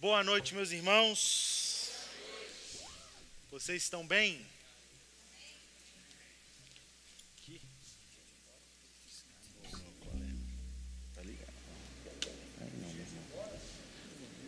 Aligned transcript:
Boa 0.00 0.22
noite, 0.22 0.54
meus 0.54 0.70
irmãos. 0.70 1.90
Vocês 3.50 3.82
estão 3.82 4.06
bem? 4.06 4.46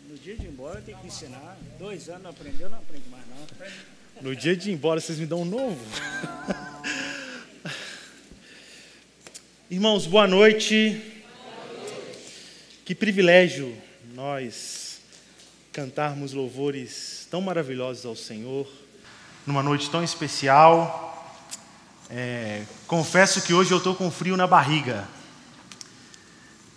No 0.07 0.17
dia 0.23 0.37
de 0.37 0.45
ir 0.45 0.47
embora 0.47 0.81
tem 0.81 0.95
que 0.95 1.07
ensinar. 1.07 1.57
Dois 1.77 2.07
anos 2.07 2.23
não 2.23 2.29
aprendeu, 2.29 2.69
não 2.69 2.77
aprende 2.77 3.09
mais 3.09 3.25
não. 3.27 3.45
No 4.21 4.33
dia 4.33 4.55
de 4.55 4.69
ir 4.69 4.73
embora, 4.73 5.01
vocês 5.01 5.19
me 5.19 5.25
dão 5.25 5.41
um 5.41 5.45
novo? 5.45 5.85
Irmãos, 9.69 10.07
boa 10.07 10.27
noite. 10.29 11.01
Que 12.85 12.95
privilégio 12.95 13.77
nós 14.13 14.80
cantarmos 15.71 16.33
louvores 16.33 17.25
tão 17.31 17.39
maravilhosos 17.39 18.05
ao 18.05 18.15
Senhor, 18.15 18.67
numa 19.47 19.63
noite 19.63 19.89
tão 19.89 20.03
especial. 20.03 21.07
É, 22.09 22.63
confesso 22.87 23.41
que 23.41 23.53
hoje 23.53 23.71
eu 23.71 23.77
estou 23.77 23.95
com 23.95 24.11
frio 24.11 24.35
na 24.35 24.45
barriga. 24.45 25.07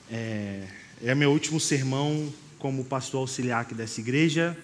É, 0.09 0.69
é 1.03 1.15
meu 1.15 1.33
último 1.33 1.59
sermão 1.59 2.33
como 2.57 2.85
pastor 2.85 3.23
auxiliar 3.23 3.63
aqui 3.63 3.75
dessa 3.75 4.01
igreja. 4.01 4.57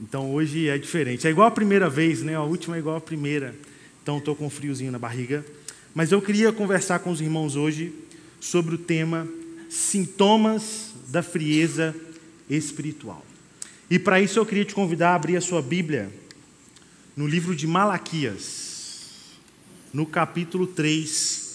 Então 0.00 0.32
hoje 0.32 0.68
é 0.68 0.78
diferente. 0.78 1.26
É 1.26 1.30
igual 1.30 1.48
a 1.48 1.50
primeira 1.50 1.90
vez, 1.90 2.22
né? 2.22 2.34
A 2.36 2.42
última 2.42 2.76
é 2.76 2.78
igual 2.78 2.96
a 2.96 3.00
primeira. 3.02 3.54
Então 4.02 4.16
estou 4.16 4.34
com 4.34 4.46
um 4.46 4.50
friozinho 4.50 4.90
na 4.90 4.98
barriga. 4.98 5.44
Mas 5.94 6.10
eu 6.10 6.22
queria 6.22 6.52
conversar 6.52 7.00
com 7.00 7.10
os 7.10 7.20
irmãos 7.20 7.54
hoje 7.54 7.92
sobre 8.40 8.74
o 8.74 8.78
tema 8.78 9.28
sintomas 9.68 10.92
da 11.08 11.22
frieza 11.22 11.94
espiritual. 12.48 13.25
E 13.88 13.98
para 14.00 14.20
isso 14.20 14.38
eu 14.38 14.44
queria 14.44 14.64
te 14.64 14.74
convidar 14.74 15.10
a 15.10 15.14
abrir 15.14 15.36
a 15.36 15.40
sua 15.40 15.62
Bíblia 15.62 16.12
no 17.16 17.24
livro 17.24 17.54
de 17.54 17.68
Malaquias, 17.68 19.36
no 19.92 20.04
capítulo 20.04 20.66
3. 20.66 21.46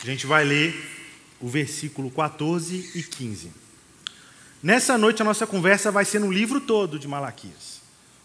A 0.00 0.06
gente 0.06 0.24
vai 0.24 0.44
ler 0.44 0.72
o 1.40 1.48
versículo 1.48 2.12
14 2.12 2.92
e 2.94 3.02
15. 3.02 3.50
Nessa 4.62 4.96
noite 4.96 5.20
a 5.20 5.24
nossa 5.24 5.46
conversa 5.48 5.90
vai 5.90 6.04
ser 6.04 6.20
no 6.20 6.30
livro 6.30 6.60
todo 6.60 6.96
de 6.96 7.08
Malaquias. 7.08 7.80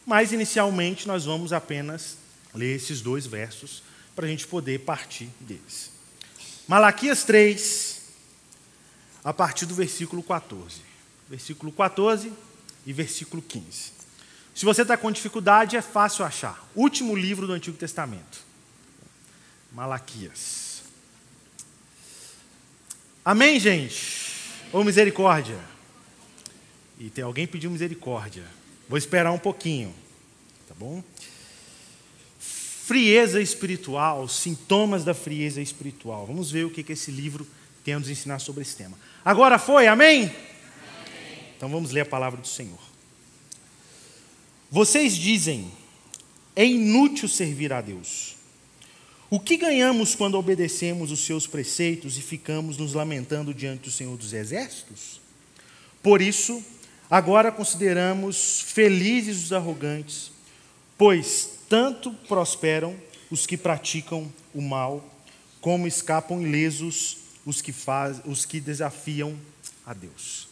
Mas 0.05 0.31
inicialmente 0.31 1.07
nós 1.07 1.25
vamos 1.25 1.51
apenas 1.51 2.17
ler 2.53 2.75
esses 2.75 3.01
dois 3.01 3.25
versos 3.25 3.81
para 4.15 4.27
a 4.27 4.29
gente 4.29 4.45
poder 4.45 4.81
partir 4.81 5.27
deles. 5.39 5.91
Malaquias 6.67 7.23
3, 7.23 7.94
a 9.25 9.33
partir 9.33 9.65
do 9.65 9.73
versículo 9.73 10.21
14. 10.21 10.81
Versículo 11.27 11.71
14 11.71 12.31
e 12.85 12.93
versículo 12.93 13.41
15. 13.41 13.91
Se 14.53 14.63
você 14.63 14.83
está 14.83 14.95
com 14.95 15.11
dificuldade, 15.11 15.75
é 15.75 15.81
fácil 15.81 16.23
achar. 16.23 16.63
Último 16.75 17.15
livro 17.15 17.47
do 17.47 17.53
Antigo 17.53 17.75
Testamento. 17.75 18.45
Malaquias. 19.73 20.83
Amém, 23.25 23.59
gente? 23.59 24.43
Ou 24.71 24.83
misericórdia? 24.83 25.59
E 26.99 27.09
tem 27.09 27.23
alguém 27.23 27.47
pediu 27.47 27.71
misericórdia. 27.71 28.45
Vou 28.87 28.97
esperar 28.97 29.31
um 29.31 29.39
pouquinho. 29.39 29.93
Tá 30.67 30.75
bom? 30.77 31.03
Frieza 32.39 33.41
espiritual, 33.41 34.27
sintomas 34.27 35.03
da 35.03 35.15
frieza 35.15 35.59
espiritual. 35.59 36.27
Vamos 36.27 36.51
ver 36.51 36.65
o 36.65 36.69
que 36.69 36.93
esse 36.93 37.09
livro 37.09 37.45
tem 37.83 37.95
a 37.95 37.99
nos 37.99 38.09
ensinar 38.09 38.39
sobre 38.39 38.61
esse 38.61 38.75
tema. 38.75 38.97
Agora 39.25 39.57
foi, 39.57 39.87
amém? 39.87 40.25
amém? 40.25 40.35
Então 41.57 41.67
vamos 41.67 41.89
ler 41.89 42.01
a 42.01 42.05
palavra 42.05 42.39
do 42.39 42.47
Senhor. 42.47 42.77
Vocês 44.69 45.15
dizem: 45.15 45.71
é 46.55 46.63
inútil 46.63 47.27
servir 47.27 47.73
a 47.73 47.81
Deus. 47.81 48.35
O 49.27 49.39
que 49.39 49.57
ganhamos 49.57 50.13
quando 50.13 50.35
obedecemos 50.35 51.11
os 51.11 51.25
seus 51.25 51.47
preceitos 51.47 52.19
e 52.19 52.21
ficamos 52.21 52.77
nos 52.77 52.93
lamentando 52.93 53.51
diante 53.51 53.85
do 53.85 53.91
Senhor 53.91 54.15
dos 54.15 54.31
Exércitos? 54.31 55.19
Por 56.03 56.21
isso, 56.21 56.63
agora 57.09 57.51
consideramos 57.51 58.61
felizes 58.61 59.45
os 59.45 59.51
arrogantes, 59.51 60.31
pois 60.95 61.57
tanto 61.67 62.13
prosperam 62.27 62.95
os 63.31 63.47
que 63.47 63.57
praticam 63.57 64.31
o 64.53 64.61
mal, 64.61 65.03
como 65.59 65.87
escapam 65.87 66.43
ilesos 66.43 67.24
os 67.45 67.61
que, 67.61 67.71
faz, 67.71 68.21
os 68.25 68.45
que 68.45 68.59
desafiam 68.59 69.37
a 69.85 69.93
Deus. 69.93 70.47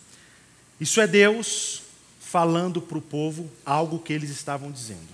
Isso 0.79 1.01
é 1.01 1.07
Deus 1.07 1.81
falando 2.19 2.81
para 2.81 2.97
o 2.97 3.01
povo 3.01 3.49
algo 3.65 3.99
que 3.99 4.13
eles 4.13 4.29
estavam 4.29 4.71
dizendo. 4.71 5.13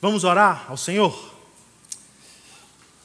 Vamos 0.00 0.24
orar 0.24 0.66
ao 0.68 0.76
Senhor? 0.76 1.34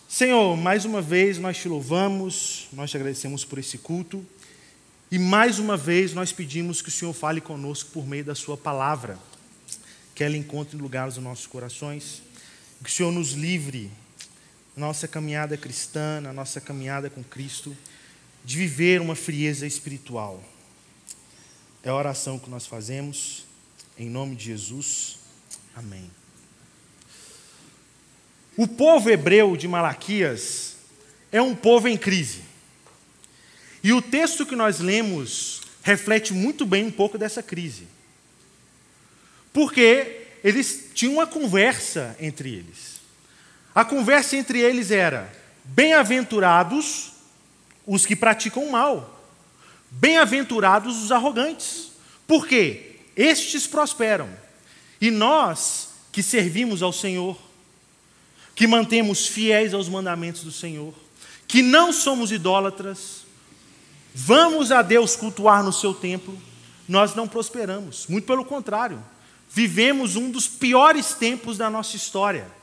Senhor, 0.08 0.58
mais 0.58 0.86
uma 0.86 1.02
vez 1.02 1.38
nós 1.38 1.58
te 1.58 1.68
louvamos, 1.68 2.68
nós 2.74 2.90
te 2.90 2.98
agradecemos 2.98 3.46
por 3.46 3.60
esse 3.60 3.78
culto, 3.78 4.26
e 5.12 5.18
mais 5.18 5.60
uma 5.60 5.78
vez 5.78 6.14
nós 6.14 6.32
pedimos 6.32 6.82
que 6.82 6.90
o 6.90 6.92
Senhor 6.92 7.14
fale 7.14 7.40
conosco 7.40 7.92
por 7.92 8.06
meio 8.06 8.26
da 8.26 8.36
Sua 8.36 8.58
palavra 8.58 9.18
que 10.20 10.24
ela 10.26 10.36
encontre 10.36 10.76
lugar 10.76 11.06
nos 11.06 11.16
nossos 11.16 11.48
corações, 11.48 12.22
que 12.84 12.90
o 12.90 12.94
Senhor 12.94 13.10
nos 13.10 13.32
livre, 13.32 13.90
nossa 14.80 15.08
caminhada 15.08 15.58
cristã, 15.58 16.22
na 16.22 16.32
nossa 16.32 16.62
caminhada 16.62 17.10
com 17.10 17.22
Cristo, 17.24 17.76
de 18.44 18.58
viver 18.58 19.02
uma 19.02 19.14
frieza 19.14 19.68
espiritual. 19.68 20.42
É 21.84 21.90
a 21.90 21.96
oração 21.96 22.40
que 22.40 22.50
nós 22.50 22.66
fazemos, 22.66 23.46
em 23.98 24.10
nome 24.10 24.36
de 24.36 24.46
Jesus. 24.46 25.18
Amém. 25.76 26.10
O 28.56 28.68
povo 28.68 29.10
hebreu 29.10 29.56
de 29.56 29.68
Malaquias 29.68 30.78
é 31.32 31.42
um 31.42 31.54
povo 31.54 31.88
em 31.88 31.98
crise. 31.98 32.42
E 33.84 33.94
o 33.94 34.02
texto 34.02 34.46
que 34.46 34.56
nós 34.56 34.80
lemos 34.80 35.62
reflete 35.84 36.34
muito 36.34 36.66
bem 36.66 36.86
um 36.86 36.92
pouco 36.92 37.18
dessa 37.18 37.44
crise. 37.44 37.88
Porque 39.54 40.28
eles 40.44 40.90
tinham 40.94 41.16
uma 41.16 41.28
conversa 41.28 42.16
entre 42.20 42.50
eles. 42.50 42.99
A 43.80 43.86
conversa 43.86 44.36
entre 44.36 44.60
eles 44.60 44.92
era: 44.92 45.34
bem-aventurados 45.64 47.14
os 47.88 48.06
que 48.06 48.14
praticam 48.14 48.66
o 48.66 48.72
mal, 48.74 49.24
bem-aventurados 49.90 51.02
os 51.02 51.14
arrogantes. 51.14 51.92
Por 52.28 52.46
quê? 52.46 52.98
Estes 53.16 53.66
prosperam. 53.66 54.28
E 55.00 55.10
nós 55.10 55.92
que 56.12 56.22
servimos 56.22 56.84
ao 56.84 56.92
Senhor, 56.92 57.40
que 58.54 58.68
mantemos 58.68 59.28
fiéis 59.28 59.74
aos 59.74 59.88
mandamentos 59.88 60.44
do 60.44 60.52
Senhor, 60.52 60.94
que 61.48 61.62
não 61.62 61.94
somos 61.94 62.34
idólatras, 62.34 63.24
vamos 64.14 64.74
a 64.74 64.82
Deus 64.82 65.16
cultuar 65.16 65.64
no 65.64 65.72
seu 65.72 65.94
templo, 65.94 66.38
nós 66.86 67.16
não 67.16 67.30
prosperamos. 67.30 68.08
Muito 68.10 68.26
pelo 68.26 68.44
contrário 68.44 69.02
vivemos 69.50 70.18
um 70.18 70.30
dos 70.30 70.50
piores 70.50 71.14
tempos 71.14 71.58
da 71.58 71.70
nossa 71.70 71.96
história. 71.96 72.59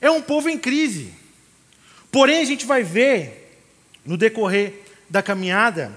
É 0.00 0.10
um 0.10 0.22
povo 0.22 0.48
em 0.48 0.58
crise. 0.58 1.12
Porém, 2.10 2.40
a 2.40 2.44
gente 2.44 2.66
vai 2.66 2.82
ver, 2.82 3.60
no 4.04 4.16
decorrer 4.16 4.74
da 5.08 5.22
caminhada, 5.22 5.92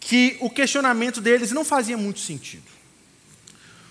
que 0.00 0.36
o 0.40 0.50
questionamento 0.50 1.20
deles 1.20 1.50
não 1.50 1.64
fazia 1.64 1.96
muito 1.96 2.20
sentido. 2.20 2.64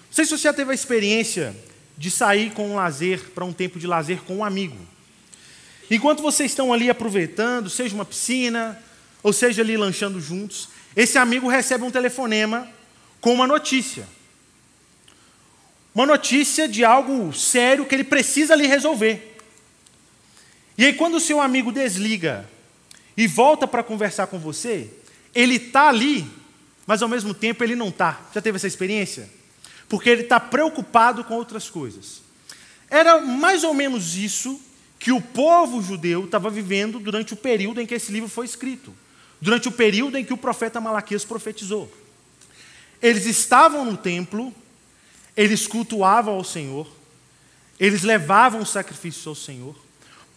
Não 0.08 0.14
sei 0.14 0.26
se 0.26 0.32
você 0.32 0.44
já 0.44 0.54
teve 0.54 0.72
a 0.72 0.76
experiência 0.76 1.56
de 1.98 2.10
sair 2.10 2.52
com 2.52 2.70
um 2.70 2.76
lazer, 2.76 3.32
para 3.32 3.44
um 3.44 3.54
tempo 3.54 3.80
de 3.80 3.88
lazer 3.88 4.22
com 4.22 4.38
um 4.38 4.46
amigo. 4.46 4.78
Enquanto 5.90 6.22
vocês 6.22 6.52
estão 6.52 6.72
ali 6.72 6.90
aproveitando, 6.90 7.70
seja 7.70 7.94
uma 7.96 8.06
piscina, 8.06 8.82
ou 9.22 9.34
seja 9.34 9.62
ali 9.62 9.76
lanchando 9.76 10.20
juntos, 10.20 10.70
esse 10.96 11.18
amigo 11.18 11.48
recebe 11.48 11.84
um 11.84 11.92
telefonema 11.92 12.70
com 13.20 13.34
uma 13.34 13.48
notícia. 13.48 14.08
Uma 15.94 16.06
notícia 16.06 16.68
de 16.68 16.84
algo 16.84 17.32
sério 17.34 17.86
que 17.86 17.94
ele 17.94 18.04
precisa 18.04 18.54
ali 18.54 18.66
resolver. 18.66 19.33
E 20.78 20.86
aí, 20.86 20.94
quando 20.94 21.16
o 21.16 21.20
seu 21.20 21.40
amigo 21.40 21.72
desliga 21.72 22.50
e 23.16 23.28
volta 23.28 23.68
para 23.68 23.84
conversar 23.84 24.28
com 24.28 24.40
você, 24.40 24.90
ele 25.34 25.56
está 25.56 25.90
ali, 25.90 26.28
mas 26.86 27.02
ao 27.02 27.10
mesmo 27.10 27.34
tempo 27.34 27.64
ele 27.64 27.76
não 27.76 27.90
está. 27.90 28.22
Já 28.34 28.42
teve 28.42 28.56
essa 28.56 28.68
experiência? 28.68 29.30
Porque 29.88 30.10
ele 30.10 30.24
está 30.24 30.40
preocupado 30.40 31.24
com 31.24 31.36
outras 31.36 31.70
coisas. 31.70 32.22
Era 32.90 33.22
mais 33.22 33.64
ou 33.64 33.74
menos 33.74 34.16
isso 34.16 34.60
que 35.00 35.12
o 35.12 35.22
povo 35.22 35.82
judeu 35.82 36.26
estava 36.26 36.50
vivendo 36.50 37.00
durante 37.00 37.34
o 37.34 37.38
período 37.38 37.82
em 37.82 37.86
que 37.86 37.96
esse 37.96 38.12
livro 38.12 38.30
foi 38.30 38.46
escrito, 38.46 38.94
durante 39.42 39.68
o 39.68 39.72
período 39.72 40.18
em 40.18 40.24
que 40.24 40.34
o 40.34 40.38
profeta 40.38 40.80
Malaquias 40.80 41.26
profetizou. 41.26 41.92
Eles 43.02 43.26
estavam 43.26 43.84
no 43.84 43.98
templo, 43.98 44.54
eles 45.36 45.68
cultuavam 45.68 46.36
ao 46.36 46.44
Senhor, 46.44 46.88
eles 47.78 48.04
levavam 48.04 48.64
sacrifícios 48.64 49.28
ao 49.28 49.36
Senhor, 49.36 49.76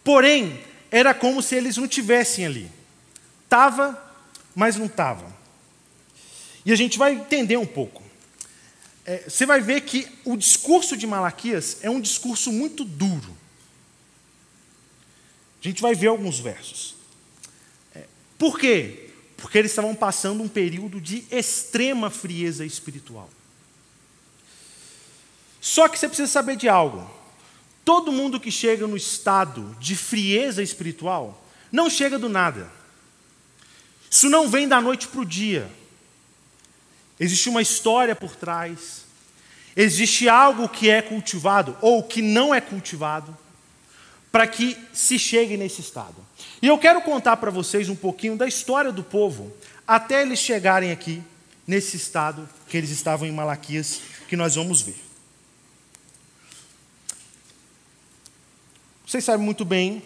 porém, 0.07 0.63
era 0.89 1.13
como 1.13 1.43
se 1.43 1.53
eles 1.53 1.75
não 1.75 1.85
tivessem 1.85 2.45
ali. 2.45 2.71
Tava, 3.49 4.01
mas 4.55 4.77
não 4.77 4.87
tava. 4.87 5.35
E 6.65 6.71
a 6.71 6.77
gente 6.77 6.97
vai 6.97 7.11
entender 7.11 7.57
um 7.57 7.65
pouco. 7.65 8.01
É, 9.05 9.29
você 9.29 9.45
vai 9.45 9.59
ver 9.59 9.81
que 9.81 10.07
o 10.23 10.37
discurso 10.37 10.95
de 10.95 11.05
Malaquias 11.05 11.79
é 11.81 11.89
um 11.89 11.99
discurso 11.99 12.53
muito 12.53 12.85
duro. 12.85 13.35
A 15.61 15.67
gente 15.67 15.81
vai 15.81 15.93
ver 15.93 16.07
alguns 16.07 16.39
versos. 16.39 16.95
É, 17.93 18.05
por 18.37 18.57
quê? 18.57 19.09
Porque 19.35 19.57
eles 19.57 19.71
estavam 19.71 19.93
passando 19.93 20.41
um 20.41 20.47
período 20.47 21.01
de 21.01 21.25
extrema 21.29 22.09
frieza 22.09 22.65
espiritual. 22.65 23.29
Só 25.59 25.89
que 25.89 25.99
você 25.99 26.07
precisa 26.07 26.31
saber 26.31 26.55
de 26.55 26.69
algo. 26.69 27.16
Todo 27.87 28.11
mundo 28.11 28.37
que 28.37 28.51
chega 28.51 28.85
no 28.85 28.97
estado 28.97 29.73
de 29.79 29.95
frieza 29.95 30.61
espiritual 30.61 31.41
não 31.71 31.89
chega 31.89 32.19
do 32.19 32.27
nada. 32.27 32.69
Isso 34.11 34.29
não 34.29 34.49
vem 34.49 34.67
da 34.67 34.81
noite 34.81 35.07
para 35.07 35.21
o 35.21 35.25
dia. 35.25 35.71
Existe 37.17 37.47
uma 37.47 37.61
história 37.61 38.13
por 38.13 38.35
trás. 38.35 39.05
Existe 39.73 40.27
algo 40.27 40.67
que 40.67 40.89
é 40.89 41.01
cultivado 41.01 41.77
ou 41.79 42.03
que 42.03 42.21
não 42.21 42.53
é 42.53 42.59
cultivado 42.59 43.33
para 44.33 44.45
que 44.45 44.75
se 44.91 45.17
chegue 45.17 45.55
nesse 45.55 45.79
estado. 45.79 46.17
E 46.61 46.67
eu 46.67 46.77
quero 46.77 46.99
contar 46.99 47.37
para 47.37 47.51
vocês 47.51 47.87
um 47.87 47.95
pouquinho 47.95 48.35
da 48.35 48.49
história 48.49 48.91
do 48.91 49.01
povo 49.01 49.55
até 49.87 50.23
eles 50.23 50.39
chegarem 50.39 50.91
aqui 50.91 51.23
nesse 51.65 51.95
estado 51.95 52.49
que 52.67 52.75
eles 52.75 52.89
estavam 52.89 53.25
em 53.25 53.31
Malaquias, 53.31 54.01
que 54.27 54.35
nós 54.35 54.55
vamos 54.55 54.81
ver. 54.81 55.06
Vocês 59.07 59.23
sabem 59.23 59.45
muito 59.45 59.63
bem, 59.63 60.03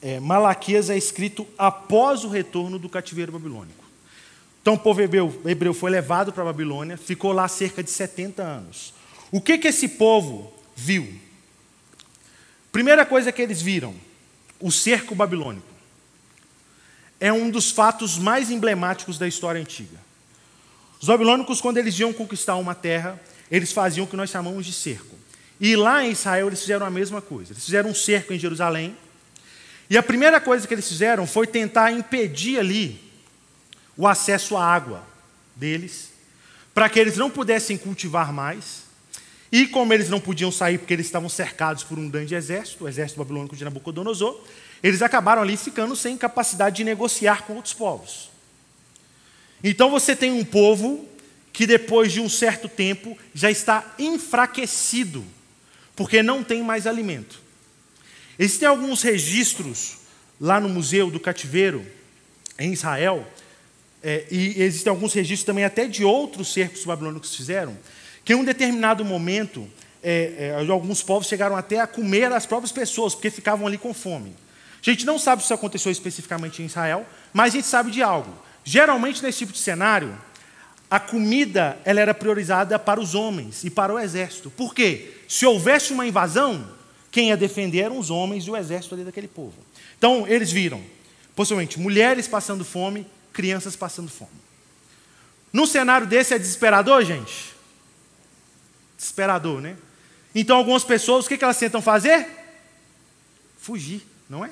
é, 0.00 0.18
Malaquias 0.18 0.88
é 0.88 0.96
escrito 0.96 1.46
após 1.58 2.24
o 2.24 2.28
retorno 2.28 2.78
do 2.78 2.88
cativeiro 2.88 3.30
babilônico. 3.30 3.84
Então 4.62 4.72
o 4.72 4.78
povo 4.78 5.02
hebreu, 5.02 5.42
hebreu 5.44 5.74
foi 5.74 5.90
levado 5.90 6.32
para 6.32 6.42
a 6.42 6.46
Babilônia, 6.46 6.96
ficou 6.96 7.32
lá 7.32 7.46
cerca 7.48 7.82
de 7.82 7.90
70 7.90 8.42
anos. 8.42 8.94
O 9.30 9.42
que, 9.42 9.58
que 9.58 9.68
esse 9.68 9.88
povo 9.88 10.50
viu? 10.74 11.20
Primeira 12.72 13.04
coisa 13.04 13.30
que 13.30 13.42
eles 13.42 13.60
viram, 13.60 13.94
o 14.58 14.72
cerco 14.72 15.14
babilônico. 15.14 15.68
É 17.20 17.30
um 17.30 17.50
dos 17.50 17.70
fatos 17.72 18.16
mais 18.16 18.50
emblemáticos 18.50 19.18
da 19.18 19.28
história 19.28 19.60
antiga. 19.60 19.98
Os 20.98 21.08
babilônicos, 21.08 21.60
quando 21.60 21.76
eles 21.76 21.98
iam 21.98 22.10
conquistar 22.10 22.56
uma 22.56 22.74
terra, 22.74 23.20
eles 23.50 23.70
faziam 23.70 24.06
o 24.06 24.08
que 24.08 24.16
nós 24.16 24.30
chamamos 24.30 24.64
de 24.64 24.72
cerco. 24.72 25.14
E 25.64 25.76
lá 25.76 26.04
em 26.04 26.10
Israel 26.10 26.48
eles 26.48 26.60
fizeram 26.60 26.84
a 26.84 26.90
mesma 26.90 27.22
coisa. 27.22 27.54
Eles 27.54 27.64
fizeram 27.64 27.88
um 27.88 27.94
cerco 27.94 28.34
em 28.34 28.38
Jerusalém. 28.38 28.94
E 29.88 29.96
a 29.96 30.02
primeira 30.02 30.38
coisa 30.38 30.68
que 30.68 30.74
eles 30.74 30.86
fizeram 30.86 31.26
foi 31.26 31.46
tentar 31.46 31.90
impedir 31.90 32.58
ali 32.58 33.00
o 33.96 34.06
acesso 34.06 34.58
à 34.58 34.62
água 34.62 35.02
deles, 35.56 36.10
para 36.74 36.86
que 36.90 37.00
eles 37.00 37.16
não 37.16 37.30
pudessem 37.30 37.78
cultivar 37.78 38.30
mais. 38.30 38.82
E 39.50 39.66
como 39.66 39.94
eles 39.94 40.10
não 40.10 40.20
podiam 40.20 40.52
sair 40.52 40.76
porque 40.76 40.92
eles 40.92 41.06
estavam 41.06 41.30
cercados 41.30 41.82
por 41.82 41.98
um 41.98 42.10
grande 42.10 42.34
exército, 42.34 42.84
o 42.84 42.88
exército 42.88 43.18
babilônico 43.18 43.56
de 43.56 43.64
Nabucodonosor, 43.64 44.38
eles 44.82 45.00
acabaram 45.00 45.40
ali 45.40 45.56
ficando 45.56 45.96
sem 45.96 46.14
capacidade 46.18 46.76
de 46.76 46.84
negociar 46.84 47.46
com 47.46 47.54
outros 47.54 47.72
povos. 47.72 48.28
Então 49.62 49.90
você 49.90 50.14
tem 50.14 50.30
um 50.30 50.44
povo 50.44 51.08
que 51.54 51.66
depois 51.66 52.12
de 52.12 52.20
um 52.20 52.28
certo 52.28 52.68
tempo 52.68 53.16
já 53.32 53.50
está 53.50 53.94
enfraquecido 53.98 55.24
porque 55.96 56.22
não 56.22 56.42
tem 56.42 56.62
mais 56.62 56.86
alimento. 56.86 57.40
Existem 58.38 58.68
alguns 58.68 59.02
registros 59.02 59.98
lá 60.40 60.60
no 60.60 60.68
Museu 60.68 61.10
do 61.10 61.20
Cativeiro, 61.20 61.86
em 62.58 62.72
Israel, 62.72 63.26
é, 64.02 64.26
e 64.30 64.62
existem 64.62 64.90
alguns 64.90 65.12
registros 65.12 65.46
também 65.46 65.64
até 65.64 65.86
de 65.86 66.04
outros 66.04 66.52
cercos 66.52 66.84
babilônicos 66.84 67.30
que 67.30 67.36
fizeram, 67.36 67.76
que 68.24 68.32
em 68.32 68.36
um 68.36 68.44
determinado 68.44 69.04
momento, 69.04 69.68
é, 70.02 70.52
é, 70.58 70.70
alguns 70.70 71.02
povos 71.02 71.28
chegaram 71.28 71.56
até 71.56 71.80
a 71.80 71.86
comer 71.86 72.30
as 72.32 72.44
próprias 72.44 72.72
pessoas, 72.72 73.14
porque 73.14 73.30
ficavam 73.30 73.66
ali 73.66 73.78
com 73.78 73.94
fome. 73.94 74.34
A 74.86 74.90
gente 74.90 75.06
não 75.06 75.18
sabe 75.18 75.40
se 75.40 75.46
isso 75.46 75.54
aconteceu 75.54 75.90
especificamente 75.90 76.60
em 76.60 76.66
Israel, 76.66 77.06
mas 77.32 77.54
a 77.54 77.56
gente 77.56 77.66
sabe 77.66 77.90
de 77.90 78.02
algo. 78.02 78.30
Geralmente, 78.62 79.22
nesse 79.22 79.38
tipo 79.38 79.52
de 79.52 79.58
cenário, 79.58 80.14
a 80.90 81.00
comida 81.00 81.78
ela 81.84 82.00
era 82.00 82.14
priorizada 82.14 82.78
para 82.78 83.00
os 83.00 83.14
homens 83.14 83.64
e 83.64 83.70
para 83.70 83.92
o 83.92 83.98
exército. 83.98 84.50
Por 84.50 84.74
quê? 84.74 85.14
Se 85.28 85.46
houvesse 85.46 85.92
uma 85.92 86.06
invasão, 86.06 86.68
quem 87.10 87.28
ia 87.28 87.36
defender 87.36 87.80
eram 87.80 87.98
os 87.98 88.10
homens 88.10 88.44
e 88.44 88.50
o 88.50 88.56
exército 88.56 88.94
ali 88.94 89.04
daquele 89.04 89.28
povo. 89.28 89.54
Então, 89.96 90.26
eles 90.26 90.50
viram, 90.50 90.82
possivelmente, 91.34 91.78
mulheres 91.78 92.28
passando 92.28 92.64
fome, 92.64 93.06
crianças 93.32 93.76
passando 93.76 94.10
fome. 94.10 94.32
Num 95.52 95.66
cenário 95.66 96.06
desse 96.06 96.34
é 96.34 96.38
desesperador, 96.38 97.04
gente? 97.04 97.54
Desesperador, 98.96 99.60
né? 99.60 99.76
Então, 100.34 100.56
algumas 100.56 100.82
pessoas, 100.82 101.24
o 101.24 101.28
que 101.28 101.42
elas 101.42 101.58
tentam 101.58 101.80
fazer? 101.80 102.26
Fugir, 103.58 104.02
não 104.28 104.44
é? 104.44 104.50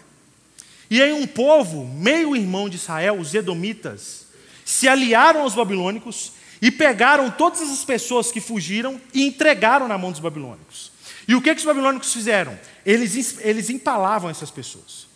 E 0.88 1.02
aí, 1.02 1.12
um 1.12 1.26
povo, 1.26 1.84
meio 1.84 2.36
irmão 2.36 2.68
de 2.68 2.76
Israel, 2.76 3.18
os 3.18 3.34
Edomitas, 3.34 4.21
se 4.64 4.88
aliaram 4.88 5.42
aos 5.42 5.54
babilônicos 5.54 6.32
e 6.60 6.70
pegaram 6.70 7.30
todas 7.30 7.60
essas 7.60 7.84
pessoas 7.84 8.30
que 8.30 8.40
fugiram 8.40 9.00
e 9.12 9.26
entregaram 9.26 9.88
na 9.88 9.98
mão 9.98 10.10
dos 10.12 10.20
babilônicos. 10.20 10.92
E 11.26 11.34
o 11.34 11.42
que, 11.42 11.54
que 11.54 11.60
os 11.60 11.66
babilônicos 11.66 12.12
fizeram? 12.12 12.58
Eles, 12.84 13.38
eles 13.40 13.70
empalavam 13.70 14.30
essas 14.30 14.50
pessoas. 14.50 15.06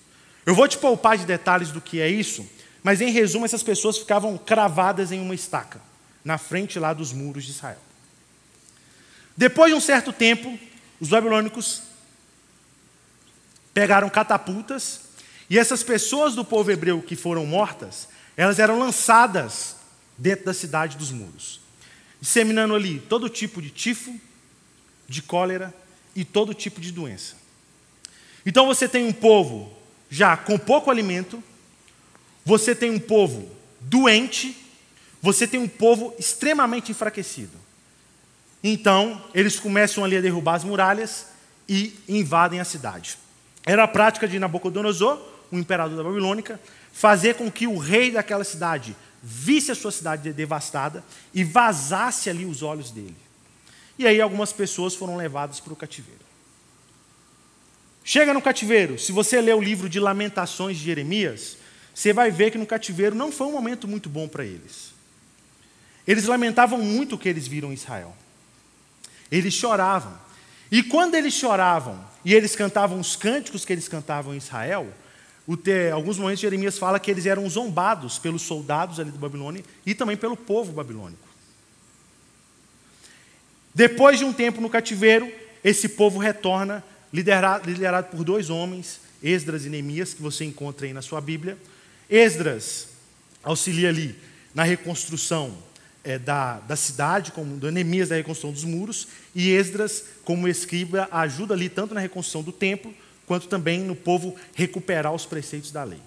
Eu 0.44 0.54
vou 0.54 0.68
te 0.68 0.78
poupar 0.78 1.18
de 1.18 1.24
detalhes 1.24 1.70
do 1.70 1.80
que 1.80 2.00
é 2.00 2.08
isso, 2.08 2.48
mas 2.82 3.00
em 3.00 3.10
resumo, 3.10 3.44
essas 3.44 3.62
pessoas 3.62 3.98
ficavam 3.98 4.38
cravadas 4.38 5.10
em 5.10 5.20
uma 5.20 5.34
estaca, 5.34 5.80
na 6.24 6.38
frente 6.38 6.78
lá 6.78 6.92
dos 6.92 7.12
muros 7.12 7.44
de 7.44 7.50
Israel. 7.50 7.78
Depois 9.36 9.70
de 9.72 9.76
um 9.76 9.80
certo 9.80 10.12
tempo, 10.12 10.56
os 11.00 11.08
babilônicos 11.08 11.82
pegaram 13.74 14.08
catapultas 14.08 15.00
e 15.50 15.58
essas 15.58 15.82
pessoas 15.82 16.34
do 16.34 16.44
povo 16.44 16.70
hebreu 16.70 17.02
que 17.02 17.14
foram 17.14 17.44
mortas, 17.44 18.08
elas 18.36 18.58
eram 18.58 18.78
lançadas 18.78 19.76
dentro 20.18 20.44
da 20.44 20.54
cidade 20.54 20.96
dos 20.96 21.10
muros, 21.10 21.60
disseminando 22.20 22.74
ali 22.74 23.00
todo 23.00 23.28
tipo 23.28 23.62
de 23.62 23.70
tifo, 23.70 24.18
de 25.08 25.22
cólera 25.22 25.74
e 26.14 26.24
todo 26.24 26.54
tipo 26.54 26.80
de 26.80 26.92
doença. 26.92 27.34
Então 28.44 28.66
você 28.66 28.88
tem 28.88 29.06
um 29.06 29.12
povo 29.12 29.76
já 30.10 30.36
com 30.36 30.58
pouco 30.58 30.90
alimento, 30.90 31.42
você 32.44 32.74
tem 32.74 32.90
um 32.90 32.98
povo 32.98 33.50
doente, 33.80 34.56
você 35.20 35.46
tem 35.46 35.58
um 35.58 35.68
povo 35.68 36.14
extremamente 36.18 36.92
enfraquecido. 36.92 37.58
Então, 38.62 39.22
eles 39.34 39.58
começam 39.58 40.04
ali 40.04 40.16
a 40.16 40.20
derrubar 40.20 40.54
as 40.54 40.64
muralhas 40.64 41.26
e 41.68 41.94
invadem 42.08 42.60
a 42.60 42.64
cidade. 42.64 43.18
Era 43.64 43.84
a 43.84 43.88
prática 43.88 44.26
de 44.26 44.38
Nabucodonosor, 44.38 45.20
o 45.50 45.58
imperador 45.58 45.96
da 45.96 46.04
Babilônica, 46.04 46.60
fazer 46.96 47.34
com 47.34 47.50
que 47.50 47.66
o 47.66 47.76
rei 47.76 48.10
daquela 48.10 48.42
cidade 48.42 48.96
visse 49.22 49.70
a 49.70 49.74
sua 49.74 49.92
cidade 49.92 50.32
devastada 50.32 51.04
e 51.34 51.44
vazasse 51.44 52.30
ali 52.30 52.46
os 52.46 52.62
olhos 52.62 52.90
dele. 52.90 53.14
E 53.98 54.06
aí 54.06 54.18
algumas 54.18 54.50
pessoas 54.50 54.94
foram 54.94 55.14
levadas 55.14 55.60
para 55.60 55.74
o 55.74 55.76
cativeiro. 55.76 56.24
Chega 58.02 58.32
no 58.32 58.40
cativeiro, 58.40 58.98
se 58.98 59.12
você 59.12 59.42
ler 59.42 59.54
o 59.54 59.60
livro 59.60 59.90
de 59.90 60.00
Lamentações 60.00 60.78
de 60.78 60.84
Jeremias, 60.84 61.58
você 61.94 62.14
vai 62.14 62.30
ver 62.30 62.50
que 62.50 62.56
no 62.56 62.66
cativeiro 62.66 63.14
não 63.14 63.30
foi 63.30 63.46
um 63.46 63.52
momento 63.52 63.86
muito 63.86 64.08
bom 64.08 64.26
para 64.26 64.46
eles. 64.46 64.94
Eles 66.06 66.24
lamentavam 66.24 66.80
muito 66.80 67.16
o 67.16 67.18
que 67.18 67.28
eles 67.28 67.46
viram 67.46 67.72
em 67.72 67.74
Israel. 67.74 68.16
Eles 69.30 69.52
choravam. 69.52 70.18
E 70.70 70.82
quando 70.82 71.14
eles 71.14 71.34
choravam 71.34 72.02
e 72.24 72.32
eles 72.32 72.56
cantavam 72.56 72.98
os 72.98 73.16
cânticos 73.16 73.66
que 73.66 73.72
eles 73.72 73.86
cantavam 73.86 74.32
em 74.32 74.38
Israel, 74.38 74.90
te, 75.54 75.90
alguns 75.90 76.16
momentos 76.18 76.40
Jeremias 76.40 76.78
fala 76.78 76.98
que 76.98 77.10
eles 77.10 77.26
eram 77.26 77.48
zombados 77.50 78.18
pelos 78.18 78.40
soldados 78.40 78.98
ali 78.98 79.10
do 79.10 79.18
Babilônia 79.18 79.62
e 79.84 79.94
também 79.94 80.16
pelo 80.16 80.36
povo 80.36 80.72
babilônico. 80.72 81.26
Depois 83.74 84.18
de 84.18 84.24
um 84.24 84.32
tempo 84.32 84.58
no 84.58 84.70
cativeiro, 84.70 85.30
esse 85.62 85.90
povo 85.90 86.18
retorna, 86.18 86.82
liderado, 87.12 87.70
liderado 87.70 88.08
por 88.08 88.24
dois 88.24 88.48
homens, 88.48 89.00
Esdras 89.22 89.66
e 89.66 89.68
Neemias, 89.68 90.14
que 90.14 90.22
você 90.22 90.44
encontra 90.44 90.86
aí 90.86 90.92
na 90.92 91.02
sua 91.02 91.20
Bíblia. 91.20 91.58
Esdras 92.08 92.88
auxilia 93.42 93.90
ali 93.90 94.18
na 94.54 94.62
reconstrução 94.62 95.56
é, 96.02 96.18
da, 96.18 96.60
da 96.60 96.76
cidade, 96.76 97.32
como 97.32 97.56
do 97.56 97.70
Neemias 97.70 98.08
da 98.08 98.16
reconstrução 98.16 98.52
dos 98.52 98.64
muros, 98.64 99.08
e 99.34 99.50
Esdras, 99.50 100.04
como 100.24 100.48
escriba, 100.48 101.08
ajuda 101.10 101.52
ali 101.52 101.68
tanto 101.68 101.94
na 101.94 102.00
reconstrução 102.00 102.42
do 102.42 102.52
templo, 102.52 102.94
quanto 103.26 103.48
também 103.48 103.80
no 103.80 103.96
povo 103.96 104.34
recuperar 104.54 105.12
os 105.12 105.26
preceitos 105.26 105.70
da 105.70 105.84
lei. 105.84 106.00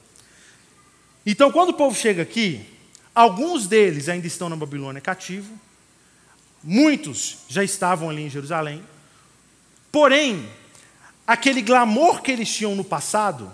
Então, 1.25 1.51
quando 1.51 1.69
o 1.69 1.73
povo 1.73 1.95
chega 1.95 2.21
aqui, 2.21 2.65
alguns 3.13 3.67
deles 3.67 4.09
ainda 4.09 4.25
estão 4.25 4.49
na 4.49 4.55
Babilônia 4.55 5.01
cativo, 5.01 5.53
muitos 6.63 7.39
já 7.47 7.63
estavam 7.63 8.09
ali 8.09 8.23
em 8.23 8.29
Jerusalém, 8.29 8.83
porém, 9.91 10.49
aquele 11.27 11.61
glamour 11.61 12.21
que 12.21 12.31
eles 12.31 12.51
tinham 12.51 12.75
no 12.75 12.83
passado 12.83 13.51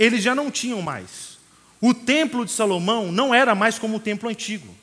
eles 0.00 0.22
já 0.22 0.34
não 0.34 0.50
tinham 0.50 0.80
mais. 0.80 1.38
O 1.78 1.92
templo 1.92 2.46
de 2.46 2.52
Salomão 2.52 3.12
não 3.12 3.34
era 3.34 3.54
mais 3.54 3.78
como 3.78 3.98
o 3.98 4.00
templo 4.00 4.30
antigo. 4.30 4.74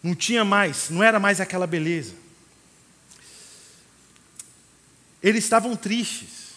Não 0.00 0.14
tinha 0.14 0.44
mais, 0.44 0.88
não 0.88 1.02
era 1.02 1.18
mais 1.18 1.40
aquela 1.40 1.66
beleza. 1.66 2.14
Eles 5.22 5.44
estavam 5.44 5.76
tristes, 5.76 6.52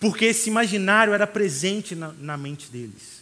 porque 0.00 0.26
esse 0.26 0.48
imaginário 0.48 1.12
era 1.12 1.26
presente 1.26 1.94
na, 1.94 2.12
na 2.12 2.36
mente 2.36 2.70
deles. 2.70 3.18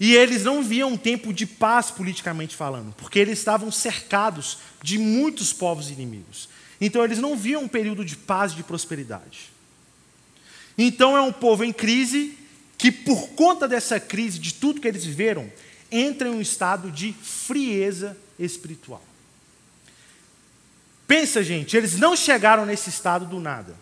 E 0.00 0.14
eles 0.14 0.44
não 0.44 0.62
viam 0.62 0.92
um 0.92 0.96
tempo 0.96 1.30
de 1.30 1.44
paz 1.44 1.90
politicamente 1.90 2.56
falando, 2.56 2.94
porque 2.96 3.18
eles 3.18 3.38
estavam 3.38 3.70
cercados 3.70 4.58
de 4.82 4.98
muitos 4.98 5.52
povos 5.52 5.90
inimigos. 5.90 6.48
Então 6.80 7.04
eles 7.04 7.18
não 7.18 7.36
viam 7.36 7.64
um 7.64 7.68
período 7.68 8.02
de 8.02 8.16
paz 8.16 8.52
e 8.52 8.56
de 8.56 8.62
prosperidade. 8.62 9.52
Então 10.78 11.14
é 11.14 11.20
um 11.20 11.32
povo 11.32 11.64
em 11.64 11.72
crise 11.72 12.38
que, 12.78 12.90
por 12.90 13.28
conta 13.30 13.68
dessa 13.68 14.00
crise, 14.00 14.38
de 14.38 14.54
tudo 14.54 14.80
que 14.80 14.88
eles 14.88 15.04
viveram, 15.04 15.52
entra 15.92 16.28
em 16.28 16.32
um 16.32 16.40
estado 16.40 16.90
de 16.90 17.12
frieza 17.12 18.16
espiritual. 18.38 19.02
Pensa, 21.10 21.42
gente, 21.42 21.76
eles 21.76 21.98
não 21.98 22.14
chegaram 22.14 22.64
nesse 22.64 22.88
estado 22.88 23.26
do 23.26 23.40
nada. 23.40 23.74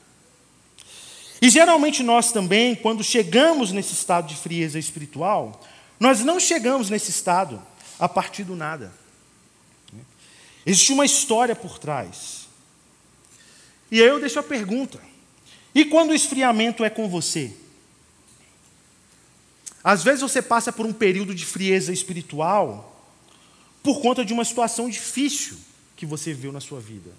E 1.42 1.50
geralmente 1.50 2.02
nós 2.02 2.32
também, 2.32 2.74
quando 2.74 3.04
chegamos 3.04 3.70
nesse 3.70 3.92
estado 3.92 4.26
de 4.26 4.34
frieza 4.34 4.78
espiritual, 4.78 5.62
nós 6.00 6.20
não 6.20 6.40
chegamos 6.40 6.88
nesse 6.88 7.10
estado 7.10 7.62
a 7.98 8.08
partir 8.08 8.44
do 8.44 8.56
nada. 8.56 8.94
Existe 10.64 10.90
uma 10.90 11.04
história 11.04 11.54
por 11.54 11.78
trás. 11.78 12.48
E 13.90 14.00
aí 14.00 14.08
eu 14.08 14.18
deixo 14.18 14.38
a 14.38 14.42
pergunta: 14.42 14.98
e 15.74 15.84
quando 15.84 16.12
o 16.12 16.14
esfriamento 16.14 16.82
é 16.82 16.88
com 16.88 17.10
você? 17.10 17.54
Às 19.84 20.02
vezes 20.02 20.22
você 20.22 20.40
passa 20.40 20.72
por 20.72 20.86
um 20.86 20.94
período 20.94 21.34
de 21.34 21.44
frieza 21.44 21.92
espiritual 21.92 23.06
por 23.82 24.00
conta 24.00 24.24
de 24.24 24.32
uma 24.32 24.46
situação 24.46 24.88
difícil 24.88 25.68
que 25.98 26.06
você 26.06 26.32
viu 26.32 26.52
na 26.52 26.60
sua 26.60 26.78
vida, 26.78 27.10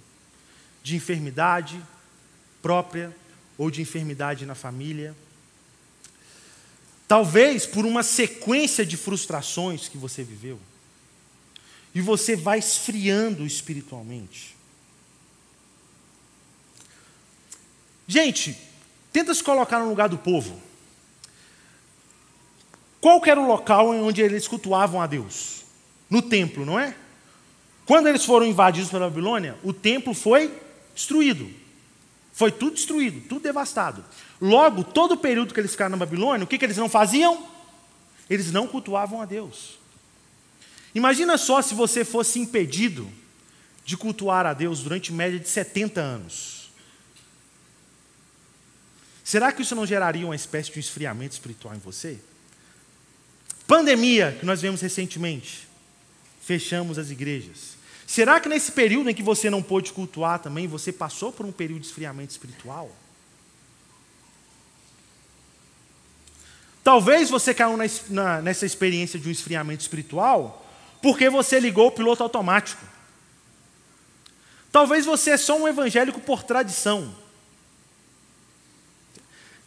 de 0.81 0.95
enfermidade 0.95 1.83
própria 2.61 3.13
ou 3.57 3.69
de 3.69 3.81
enfermidade 3.81 4.45
na 4.45 4.55
família. 4.55 5.13
Talvez 7.05 7.65
por 7.65 7.85
uma 7.85 8.03
sequência 8.03 8.85
de 8.85 8.95
frustrações 8.95 9.89
que 9.89 9.97
você 9.97 10.23
viveu. 10.23 10.57
E 11.93 11.99
você 11.99 12.37
vai 12.37 12.57
esfriando 12.57 13.45
espiritualmente. 13.45 14.55
Gente, 18.07 18.57
tenta 19.11 19.33
se 19.33 19.43
colocar 19.43 19.79
no 19.79 19.89
lugar 19.89 20.07
do 20.07 20.17
povo. 20.17 20.61
Qual 23.01 23.21
era 23.25 23.41
o 23.41 23.45
local 23.45 23.89
onde 23.89 24.21
eles 24.21 24.47
cultuavam 24.47 25.01
a 25.01 25.07
Deus? 25.07 25.65
No 26.09 26.21
templo, 26.21 26.65
não 26.65 26.79
é? 26.79 26.95
Quando 27.89 28.05
eles 28.05 28.23
foram 28.23 28.45
invadidos 28.45 28.91
pela 28.91 29.09
Babilônia, 29.09 29.57
o 29.63 29.73
templo 29.73 30.13
foi 30.13 30.53
destruído. 30.93 31.49
Foi 32.31 32.51
tudo 32.51 32.75
destruído, 32.75 33.27
tudo 33.27 33.41
devastado. 33.41 34.05
Logo, 34.39 34.83
todo 34.83 35.13
o 35.13 35.17
período 35.17 35.55
que 35.55 35.59
eles 35.59 35.71
ficaram 35.71 35.89
na 35.89 35.97
Babilônia, 35.97 36.43
o 36.43 36.47
que, 36.47 36.59
que 36.59 36.65
eles 36.65 36.77
não 36.77 36.87
faziam? 36.87 37.49
Eles 38.29 38.51
não 38.51 38.67
cultuavam 38.67 39.23
a 39.23 39.25
Deus. 39.25 39.79
Imagina 40.93 41.35
só 41.35 41.63
se 41.63 41.73
você 41.73 42.05
fosse 42.05 42.37
impedido 42.37 43.09
de 43.83 43.97
cultuar 43.97 44.45
a 44.45 44.53
Deus 44.53 44.81
durante 44.81 45.11
média 45.11 45.39
de 45.39 45.49
70 45.49 45.99
anos. 45.99 46.69
Será 49.23 49.51
que 49.51 49.63
isso 49.63 49.73
não 49.73 49.87
geraria 49.87 50.27
uma 50.27 50.35
espécie 50.35 50.71
de 50.71 50.79
esfriamento 50.79 51.33
espiritual 51.33 51.73
em 51.73 51.79
você? 51.79 52.19
Pandemia, 53.65 54.37
que 54.39 54.45
nós 54.45 54.61
vemos 54.61 54.79
recentemente, 54.79 55.67
fechamos 56.39 56.99
as 56.99 57.09
igrejas. 57.09 57.78
Será 58.09 58.39
que 58.39 58.49
nesse 58.49 58.71
período 58.71 59.07
em 59.11 59.13
que 59.13 59.21
você 59.21 59.51
não 59.51 59.61
pôde 59.61 59.93
cultuar 59.93 60.39
também, 60.39 60.67
você 60.67 60.91
passou 60.91 61.31
por 61.31 61.45
um 61.45 61.51
período 61.51 61.81
de 61.81 61.85
esfriamento 61.85 62.31
espiritual? 62.31 62.89
Talvez 66.83 67.29
você 67.29 67.53
caiu 67.53 67.77
na, 67.77 67.83
na, 68.09 68.41
nessa 68.41 68.65
experiência 68.65 69.19
de 69.19 69.29
um 69.29 69.31
esfriamento 69.31 69.81
espiritual 69.81 70.65
porque 71.03 71.29
você 71.29 71.59
ligou 71.59 71.85
o 71.85 71.91
piloto 71.91 72.23
automático. 72.23 72.83
Talvez 74.71 75.05
você 75.05 75.29
é 75.29 75.37
só 75.37 75.55
um 75.55 75.67
evangélico 75.67 76.19
por 76.19 76.41
tradição. 76.41 77.13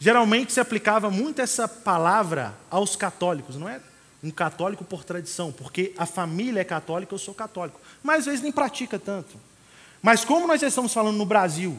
Geralmente 0.00 0.52
se 0.52 0.58
aplicava 0.58 1.12
muito 1.12 1.40
essa 1.40 1.68
palavra 1.68 2.58
aos 2.68 2.96
católicos, 2.96 3.54
não 3.54 3.68
é? 3.68 3.80
Um 4.22 4.30
católico 4.30 4.84
por 4.84 5.02
tradição, 5.02 5.50
porque 5.50 5.92
a 5.98 6.06
família 6.06 6.60
é 6.60 6.64
católica, 6.64 7.12
eu 7.12 7.18
sou 7.18 7.34
católico. 7.34 7.80
Mas 8.02 8.20
às 8.20 8.26
vezes 8.26 8.40
nem 8.40 8.52
pratica 8.52 8.98
tanto. 8.98 9.36
Mas 10.00 10.24
como 10.24 10.46
nós 10.46 10.62
estamos 10.62 10.92
falando 10.92 11.16
no 11.16 11.26
Brasil 11.26 11.76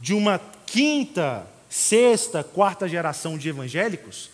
de 0.00 0.14
uma 0.14 0.40
quinta, 0.66 1.46
sexta, 1.68 2.42
quarta 2.42 2.88
geração 2.88 3.36
de 3.36 3.48
evangélicos, 3.48 4.30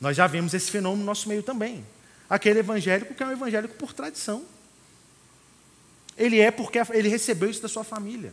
nós 0.00 0.16
já 0.16 0.26
vemos 0.26 0.54
esse 0.54 0.70
fenômeno 0.70 1.00
no 1.00 1.06
nosso 1.06 1.28
meio 1.28 1.42
também. 1.42 1.84
Aquele 2.28 2.60
evangélico 2.60 3.14
que 3.14 3.22
é 3.22 3.26
um 3.26 3.32
evangélico 3.32 3.74
por 3.74 3.92
tradição. 3.92 4.44
Ele 6.16 6.40
é 6.40 6.50
porque 6.50 6.78
ele 6.90 7.08
recebeu 7.08 7.50
isso 7.50 7.60
da 7.60 7.68
sua 7.68 7.84
família. 7.84 8.32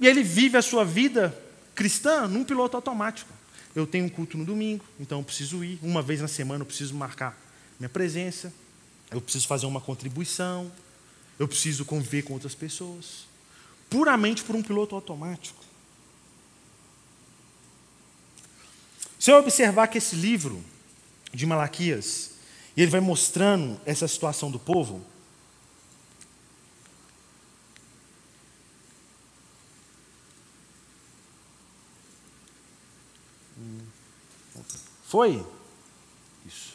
E 0.00 0.06
ele 0.06 0.22
vive 0.22 0.56
a 0.56 0.62
sua 0.62 0.84
vida 0.84 1.38
cristã 1.74 2.26
num 2.26 2.44
piloto 2.44 2.76
automático 2.76 3.33
eu 3.74 3.86
tenho 3.86 4.04
um 4.04 4.08
culto 4.08 4.38
no 4.38 4.44
domingo, 4.44 4.84
então 5.00 5.18
eu 5.18 5.24
preciso 5.24 5.64
ir. 5.64 5.78
Uma 5.82 6.00
vez 6.00 6.20
na 6.20 6.28
semana 6.28 6.62
eu 6.62 6.66
preciso 6.66 6.94
marcar 6.94 7.36
minha 7.78 7.88
presença. 7.88 8.52
Eu 9.10 9.20
preciso 9.20 9.46
fazer 9.46 9.66
uma 9.66 9.80
contribuição. 9.80 10.70
Eu 11.38 11.48
preciso 11.48 11.84
conviver 11.84 12.22
com 12.22 12.34
outras 12.34 12.54
pessoas. 12.54 13.26
Puramente 13.90 14.42
por 14.44 14.54
um 14.54 14.62
piloto 14.62 14.94
automático. 14.94 15.62
Se 19.18 19.30
eu 19.30 19.38
observar 19.38 19.88
que 19.88 19.98
esse 19.98 20.14
livro 20.14 20.62
de 21.32 21.46
Malaquias, 21.46 22.32
ele 22.76 22.90
vai 22.90 23.00
mostrando 23.00 23.80
essa 23.86 24.06
situação 24.06 24.50
do 24.50 24.58
povo, 24.58 25.04
Foi? 35.14 35.46
Isso. 36.44 36.74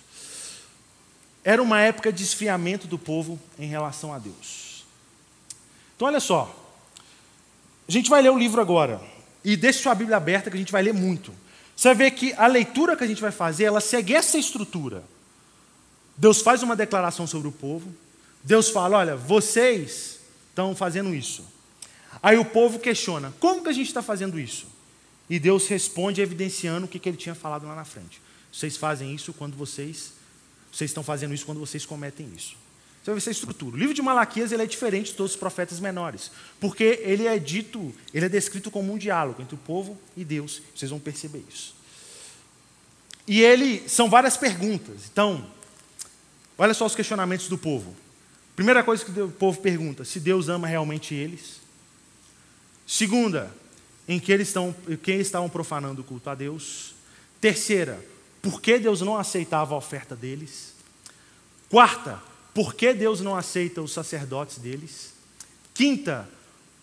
Era 1.44 1.62
uma 1.62 1.82
época 1.82 2.10
de 2.10 2.24
esfriamento 2.24 2.88
do 2.88 2.98
povo 2.98 3.38
em 3.60 3.68
relação 3.68 4.14
a 4.14 4.18
Deus. 4.18 4.86
Então, 5.94 6.08
olha 6.08 6.22
só. 6.22 6.50
A 7.86 7.92
gente 7.92 8.10
vai 8.10 8.22
ler 8.22 8.30
o 8.30 8.38
livro 8.38 8.62
agora. 8.62 9.02
E 9.44 9.58
deixe 9.58 9.80
sua 9.80 9.94
Bíblia 9.94 10.16
aberta 10.16 10.50
que 10.50 10.56
a 10.56 10.60
gente 10.60 10.72
vai 10.72 10.82
ler 10.82 10.94
muito. 10.94 11.34
Você 11.76 11.90
vai 11.90 11.96
ver 11.96 12.12
que 12.12 12.32
a 12.36 12.48
leitura 12.48 12.96
que 12.96 13.04
a 13.04 13.08
gente 13.08 13.22
vai 13.22 13.32
fazer, 13.32 13.66
ela 13.66 13.82
segue 13.82 14.16
essa 14.16 14.38
estrutura. 14.38 15.04
Deus 16.16 16.42
faz 16.42 16.64
uma 16.64 16.78
declaração 16.78 17.28
sobre 17.28 17.50
o 17.50 17.52
povo. 17.52 17.94
Deus 18.42 18.70
fala: 18.70 19.00
olha, 19.00 19.18
vocês 19.18 20.22
estão 20.48 20.74
fazendo 20.74 21.14
isso. 21.14 21.46
Aí 22.24 22.38
o 22.38 22.46
povo 22.46 22.80
questiona: 22.80 23.34
como 23.38 23.64
que 23.64 23.70
a 23.70 23.74
gente 23.74 23.88
está 23.88 24.02
fazendo 24.02 24.40
isso? 24.40 24.66
E 25.30 25.40
Deus 25.40 25.68
responde 25.68 26.22
evidenciando 26.22 26.86
o 26.86 26.88
que, 26.88 27.00
que 27.00 27.10
ele 27.10 27.18
tinha 27.18 27.36
falado 27.36 27.68
lá 27.68 27.76
na 27.76 27.84
frente. 27.84 28.29
Vocês 28.52 28.78
fazem 28.78 29.14
isso 29.14 29.34
quando 29.34 29.56
vocês. 29.56 30.14
Vocês 30.72 30.90
estão 30.90 31.04
fazendo 31.04 31.34
isso 31.34 31.46
quando 31.46 31.60
vocês 31.60 31.86
cometem 31.86 32.32
isso. 32.36 32.56
Você 33.02 33.12
vai 33.12 33.16
ver 33.16 33.20
essa 33.20 33.32
estrutura. 33.32 33.76
O 33.76 33.80
livro 33.80 33.94
de 33.94 34.02
Malaquias 34.02 34.52
ele 34.52 34.62
é 34.62 34.66
diferente 34.66 35.12
de 35.12 35.14
todos 35.14 35.34
os 35.34 35.38
profetas 35.38 35.80
menores, 35.80 36.32
porque 36.60 37.00
ele 37.04 37.26
é 37.26 37.40
dito, 37.40 37.94
ele 38.14 38.26
é 38.26 38.30
descrito 38.30 38.70
como 38.70 38.94
um 38.94 38.98
diálogo 38.98 39.42
entre 39.42 39.56
o 39.56 39.58
povo 39.58 39.98
e 40.18 40.26
Deus. 40.26 40.62
Vocês 40.76 40.92
vão 40.92 41.00
perceber 41.00 41.44
isso. 41.50 41.74
E 43.28 43.42
ele 43.42 43.88
são 43.88 44.10
várias 44.10 44.36
perguntas. 44.36 45.04
Então, 45.12 45.46
olha 46.58 46.74
só 46.74 46.86
os 46.86 46.96
questionamentos 46.96 47.48
do 47.48 47.58
povo. 47.58 47.96
Primeira 48.56 48.84
coisa 48.84 49.06
que 49.06 49.22
o 49.22 49.30
povo 49.30 49.62
pergunta: 49.62 50.04
se 50.04 50.20
Deus 50.20 50.50
ama 50.50 50.68
realmente 50.68 51.16
eles. 51.16 51.62
Segunda, 52.86 53.56
em 54.08 54.20
que 54.20 54.32
eles 54.32 54.48
estão, 54.48 54.76
quem 55.04 55.20
estavam 55.20 55.48
profanando 55.48 56.02
o 56.02 56.04
culto 56.04 56.30
a 56.30 56.36
Deus. 56.36 56.96
Terceira, 57.40 58.04
por 58.42 58.62
que 58.62 58.80
Deus 58.80 59.02
não 59.02 59.18
aceitava 59.18 59.74
a 59.74 59.78
oferta 59.78 60.16
deles? 60.16 60.74
Quarta, 61.70 62.22
por 62.54 62.74
que 62.74 62.94
Deus 62.94 63.22
não 63.22 63.36
aceita 63.36 63.82
os 63.82 63.92
sacerdotes 63.92 64.58
deles? 64.58 65.14
Quinta, 65.74 66.28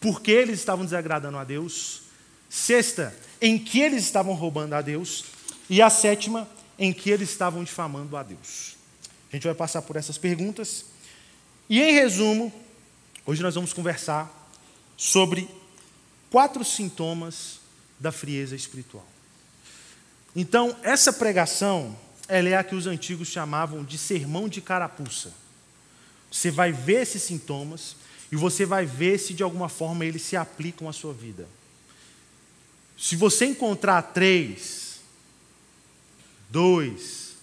por 0.00 0.20
que 0.20 0.30
eles 0.30 0.58
estavam 0.58 0.84
desagradando 0.84 1.38
a 1.38 1.44
Deus? 1.44 2.02
Sexta, 2.48 3.16
em 3.40 3.58
que 3.58 3.80
eles 3.80 4.04
estavam 4.04 4.34
roubando 4.34 4.74
a 4.74 4.82
Deus? 4.82 5.24
E 5.68 5.82
a 5.82 5.90
sétima, 5.90 6.48
em 6.78 6.92
que 6.92 7.10
eles 7.10 7.30
estavam 7.30 7.64
difamando 7.64 8.16
a 8.16 8.22
Deus. 8.22 8.76
A 9.30 9.36
gente 9.36 9.44
vai 9.44 9.54
passar 9.54 9.82
por 9.82 9.96
essas 9.96 10.16
perguntas. 10.16 10.84
E 11.68 11.80
em 11.80 11.92
resumo, 11.92 12.52
hoje 13.24 13.42
nós 13.42 13.54
vamos 13.54 13.72
conversar 13.72 14.32
sobre 14.96 15.48
quatro 16.30 16.64
sintomas 16.64 17.60
da 17.98 18.12
frieza 18.12 18.54
espiritual. 18.54 19.06
Então, 20.38 20.76
essa 20.82 21.14
pregação, 21.14 21.98
ela 22.28 22.50
é 22.50 22.56
a 22.56 22.62
que 22.62 22.74
os 22.74 22.86
antigos 22.86 23.28
chamavam 23.28 23.82
de 23.82 23.96
sermão 23.96 24.50
de 24.50 24.60
carapuça. 24.60 25.32
Você 26.30 26.50
vai 26.50 26.72
ver 26.72 27.00
esses 27.00 27.22
sintomas 27.22 27.96
e 28.30 28.36
você 28.36 28.66
vai 28.66 28.84
ver 28.84 29.18
se 29.18 29.32
de 29.32 29.42
alguma 29.42 29.70
forma 29.70 30.04
eles 30.04 30.20
se 30.20 30.36
aplicam 30.36 30.90
à 30.90 30.92
sua 30.92 31.14
vida. 31.14 31.48
Se 32.98 33.16
você 33.16 33.46
encontrar 33.46 34.02
três, 34.02 35.00
dois, 36.50 37.36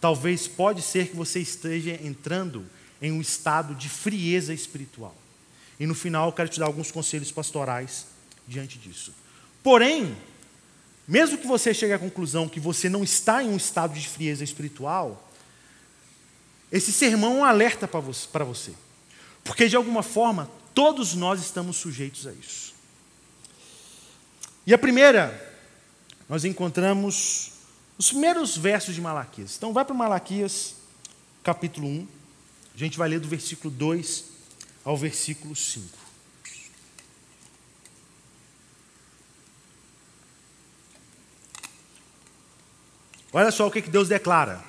talvez 0.00 0.48
pode 0.48 0.82
ser 0.82 1.08
que 1.08 1.16
você 1.16 1.38
esteja 1.38 2.00
entrando 2.02 2.66
em 3.00 3.12
um 3.12 3.20
estado 3.20 3.76
de 3.76 3.88
frieza 3.88 4.52
espiritual. 4.52 5.14
E 5.78 5.86
no 5.86 5.94
final 5.94 6.28
eu 6.28 6.32
quero 6.32 6.48
te 6.48 6.58
dar 6.58 6.66
alguns 6.66 6.90
conselhos 6.90 7.30
pastorais 7.30 8.06
diante 8.46 8.76
disso. 8.76 9.14
Porém, 9.62 10.16
mesmo 11.10 11.36
que 11.36 11.46
você 11.46 11.74
chegue 11.74 11.92
à 11.92 11.98
conclusão 11.98 12.48
que 12.48 12.60
você 12.60 12.88
não 12.88 13.02
está 13.02 13.42
em 13.42 13.48
um 13.48 13.56
estado 13.56 13.94
de 13.94 14.08
frieza 14.08 14.44
espiritual, 14.44 15.28
esse 16.70 16.92
sermão 16.92 17.32
é 17.32 17.38
um 17.40 17.44
alerta 17.44 17.88
para 17.88 18.44
você. 18.44 18.72
Porque, 19.42 19.68
de 19.68 19.74
alguma 19.74 20.04
forma, 20.04 20.48
todos 20.72 21.14
nós 21.14 21.40
estamos 21.40 21.78
sujeitos 21.78 22.28
a 22.28 22.32
isso. 22.32 22.72
E 24.64 24.72
a 24.72 24.78
primeira, 24.78 25.58
nós 26.28 26.44
encontramos 26.44 27.54
os 27.98 28.10
primeiros 28.10 28.56
versos 28.56 28.94
de 28.94 29.00
Malaquias. 29.00 29.56
Então, 29.56 29.72
vai 29.72 29.84
para 29.84 29.94
Malaquias, 29.96 30.76
capítulo 31.42 31.88
1. 31.88 32.06
A 32.72 32.78
gente 32.78 32.96
vai 32.96 33.08
ler 33.08 33.18
do 33.18 33.26
versículo 33.26 33.74
2 33.74 34.26
ao 34.84 34.96
versículo 34.96 35.56
5. 35.56 35.99
Olha 43.32 43.50
só 43.50 43.66
o 43.66 43.70
que 43.70 43.80
Deus 43.80 44.08
declara. 44.08 44.62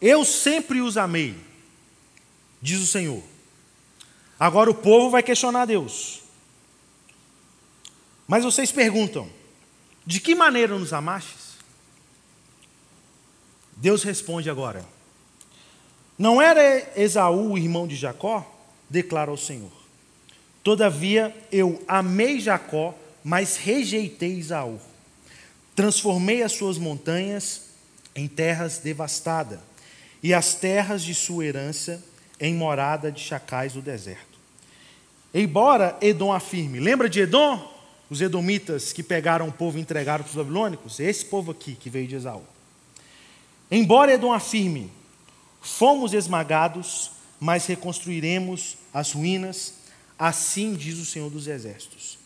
Eu 0.00 0.24
sempre 0.24 0.80
os 0.80 0.96
amei, 0.96 1.36
diz 2.60 2.80
o 2.80 2.86
Senhor. 2.86 3.22
Agora 4.38 4.70
o 4.70 4.74
povo 4.74 5.10
vai 5.10 5.22
questionar 5.22 5.66
Deus. 5.66 6.22
Mas 8.26 8.44
vocês 8.44 8.72
perguntam: 8.72 9.30
de 10.06 10.18
que 10.18 10.34
maneira 10.34 10.78
nos 10.78 10.92
amastes? 10.92 11.50
Deus 13.76 14.02
responde 14.02 14.50
agora: 14.50 14.84
Não 16.18 16.40
era 16.40 16.90
Esaú 17.00 17.52
o 17.52 17.58
irmão 17.58 17.86
de 17.86 17.96
Jacó? 17.96 18.46
Declara 18.88 19.30
o 19.30 19.38
Senhor. 19.38 19.70
Todavia 20.62 21.34
eu 21.52 21.82
amei 21.86 22.40
Jacó, 22.40 22.94
mas 23.22 23.56
rejeitei 23.56 24.38
Esaú. 24.38 24.80
Transformei 25.80 26.42
as 26.42 26.52
suas 26.52 26.76
montanhas 26.76 27.62
em 28.14 28.28
terras 28.28 28.76
devastadas, 28.76 29.58
e 30.22 30.34
as 30.34 30.52
terras 30.52 31.02
de 31.02 31.14
sua 31.14 31.46
herança 31.46 32.04
em 32.38 32.52
morada 32.52 33.10
de 33.10 33.22
chacais 33.22 33.72
do 33.72 33.80
deserto. 33.80 34.38
Embora 35.32 35.96
Edom 36.02 36.34
afirme, 36.34 36.78
lembra 36.78 37.08
de 37.08 37.20
Edom? 37.20 37.66
Os 38.10 38.20
edomitas 38.20 38.92
que 38.92 39.02
pegaram 39.02 39.48
o 39.48 39.52
povo 39.52 39.78
e 39.78 39.80
entregaram 39.80 40.22
para 40.22 40.28
os 40.28 40.36
babilônicos? 40.36 41.00
Esse 41.00 41.24
povo 41.24 41.50
aqui 41.50 41.74
que 41.74 41.88
veio 41.88 42.06
de 42.06 42.16
Esaú. 42.16 42.44
Embora 43.70 44.12
Edom 44.12 44.34
afirme, 44.34 44.92
fomos 45.62 46.12
esmagados, 46.12 47.10
mas 47.40 47.64
reconstruiremos 47.64 48.76
as 48.92 49.12
ruínas, 49.12 49.76
assim 50.18 50.74
diz 50.74 50.98
o 50.98 51.06
Senhor 51.06 51.30
dos 51.30 51.46
Exércitos. 51.46 52.18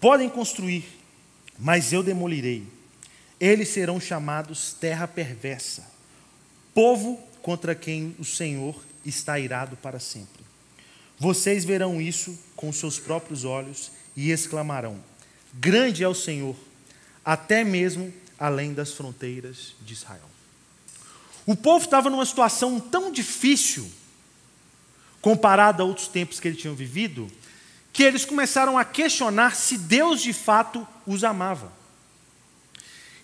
Podem 0.00 0.30
construir, 0.30 0.99
mas 1.60 1.92
eu 1.92 2.02
demolirei. 2.02 2.66
Eles 3.38 3.68
serão 3.68 4.00
chamados 4.00 4.74
terra 4.80 5.06
perversa, 5.06 5.86
povo 6.74 7.20
contra 7.42 7.74
quem 7.74 8.14
o 8.18 8.24
Senhor 8.24 8.74
está 9.04 9.38
irado 9.38 9.76
para 9.76 9.98
sempre. 9.98 10.42
Vocês 11.18 11.64
verão 11.64 12.00
isso 12.00 12.38
com 12.56 12.72
seus 12.72 12.98
próprios 12.98 13.44
olhos 13.44 13.92
e 14.16 14.30
exclamarão: 14.30 14.98
Grande 15.54 16.02
é 16.02 16.08
o 16.08 16.14
Senhor, 16.14 16.56
até 17.24 17.62
mesmo 17.62 18.12
além 18.38 18.72
das 18.72 18.92
fronteiras 18.92 19.74
de 19.82 19.92
Israel. 19.92 20.28
O 21.46 21.56
povo 21.56 21.84
estava 21.84 22.08
numa 22.08 22.24
situação 22.24 22.78
tão 22.78 23.10
difícil, 23.10 23.90
comparada 25.20 25.82
a 25.82 25.86
outros 25.86 26.08
tempos 26.08 26.40
que 26.40 26.48
eles 26.48 26.60
tinham 26.60 26.74
vivido, 26.74 27.30
que 27.92 28.02
eles 28.02 28.24
começaram 28.24 28.78
a 28.78 28.84
questionar 28.84 29.56
se 29.56 29.76
Deus 29.76 30.22
de 30.22 30.32
fato 30.32 30.86
os 31.12 31.24
amava. 31.24 31.72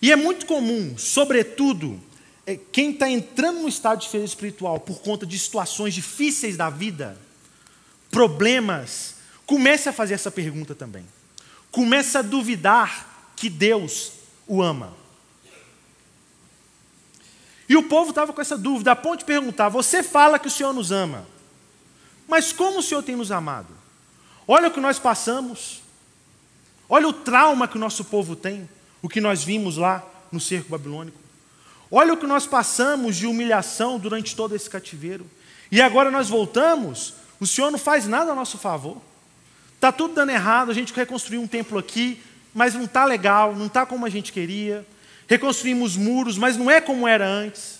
E 0.01 0.11
é 0.11 0.15
muito 0.15 0.45
comum, 0.45 0.97
sobretudo, 0.97 1.99
é, 2.45 2.55
quem 2.55 2.91
está 2.91 3.09
entrando 3.09 3.61
no 3.61 3.67
estado 3.67 3.99
de 3.99 4.07
felicidade 4.07 4.31
espiritual 4.31 4.79
por 4.79 4.99
conta 5.01 5.25
de 5.25 5.37
situações 5.37 5.93
difíceis 5.93 6.55
da 6.55 6.69
vida, 6.69 7.17
problemas, 8.11 9.15
comece 9.45 9.89
a 9.89 9.93
fazer 9.93 10.13
essa 10.13 10.29
pergunta 10.29 10.75
também. 10.75 11.05
Comece 11.71 12.17
a 12.17 12.21
duvidar 12.21 13.31
que 13.35 13.49
Deus 13.49 14.11
o 14.47 14.61
ama. 14.61 14.93
E 17.69 17.75
o 17.75 17.83
povo 17.83 18.11
estava 18.11 18.31
com 18.31 18.41
essa 18.41 18.57
dúvida, 18.57 18.91
a 18.91 18.95
ponto 18.95 19.19
de 19.19 19.25
perguntar: 19.25 19.69
você 19.69 20.01
fala 20.01 20.39
que 20.39 20.47
o 20.47 20.51
Senhor 20.51 20.73
nos 20.73 20.91
ama, 20.91 21.27
mas 22.27 22.53
como 22.53 22.79
o 22.79 22.83
Senhor 22.83 23.03
tem 23.03 23.15
nos 23.15 23.31
amado? 23.31 23.75
Olha 24.47 24.69
o 24.69 24.71
que 24.71 24.79
nós 24.79 24.97
passamos. 24.97 25.81
Olha 26.89 27.07
o 27.07 27.13
trauma 27.13 27.67
que 27.67 27.77
o 27.77 27.79
nosso 27.79 28.05
povo 28.05 28.35
tem, 28.35 28.69
o 29.01 29.09
que 29.09 29.19
nós 29.19 29.43
vimos 29.43 29.77
lá 29.77 30.03
no 30.31 30.39
cerco 30.39 30.69
babilônico. 30.69 31.17
Olha 31.91 32.13
o 32.13 32.17
que 32.17 32.27
nós 32.27 32.45
passamos 32.45 33.15
de 33.15 33.25
humilhação 33.25 33.97
durante 33.97 34.35
todo 34.35 34.55
esse 34.55 34.69
cativeiro. 34.69 35.25
E 35.71 35.81
agora 35.81 36.11
nós 36.11 36.29
voltamos, 36.29 37.13
o 37.39 37.47
Senhor 37.47 37.71
não 37.71 37.79
faz 37.79 38.07
nada 38.07 38.31
a 38.31 38.35
nosso 38.35 38.57
favor. 38.57 39.01
Está 39.75 39.91
tudo 39.91 40.13
dando 40.13 40.31
errado, 40.31 40.71
a 40.71 40.73
gente 40.73 40.93
reconstruiu 40.93 41.41
um 41.41 41.47
templo 41.47 41.77
aqui, 41.77 42.21
mas 42.53 42.73
não 42.73 42.85
está 42.85 43.05
legal, 43.05 43.55
não 43.55 43.67
está 43.67 43.85
como 43.85 44.05
a 44.05 44.09
gente 44.09 44.31
queria. 44.31 44.85
Reconstruímos 45.27 45.95
muros, 45.95 46.37
mas 46.37 46.57
não 46.57 46.71
é 46.71 46.81
como 46.81 47.07
era 47.07 47.27
antes. 47.27 47.79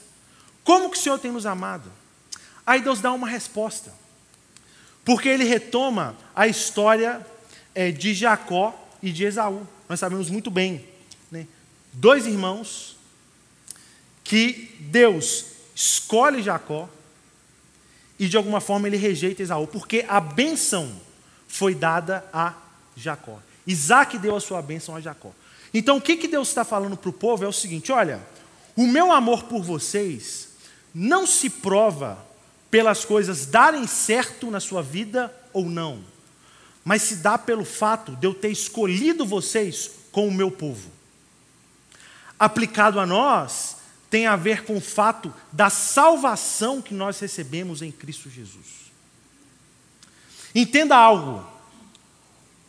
Como 0.64 0.90
que 0.90 0.98
o 0.98 1.02
Senhor 1.02 1.18
tem 1.18 1.32
nos 1.32 1.46
amado? 1.46 1.90
Aí 2.66 2.82
Deus 2.82 3.00
dá 3.00 3.12
uma 3.14 3.28
resposta. 3.28 3.94
Porque 5.04 5.30
ele 5.30 5.46
retoma 5.46 6.16
a 6.36 6.48
história 6.48 7.26
é, 7.74 7.92
de 7.92 8.14
Jacó 8.14 8.87
e 9.02 9.12
de 9.12 9.26
Esaú. 9.26 9.68
Nós 9.88 10.00
sabemos 10.00 10.30
muito 10.30 10.50
bem. 10.50 10.86
Né? 11.32 11.48
Dois 11.94 12.26
irmãos 12.26 12.98
que 14.24 14.76
Deus 14.80 15.46
escolhe 15.76 16.44
Jacó 16.44 16.90
e 18.20 18.28
de 18.28 18.36
alguma 18.36 18.60
forma 18.60 18.88
ele 18.88 18.98
rejeita 18.98 19.44
Esaú, 19.44 19.68
porque 19.68 20.06
a 20.08 20.20
bênção 20.20 20.92
foi 21.48 21.76
dada 21.76 22.26
a 22.34 22.54
Jacó. 22.96 23.40
Isaac 23.66 24.18
deu 24.18 24.36
a 24.36 24.42
sua 24.42 24.62
bênção 24.62 24.96
a 24.96 25.02
Jacó. 25.02 25.32
Então 25.74 25.98
o 25.98 26.02
que, 26.02 26.18
que 26.18 26.28
Deus 26.28 26.48
está 26.48 26.64
falando 26.64 26.98
para 26.98 27.10
o 27.10 27.14
povo 27.14 27.44
é 27.44 27.48
o 27.48 27.54
seguinte: 27.54 27.92
olha, 27.92 28.22
o 28.76 28.88
meu 28.88 29.12
amor 29.12 29.44
por 29.44 29.62
vocês 29.62 30.50
não 30.94 31.28
se 31.28 31.50
prova 31.50 32.18
pelas 32.72 33.06
coisas 33.06 33.46
darem 33.46 33.86
certo 33.88 34.50
na 34.50 34.60
sua 34.60 34.82
vida 34.82 35.34
ou 35.54 35.66
não, 35.66 36.04
mas 36.88 37.02
se 37.02 37.18
dá 37.18 37.38
pelo 37.38 37.66
fato 37.66 38.16
de 38.16 38.26
eu 38.26 38.34
ter 38.34 38.48
escolhido 38.48 39.26
vocês 39.26 39.92
com 40.10 40.26
o 40.26 40.34
meu 40.34 40.50
povo. 40.50 40.90
Aplicado 42.40 42.98
a 42.98 43.06
nós, 43.06 43.76
tem 44.10 44.26
a 44.26 44.38
ver 44.38 44.64
com 44.64 44.78
o 44.78 44.82
fato 44.82 45.34
da 45.52 45.70
salvação 45.70 46.82
que 46.82 46.94
nós 46.94 47.20
recebemos 47.20 47.82
em 47.82 47.92
Cristo 47.92 48.30
Jesus. 48.30 48.90
Entenda 50.56 50.96
algo. 50.96 51.46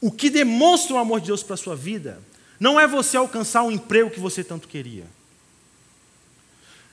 O 0.01 0.11
que 0.11 0.31
demonstra 0.31 0.97
o 0.97 0.99
amor 0.99 1.21
de 1.21 1.29
Deus 1.29 1.45
para 1.45 1.55
a 1.55 1.57
sua 1.57 1.77
vida 1.77 2.21
não 2.59 2.79
é 2.79 2.89
você 2.89 3.17
alcançar 3.17 3.63
um 3.63 3.71
emprego 3.71 4.11
que 4.11 4.19
você 4.19 4.43
tanto 4.43 4.67
queria. 4.67 5.07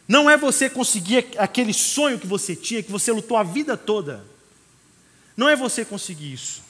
Não 0.07 0.29
é 0.29 0.37
você 0.37 0.69
conseguir 0.69 1.25
aquele 1.39 1.73
sonho 1.73 2.19
que 2.19 2.27
você 2.27 2.55
tinha, 2.55 2.83
que 2.83 2.91
você 2.91 3.11
lutou 3.11 3.35
a 3.35 3.41
vida 3.41 3.75
toda. 3.75 4.23
Não 5.35 5.49
é 5.49 5.55
você 5.55 5.83
conseguir 5.83 6.31
isso. 6.31 6.64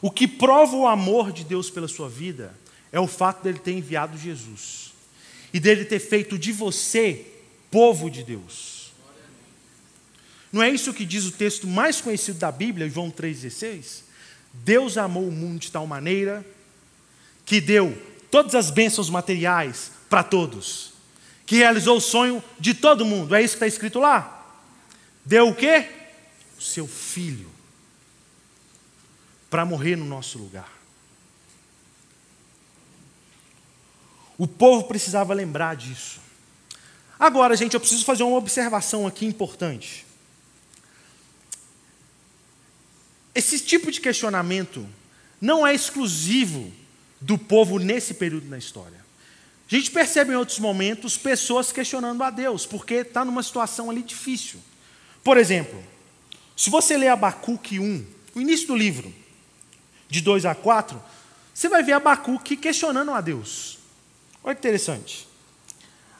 O 0.00 0.10
que 0.10 0.28
prova 0.28 0.76
o 0.76 0.86
amor 0.86 1.32
de 1.32 1.44
Deus 1.44 1.70
pela 1.70 1.88
sua 1.88 2.08
vida 2.08 2.54
é 2.92 3.00
o 3.00 3.06
fato 3.06 3.42
dele 3.42 3.58
ter 3.58 3.72
enviado 3.72 4.18
Jesus 4.18 4.92
e 5.52 5.60
dele 5.60 5.84
ter 5.84 5.98
feito 5.98 6.38
de 6.38 6.52
você 6.52 7.26
povo 7.70 8.10
de 8.10 8.22
Deus. 8.22 8.92
Não 10.52 10.62
é 10.62 10.70
isso 10.70 10.94
que 10.94 11.04
diz 11.04 11.24
o 11.24 11.32
texto 11.32 11.66
mais 11.66 12.00
conhecido 12.00 12.38
da 12.38 12.52
Bíblia, 12.52 12.88
João 12.88 13.10
3,16? 13.10 14.02
Deus 14.52 14.96
amou 14.96 15.26
o 15.26 15.32
mundo 15.32 15.60
de 15.60 15.70
tal 15.70 15.86
maneira 15.86 16.44
que 17.44 17.60
deu 17.60 17.96
todas 18.30 18.54
as 18.54 18.70
bênçãos 18.70 19.10
materiais 19.10 19.92
para 20.08 20.22
todos, 20.22 20.92
que 21.44 21.56
realizou 21.56 21.98
o 21.98 22.00
sonho 22.00 22.42
de 22.58 22.74
todo 22.74 23.04
mundo. 23.04 23.34
É 23.34 23.42
isso 23.42 23.54
que 23.54 23.64
está 23.64 23.66
escrito 23.66 23.98
lá? 23.98 24.32
Deu 25.24 25.48
o 25.48 25.54
quê? 25.54 25.88
O 26.58 26.62
seu 26.62 26.86
filho 26.86 27.55
para 29.50 29.64
morrer 29.64 29.96
no 29.96 30.04
nosso 30.04 30.38
lugar. 30.38 30.70
O 34.38 34.46
povo 34.46 34.84
precisava 34.84 35.32
lembrar 35.32 35.76
disso. 35.76 36.20
Agora, 37.18 37.56
gente, 37.56 37.74
eu 37.74 37.80
preciso 37.80 38.04
fazer 38.04 38.22
uma 38.22 38.36
observação 38.36 39.06
aqui 39.06 39.24
importante. 39.24 40.04
Esse 43.34 43.58
tipo 43.60 43.90
de 43.90 44.00
questionamento 44.00 44.86
não 45.40 45.66
é 45.66 45.74
exclusivo 45.74 46.72
do 47.20 47.38
povo 47.38 47.78
nesse 47.78 48.14
período 48.14 48.48
na 48.48 48.58
história. 48.58 49.04
A 49.70 49.74
gente 49.74 49.90
percebe 49.90 50.32
em 50.32 50.36
outros 50.36 50.58
momentos 50.58 51.16
pessoas 51.16 51.72
questionando 51.72 52.22
a 52.22 52.30
Deus, 52.30 52.64
porque 52.64 52.94
está 52.94 53.24
numa 53.24 53.42
situação 53.42 53.90
ali 53.90 54.02
difícil. 54.02 54.60
Por 55.24 55.36
exemplo, 55.36 55.82
se 56.56 56.70
você 56.70 56.96
ler 56.96 57.08
Abacuque 57.08 57.80
1, 57.80 58.06
o 58.34 58.40
início 58.40 58.68
do 58.68 58.76
livro, 58.76 59.12
de 60.08 60.20
2 60.20 60.44
a 60.46 60.54
4, 60.54 61.02
você 61.52 61.68
vai 61.68 61.82
ver 61.82 61.92
Abacuque 61.92 62.56
questionando 62.56 63.12
a 63.12 63.20
Deus. 63.20 63.78
Olha 64.44 64.54
que 64.54 64.60
interessante. 64.60 65.26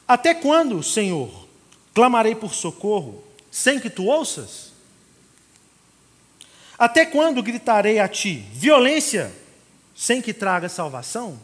Até 0.07 0.33
quando, 0.33 0.81
Senhor, 0.81 1.47
clamarei 1.93 2.35
por 2.35 2.53
socorro 2.53 3.23
sem 3.51 3.79
que 3.79 3.89
tu 3.89 4.05
ouças? 4.05 4.71
Até 6.77 7.05
quando 7.05 7.41
gritarei 7.41 7.99
a 7.99 8.07
ti 8.07 8.45
violência 8.53 9.33
sem 9.95 10.21
que 10.21 10.33
traga 10.33 10.69
salvação? 10.69 11.39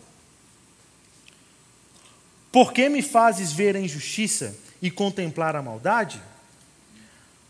Por 2.52 2.72
que 2.72 2.88
me 2.88 3.02
fazes 3.02 3.52
ver 3.52 3.76
a 3.76 3.80
injustiça 3.80 4.56
e 4.82 4.92
contemplar 4.92 5.56
a 5.56 5.62
maldade? 5.62 6.22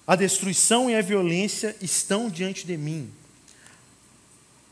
A 0.08 0.16
destruição 0.16 0.90
e 0.90 0.96
a 0.96 1.02
violência 1.02 1.76
estão 1.82 2.30
diante 2.30 2.66
de 2.66 2.78
mim. 2.78 3.12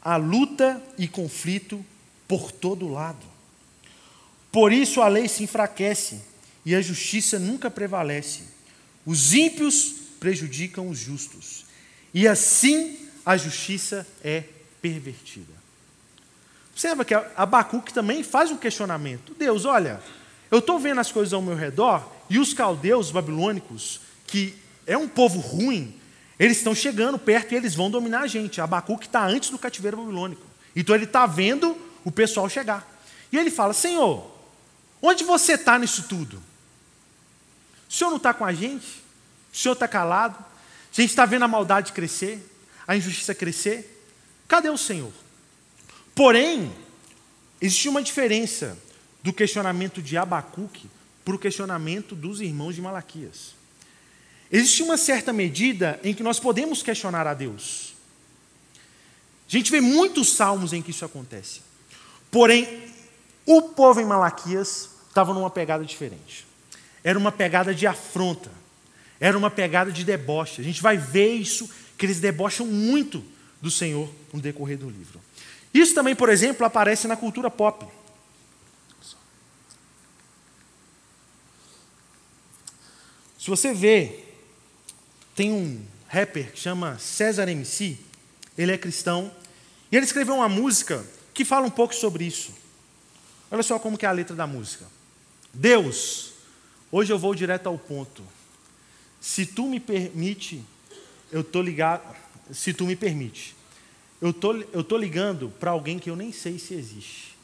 A 0.04 0.16
luta 0.16 0.82
e 0.98 1.08
conflito 1.08 1.84
por 2.28 2.52
todo 2.52 2.88
lado. 2.88 3.26
Por 4.52 4.74
isso 4.74 5.02
a 5.02 5.08
lei 5.08 5.28
se 5.28 5.44
enfraquece 5.44 6.22
e 6.66 6.76
a 6.76 6.82
justiça 6.82 7.40
nunca 7.40 7.70
prevalece. 7.72 8.42
Os 9.06 9.34
ímpios 9.34 9.96
prejudicam 10.20 10.90
os 10.90 10.98
justos. 10.98 11.66
E 12.14 12.28
assim 12.28 12.98
a 13.26 13.38
justiça 13.38 14.06
é 14.24 14.44
pervertida. 14.82 15.54
Observa 16.72 17.06
que 17.06 17.14
Abacuque 17.14 17.94
também 17.94 18.24
faz 18.24 18.52
um 18.52 18.58
questionamento. 18.58 19.36
Deus, 19.38 19.66
olha, 19.66 20.02
eu 20.50 20.60
estou 20.60 20.80
vendo 20.80 21.00
as 21.00 21.12
coisas 21.12 21.34
ao 21.34 21.42
meu 21.42 21.56
redor 21.56 22.10
e 22.30 22.40
os 22.40 22.54
caldeus 22.54 23.12
babilônicos, 23.12 24.02
que 24.26 24.56
é 24.86 24.98
um 24.98 25.08
povo 25.08 25.40
ruim, 25.40 25.96
eles 26.44 26.58
estão 26.58 26.74
chegando 26.74 27.20
perto 27.20 27.52
e 27.52 27.56
eles 27.56 27.76
vão 27.76 27.92
dominar 27.92 28.22
a 28.22 28.28
gente. 28.28 28.60
Abacuque 28.60 29.06
está 29.06 29.24
antes 29.24 29.52
do 29.52 29.60
cativeiro 29.60 29.98
babilônico. 29.98 30.42
Então 30.76 30.96
ele 30.96 31.04
está 31.04 31.28
vendo 31.28 31.80
o 32.04 32.12
pessoal 32.12 32.50
chegar. 32.50 32.84
E 33.32 33.38
ele 33.38 33.52
fala: 33.52 33.74
Senhor, 33.74 34.28
onde 35.00 35.24
você 35.24 35.54
está 35.54 35.78
nisso 35.78 36.08
tudo? 36.10 36.42
O 37.88 37.94
Senhor 37.94 38.10
não 38.10 38.18
está 38.18 38.34
com 38.34 38.44
a 38.44 38.52
gente? 38.52 39.04
O 39.54 39.56
Senhor 39.56 39.74
está 39.74 39.88
calado? 39.88 40.36
A 40.40 41.00
gente 41.00 41.12
está 41.12 41.28
vendo 41.28 41.44
a 41.44 41.48
maldade 41.48 41.92
crescer, 41.92 42.44
a 42.88 42.98
injustiça 42.98 43.36
crescer? 43.36 44.04
Cadê 44.48 44.72
o 44.72 44.80
Senhor? 44.80 45.14
Porém, 46.16 46.74
existe 47.62 47.88
uma 47.88 48.02
diferença 48.02 48.76
do 49.22 49.32
questionamento 49.32 50.02
de 50.02 50.18
Abacuque 50.18 50.90
para 51.24 51.36
o 51.36 51.40
questionamento 51.40 52.16
dos 52.16 52.42
irmãos 52.42 52.74
de 52.74 52.82
Malaquias. 52.82 53.61
Existe 54.52 54.84
uma 54.84 54.98
certa 54.98 55.32
medida 55.32 56.00
em 56.04 56.14
que 56.14 56.22
nós 56.22 56.40
podemos 56.40 56.84
questionar 56.84 57.26
a 57.26 57.34
Deus. 57.34 57.94
A 59.48 59.52
gente 59.52 59.72
vê 59.72 59.80
muitos 59.80 60.34
salmos 60.34 60.74
em 60.74 60.82
que 60.82 60.92
isso 60.92 61.06
acontece. 61.06 61.62
Porém, 62.30 62.92
o 63.46 63.62
povo 63.62 64.02
em 64.02 64.06
Malaquias 64.06 64.90
estava 65.08 65.34
numa 65.34 65.50
pegada 65.50 65.86
diferente. 65.86 66.46
Era 67.04 67.18
uma 67.18 67.32
pegada 67.32 67.74
de 67.74 67.88
afronta. 67.88 68.52
Era 69.20 69.38
uma 69.38 69.50
pegada 69.50 69.92
de 69.92 70.04
deboche. 70.04 70.62
A 70.62 70.64
gente 70.64 70.82
vai 70.82 70.98
ver 70.98 71.34
isso, 71.34 71.70
que 71.98 72.06
eles 72.06 72.20
debocham 72.20 72.66
muito 72.66 73.24
do 73.62 73.72
Senhor 73.72 74.10
no 74.34 74.42
decorrer 74.42 74.78
do 74.78 74.90
livro. 74.90 75.22
Isso 75.74 75.94
também, 75.94 76.16
por 76.16 76.28
exemplo, 76.28 76.66
aparece 76.66 77.08
na 77.08 77.16
cultura 77.16 77.50
pop. 77.50 77.86
Se 83.40 83.50
você 83.50 83.74
vê, 83.74 84.31
tem 85.36 85.52
um 85.52 85.82
rapper 86.08 86.52
que 86.52 86.60
chama 86.60 87.00
César 87.00 87.48
MC, 87.48 87.98
ele 88.58 88.72
é 88.72 88.78
cristão, 88.78 89.32
e 89.92 89.96
ele 89.96 90.06
escreveu 90.06 90.36
uma 90.36 90.50
música 90.50 91.06
que 91.34 91.46
fala 91.46 91.66
um 91.66 91.72
pouco 91.72 91.96
sobre 91.96 92.26
isso. 92.26 92.54
Olha 93.50 93.64
só 93.64 93.80
como 93.80 93.98
que 93.98 94.06
é 94.06 94.10
a 94.10 94.14
letra 94.14 94.36
da 94.36 94.48
música. 94.48 94.86
Deus, 95.54 96.34
hoje 96.92 97.12
eu 97.12 97.20
vou 97.20 97.36
direto 97.36 97.68
ao 97.68 97.78
ponto. 97.78 98.24
Se 99.20 99.46
tu 99.46 99.68
me 99.68 99.80
permite, 99.80 100.64
eu 101.32 101.44
tô 101.44 101.62
ligado, 101.62 102.04
se 102.52 102.74
tu 102.74 102.86
me 102.86 102.96
permite. 102.96 103.56
Eu 104.22 104.32
tô, 104.32 104.54
eu 104.54 104.84
tô 104.84 104.98
ligando 104.98 105.50
para 105.60 105.72
alguém 105.72 105.98
que 105.98 106.10
eu 106.10 106.16
nem 106.16 106.32
sei 106.32 106.60
se 106.60 106.74
existe. 106.74 107.36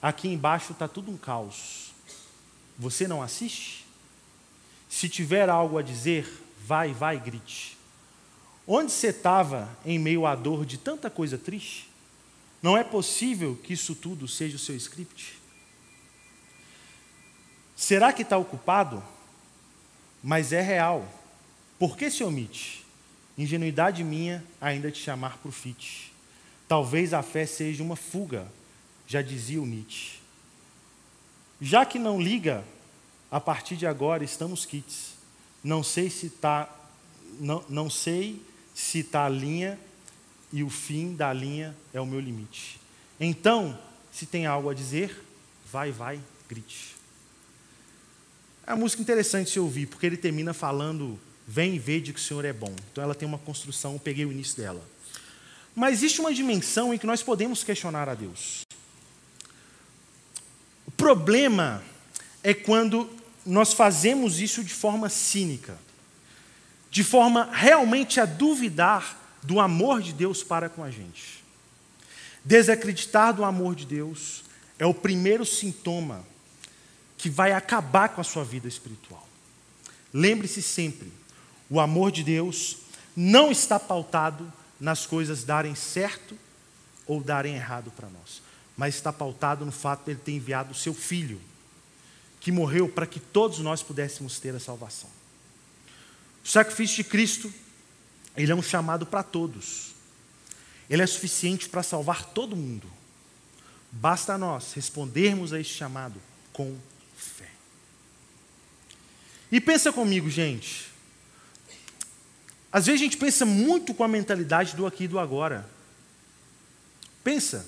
Aqui 0.00 0.28
embaixo 0.28 0.72
está 0.72 0.86
tudo 0.86 1.10
um 1.10 1.16
caos. 1.16 1.92
Você 2.78 3.08
não 3.08 3.22
assiste? 3.22 3.84
Se 4.88 5.08
tiver 5.08 5.48
algo 5.48 5.78
a 5.78 5.82
dizer, 5.82 6.28
vai, 6.66 6.92
vai, 6.92 7.20
grite. 7.20 7.78
Onde 8.66 8.90
você 8.90 9.08
estava 9.08 9.70
em 9.84 10.00
meio 10.00 10.26
à 10.26 10.34
dor 10.34 10.66
de 10.66 10.76
tanta 10.76 11.08
coisa 11.08 11.38
triste? 11.38 11.88
Não 12.60 12.76
é 12.76 12.82
possível 12.82 13.56
que 13.62 13.72
isso 13.72 13.94
tudo 13.94 14.26
seja 14.26 14.56
o 14.56 14.58
seu 14.58 14.74
script? 14.74 15.38
Será 17.76 18.12
que 18.12 18.22
está 18.22 18.36
ocupado? 18.36 19.00
Mas 20.20 20.52
é 20.52 20.60
real. 20.60 21.08
Por 21.78 21.96
que 21.96 22.10
se 22.10 22.24
omite? 22.24 22.84
Ingenuidade 23.38 24.02
minha 24.02 24.44
ainda 24.60 24.90
te 24.90 24.98
chamar 24.98 25.38
para 25.38 25.48
o 25.48 25.52
fit. 25.52 26.12
Talvez 26.66 27.14
a 27.14 27.22
fé 27.22 27.46
seja 27.46 27.84
uma 27.84 27.94
fuga, 27.94 28.50
já 29.06 29.22
dizia 29.22 29.62
o 29.62 29.66
Nietzsche. 29.66 30.18
Já 31.60 31.86
que 31.86 31.98
não 31.98 32.20
liga 32.20 32.64
a 33.30 33.38
partir 33.38 33.76
de 33.76 33.86
agora 33.86 34.24
estamos 34.24 34.66
kits. 34.66 35.15
Não 35.66 35.82
sei 35.82 36.08
se 36.08 36.26
está 36.26 36.72
não, 37.40 37.64
não 37.68 37.90
sei 37.90 38.40
se 38.72 39.00
está 39.00 39.24
a 39.24 39.28
linha 39.28 39.76
e 40.52 40.62
o 40.62 40.70
fim 40.70 41.16
da 41.16 41.32
linha 41.32 41.76
é 41.92 42.00
o 42.00 42.06
meu 42.06 42.20
limite. 42.20 42.80
Então, 43.18 43.76
se 44.12 44.26
tem 44.26 44.46
algo 44.46 44.70
a 44.70 44.74
dizer, 44.74 45.24
vai, 45.70 45.90
vai, 45.90 46.20
grite. 46.48 46.94
É 48.64 48.70
uma 48.74 48.76
música 48.76 49.02
interessante 49.02 49.50
se 49.50 49.58
ouvir, 49.58 49.86
porque 49.86 50.06
ele 50.06 50.16
termina 50.16 50.54
falando: 50.54 51.18
Vem 51.48 51.74
e 51.74 51.78
vede 51.80 52.12
que 52.12 52.20
o 52.20 52.22
Senhor 52.22 52.44
é 52.44 52.52
bom. 52.52 52.72
Então 52.92 53.02
ela 53.02 53.14
tem 53.16 53.26
uma 53.26 53.38
construção, 53.38 53.94
eu 53.94 53.98
peguei 53.98 54.24
o 54.24 54.30
início 54.30 54.56
dela. 54.56 54.88
Mas 55.74 55.94
existe 55.94 56.20
uma 56.20 56.32
dimensão 56.32 56.94
em 56.94 56.98
que 56.98 57.06
nós 57.08 57.24
podemos 57.24 57.64
questionar 57.64 58.08
a 58.08 58.14
Deus. 58.14 58.64
O 60.86 60.92
problema 60.92 61.82
é 62.44 62.54
quando 62.54 63.10
nós 63.46 63.72
fazemos 63.72 64.40
isso 64.40 64.64
de 64.64 64.74
forma 64.74 65.08
cínica, 65.08 65.78
de 66.90 67.04
forma 67.04 67.48
realmente 67.52 68.20
a 68.20 68.24
duvidar 68.24 69.16
do 69.42 69.60
amor 69.60 70.02
de 70.02 70.12
Deus 70.12 70.42
para 70.42 70.68
com 70.68 70.82
a 70.82 70.90
gente. 70.90 71.44
Desacreditar 72.44 73.32
do 73.32 73.44
amor 73.44 73.76
de 73.76 73.86
Deus 73.86 74.42
é 74.78 74.84
o 74.84 74.92
primeiro 74.92 75.46
sintoma 75.46 76.24
que 77.16 77.30
vai 77.30 77.52
acabar 77.52 78.08
com 78.10 78.20
a 78.20 78.24
sua 78.24 78.44
vida 78.44 78.66
espiritual. 78.66 79.26
Lembre-se 80.12 80.60
sempre: 80.60 81.12
o 81.70 81.78
amor 81.78 82.10
de 82.10 82.24
Deus 82.24 82.78
não 83.16 83.50
está 83.50 83.78
pautado 83.78 84.52
nas 84.80 85.06
coisas 85.06 85.44
darem 85.44 85.74
certo 85.74 86.36
ou 87.06 87.22
darem 87.22 87.54
errado 87.54 87.92
para 87.92 88.08
nós, 88.08 88.42
mas 88.76 88.96
está 88.96 89.12
pautado 89.12 89.64
no 89.64 89.72
fato 89.72 90.04
de 90.04 90.10
Ele 90.10 90.20
ter 90.20 90.32
enviado 90.32 90.72
o 90.72 90.74
seu 90.74 90.92
Filho 90.92 91.40
que 92.46 92.52
morreu 92.52 92.88
para 92.88 93.08
que 93.08 93.18
todos 93.18 93.58
nós 93.58 93.82
pudéssemos 93.82 94.38
ter 94.38 94.54
a 94.54 94.60
salvação. 94.60 95.10
O 96.44 96.48
sacrifício 96.48 96.98
de 96.98 97.02
Cristo, 97.02 97.52
ele 98.36 98.52
é 98.52 98.54
um 98.54 98.62
chamado 98.62 99.04
para 99.04 99.24
todos. 99.24 99.96
Ele 100.88 101.02
é 101.02 101.06
suficiente 101.08 101.68
para 101.68 101.82
salvar 101.82 102.26
todo 102.26 102.54
mundo. 102.54 102.88
Basta 103.90 104.38
nós 104.38 104.72
respondermos 104.74 105.52
a 105.52 105.58
este 105.58 105.74
chamado 105.74 106.22
com 106.52 106.78
fé. 107.16 107.50
E 109.50 109.60
pensa 109.60 109.92
comigo, 109.92 110.30
gente. 110.30 110.86
Às 112.70 112.86
vezes 112.86 113.00
a 113.00 113.04
gente 113.06 113.16
pensa 113.16 113.44
muito 113.44 113.92
com 113.92 114.04
a 114.04 114.08
mentalidade 114.08 114.76
do 114.76 114.86
aqui 114.86 115.02
e 115.02 115.08
do 115.08 115.18
agora. 115.18 115.68
Pensa. 117.24 117.66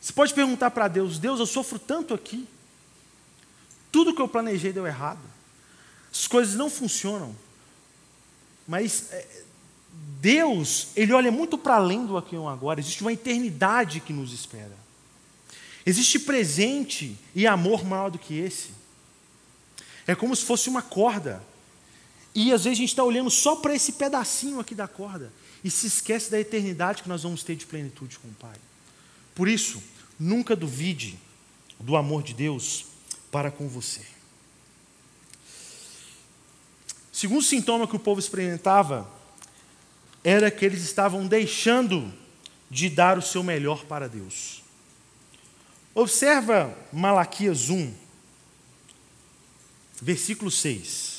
Você 0.00 0.12
pode 0.12 0.32
perguntar 0.32 0.70
para 0.70 0.86
Deus: 0.86 1.18
Deus, 1.18 1.40
eu 1.40 1.46
sofro 1.46 1.80
tanto 1.80 2.14
aqui. 2.14 2.46
Tudo 3.94 4.12
que 4.12 4.20
eu 4.20 4.26
planejei 4.26 4.72
deu 4.72 4.88
errado. 4.88 5.20
As 6.12 6.26
coisas 6.26 6.56
não 6.56 6.68
funcionam. 6.68 7.32
Mas 8.66 9.12
é, 9.12 9.24
Deus, 10.20 10.88
Ele 10.96 11.12
olha 11.12 11.30
muito 11.30 11.56
para 11.56 11.76
além 11.76 12.04
do 12.04 12.16
aqui 12.16 12.34
e 12.34 12.38
agora. 12.44 12.80
Existe 12.80 13.02
uma 13.02 13.12
eternidade 13.12 14.00
que 14.00 14.12
nos 14.12 14.32
espera. 14.32 14.76
Existe 15.86 16.18
presente 16.18 17.16
e 17.36 17.46
amor 17.46 17.84
maior 17.84 18.10
do 18.10 18.18
que 18.18 18.36
esse? 18.36 18.70
É 20.08 20.16
como 20.16 20.34
se 20.34 20.44
fosse 20.44 20.68
uma 20.68 20.82
corda. 20.82 21.40
E 22.34 22.52
às 22.52 22.64
vezes 22.64 22.78
a 22.78 22.80
gente 22.80 22.88
está 22.88 23.04
olhando 23.04 23.30
só 23.30 23.54
para 23.54 23.76
esse 23.76 23.92
pedacinho 23.92 24.58
aqui 24.58 24.74
da 24.74 24.88
corda 24.88 25.32
e 25.62 25.70
se 25.70 25.86
esquece 25.86 26.32
da 26.32 26.40
eternidade 26.40 27.00
que 27.00 27.08
nós 27.08 27.22
vamos 27.22 27.44
ter 27.44 27.54
de 27.54 27.64
plenitude 27.64 28.18
com 28.18 28.26
o 28.26 28.34
Pai. 28.40 28.56
Por 29.36 29.46
isso, 29.46 29.80
nunca 30.18 30.56
duvide 30.56 31.16
do 31.78 31.94
amor 31.94 32.24
de 32.24 32.34
Deus 32.34 32.92
para 33.34 33.50
com 33.50 33.66
você. 33.66 34.02
Segundo 37.12 37.42
sintoma 37.42 37.88
que 37.88 37.96
o 37.96 37.98
povo 37.98 38.20
experimentava 38.20 39.10
era 40.22 40.52
que 40.52 40.64
eles 40.64 40.84
estavam 40.84 41.26
deixando 41.26 42.14
de 42.70 42.88
dar 42.88 43.18
o 43.18 43.22
seu 43.22 43.42
melhor 43.42 43.86
para 43.86 44.08
Deus. 44.08 44.62
Observa 45.92 46.78
Malaquias 46.92 47.70
1, 47.70 47.92
versículo 50.00 50.48
6. 50.48 51.13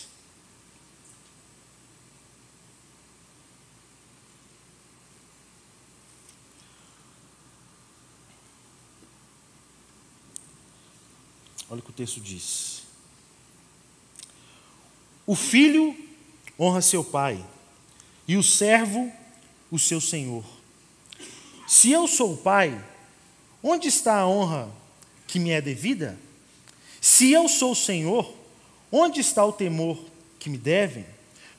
Olha 11.69 11.79
o 11.79 11.83
que 11.83 11.89
o 11.89 11.93
texto 11.93 12.19
diz. 12.19 12.83
O 15.25 15.35
filho 15.35 15.95
honra 16.59 16.81
seu 16.81 17.03
pai, 17.03 17.43
e 18.27 18.37
o 18.37 18.43
servo 18.43 19.11
o 19.71 19.79
seu 19.79 19.99
senhor. 19.99 20.43
Se 21.67 21.91
eu 21.91 22.07
sou 22.07 22.33
o 22.33 22.37
pai, 22.37 22.83
onde 23.63 23.87
está 23.87 24.19
a 24.19 24.27
honra 24.27 24.71
que 25.27 25.39
me 25.39 25.49
é 25.49 25.61
devida? 25.61 26.17
Se 27.01 27.31
eu 27.31 27.47
sou 27.47 27.71
o 27.71 27.75
senhor, 27.75 28.33
onde 28.91 29.19
está 29.19 29.43
o 29.45 29.51
temor 29.51 29.99
que 30.39 30.49
me 30.49 30.57
devem? 30.57 31.05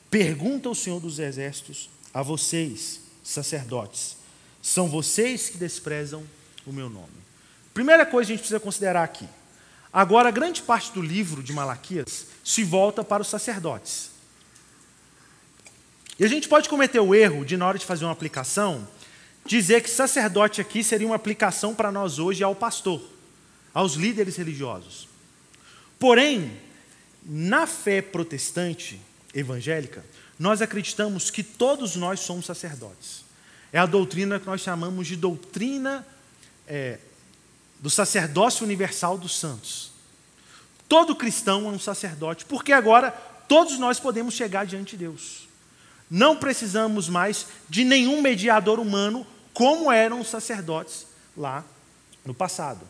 Pergunta 0.09 0.69
o 0.69 0.75
Senhor 0.75 0.99
dos 0.99 1.19
Exércitos 1.19 1.89
a 2.13 2.21
vocês, 2.21 3.01
sacerdotes. 3.23 4.15
São 4.61 4.87
vocês 4.87 5.49
que 5.49 5.57
desprezam 5.57 6.25
o 6.65 6.71
meu 6.71 6.89
nome. 6.89 7.07
Primeira 7.73 8.05
coisa 8.05 8.27
que 8.27 8.33
a 8.33 8.35
gente 8.35 8.43
precisa 8.43 8.59
considerar 8.59 9.03
aqui. 9.03 9.27
Agora, 9.97 10.29
grande 10.29 10.61
parte 10.61 10.91
do 10.91 11.01
livro 11.01 11.41
de 11.41 11.51
Malaquias 11.51 12.27
se 12.43 12.63
volta 12.63 13.03
para 13.03 13.23
os 13.23 13.29
sacerdotes. 13.29 14.11
E 16.19 16.23
a 16.23 16.27
gente 16.27 16.47
pode 16.47 16.69
cometer 16.69 16.99
o 16.99 17.15
erro 17.15 17.43
de, 17.43 17.57
na 17.57 17.65
hora 17.65 17.79
de 17.79 17.85
fazer 17.87 18.05
uma 18.05 18.11
aplicação, 18.11 18.87
dizer 19.43 19.81
que 19.81 19.89
sacerdote 19.89 20.61
aqui 20.61 20.83
seria 20.83 21.07
uma 21.07 21.15
aplicação 21.15 21.73
para 21.73 21.91
nós 21.91 22.19
hoje 22.19 22.43
ao 22.43 22.53
pastor, 22.53 23.01
aos 23.73 23.93
líderes 23.93 24.35
religiosos. 24.35 25.09
Porém, 25.97 26.55
na 27.25 27.65
fé 27.65 27.99
protestante 27.99 29.01
evangélica, 29.33 30.05
nós 30.37 30.61
acreditamos 30.61 31.31
que 31.31 31.41
todos 31.41 31.95
nós 31.95 32.19
somos 32.19 32.45
sacerdotes. 32.45 33.25
É 33.73 33.79
a 33.79 33.87
doutrina 33.87 34.39
que 34.39 34.45
nós 34.45 34.61
chamamos 34.61 35.07
de 35.07 35.15
doutrina 35.15 36.05
é, 36.67 36.99
do 37.79 37.89
sacerdócio 37.89 38.65
universal 38.65 39.17
dos 39.17 39.37
santos. 39.37 39.91
Todo 40.87 41.15
cristão 41.15 41.65
é 41.67 41.69
um 41.69 41.79
sacerdote, 41.79 42.45
porque 42.45 42.71
agora 42.71 43.11
todos 43.47 43.77
nós 43.77 43.99
podemos 43.99 44.33
chegar 44.33 44.65
diante 44.65 44.91
de 44.91 45.03
Deus. 45.03 45.47
Não 46.09 46.37
precisamos 46.37 47.09
mais 47.09 47.47
de 47.69 47.83
nenhum 47.83 48.21
mediador 48.21 48.79
humano 48.79 49.27
como 49.53 49.91
eram 49.91 50.21
os 50.21 50.29
sacerdotes 50.29 51.05
lá 51.35 51.63
no 52.23 52.33
passado. 52.33 52.81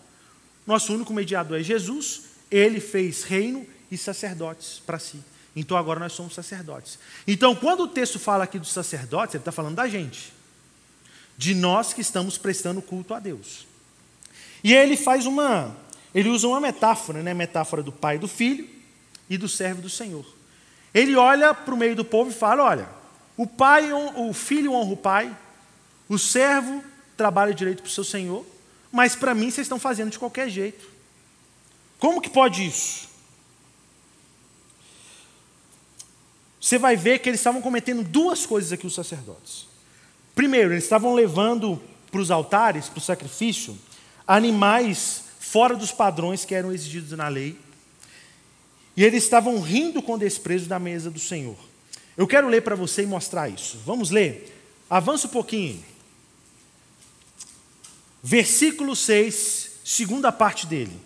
Nosso 0.65 0.93
único 0.93 1.13
mediador 1.13 1.60
é 1.60 1.63
Jesus, 1.63 2.23
ele 2.52 2.80
fez 2.80 3.23
reino 3.23 3.65
e 3.89 3.97
sacerdotes 3.97 4.82
para 4.86 5.00
si. 5.00 5.19
Então 5.56 5.76
agora 5.76 6.00
nós 6.00 6.13
somos 6.13 6.34
sacerdotes. 6.34 7.00
Então, 7.26 7.56
quando 7.56 7.82
o 7.82 7.88
texto 7.88 8.19
fala 8.19 8.43
aqui 8.43 8.60
dos 8.60 8.71
sacerdotes, 8.71 9.34
ele 9.34 9.41
está 9.41 9.52
falando 9.52 9.76
da 9.76 9.88
gente, 9.88 10.32
de 11.38 11.56
nós 11.56 11.93
que 11.93 12.02
estamos 12.02 12.38
prestando 12.38 12.82
culto 12.82 13.13
a 13.13 13.19
Deus. 13.19 13.66
E 14.63 14.76
aí 14.76 14.84
ele 14.84 14.98
faz 14.98 15.26
uma, 15.26 15.76
ele 16.13 16.30
usa 16.30 16.48
uma 16.48 16.60
metáfora, 16.60 17.22
né? 17.22 17.34
Metáfora 17.34 17.84
do 17.84 17.91
pai 17.91 18.15
e 18.15 18.20
do 18.20 18.28
filho 18.28 18.67
e 19.30 19.38
do 19.38 19.48
servo 19.48 19.82
do 19.82 19.89
Senhor. 19.89 20.26
Ele 20.93 21.15
olha 21.15 21.54
para 21.54 21.74
o 21.74 21.78
meio 21.78 21.96
do 21.96 22.04
povo 22.04 22.32
e 22.32 22.34
fala: 22.34 22.63
olha, 22.63 22.89
o 23.36 23.46
pai, 23.46 23.91
o 23.93 24.34
filho 24.34 24.74
honra 24.74 24.93
o 24.93 24.98
pai, 24.98 25.38
o 26.10 26.17
servo 26.17 26.84
trabalha 27.15 27.54
direito 27.54 27.82
para 27.82 27.89
o 27.89 27.91
seu 27.91 28.04
senhor, 28.04 28.46
mas 28.91 29.15
para 29.15 29.36
mim 29.36 29.52
vocês 29.52 29.65
estão 29.65 29.80
fazendo 29.80 30.10
de 30.10 30.20
qualquer 30.20 30.50
jeito. 30.50 30.88
Como 32.00 32.22
que 32.22 32.30
pode 32.30 32.65
isso? 32.65 33.08
Você 36.60 36.78
vai 36.78 36.96
ver 36.96 37.20
que 37.20 37.30
eles 37.30 37.39
estavam 37.39 37.62
cometendo 37.62 38.04
duas 38.04 38.46
coisas 38.46 38.72
aqui, 38.72 38.86
os 38.86 38.93
sacerdotes. 38.93 39.67
Primeiro, 40.36 40.74
eles 40.74 40.84
estavam 40.84 41.13
levando 41.13 41.82
para 42.12 42.22
os 42.22 42.30
altares, 42.30 42.89
para 42.89 43.00
o 43.00 43.02
sacrifício, 43.02 43.78
animais 44.28 45.24
fora 45.40 45.76
dos 45.76 45.92
padrões 45.92 46.44
que 46.44 46.54
eram 46.54 46.74
exigidos 46.74 47.12
na 47.18 47.28
lei. 47.30 47.58
E 48.96 49.04
eles 49.04 49.24
estavam 49.24 49.62
rindo 49.62 50.02
com 50.02 50.18
desprezo 50.18 50.68
da 50.68 50.78
mesa 50.78 51.10
do 51.10 51.20
Senhor. 51.20 51.58
Eu 52.18 52.28
quero 52.28 52.50
ler 52.50 52.62
para 52.62 52.76
você 52.76 53.04
e 53.04 53.08
mostrar 53.08 53.48
isso. 53.48 53.80
Vamos 53.86 54.10
ler? 54.10 54.54
Avança 54.90 55.28
um 55.28 55.30
pouquinho. 55.30 55.84
Versículo 58.24 58.96
6, 58.96 59.72
segunda 59.86 60.32
parte 60.32 60.66
dele. 60.66 61.00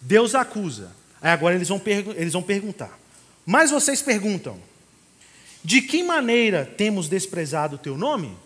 Deus 0.00 0.34
acusa. 0.34 0.92
Aí 1.20 1.32
agora 1.32 1.56
eles 1.56 1.68
vão, 1.68 1.82
eles 2.16 2.32
vão 2.32 2.42
perguntar. 2.42 2.96
Mas 3.44 3.70
vocês 3.70 4.00
perguntam: 4.00 4.58
de 5.64 5.82
que 5.82 6.02
maneira 6.02 6.64
temos 6.64 7.08
desprezado 7.08 7.76
o 7.76 7.78
teu 7.78 7.98
nome? 7.98 8.36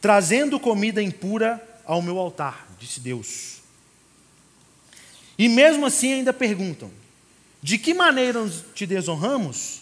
Trazendo 0.00 0.58
comida 0.58 1.00
impura 1.00 1.62
ao 1.90 2.00
meu 2.00 2.18
altar, 2.20 2.68
disse 2.78 3.00
Deus. 3.00 3.62
E 5.36 5.48
mesmo 5.48 5.86
assim 5.86 6.12
ainda 6.12 6.32
perguntam: 6.32 6.88
de 7.60 7.78
que 7.78 7.92
maneira 7.92 8.48
te 8.72 8.86
desonramos? 8.86 9.80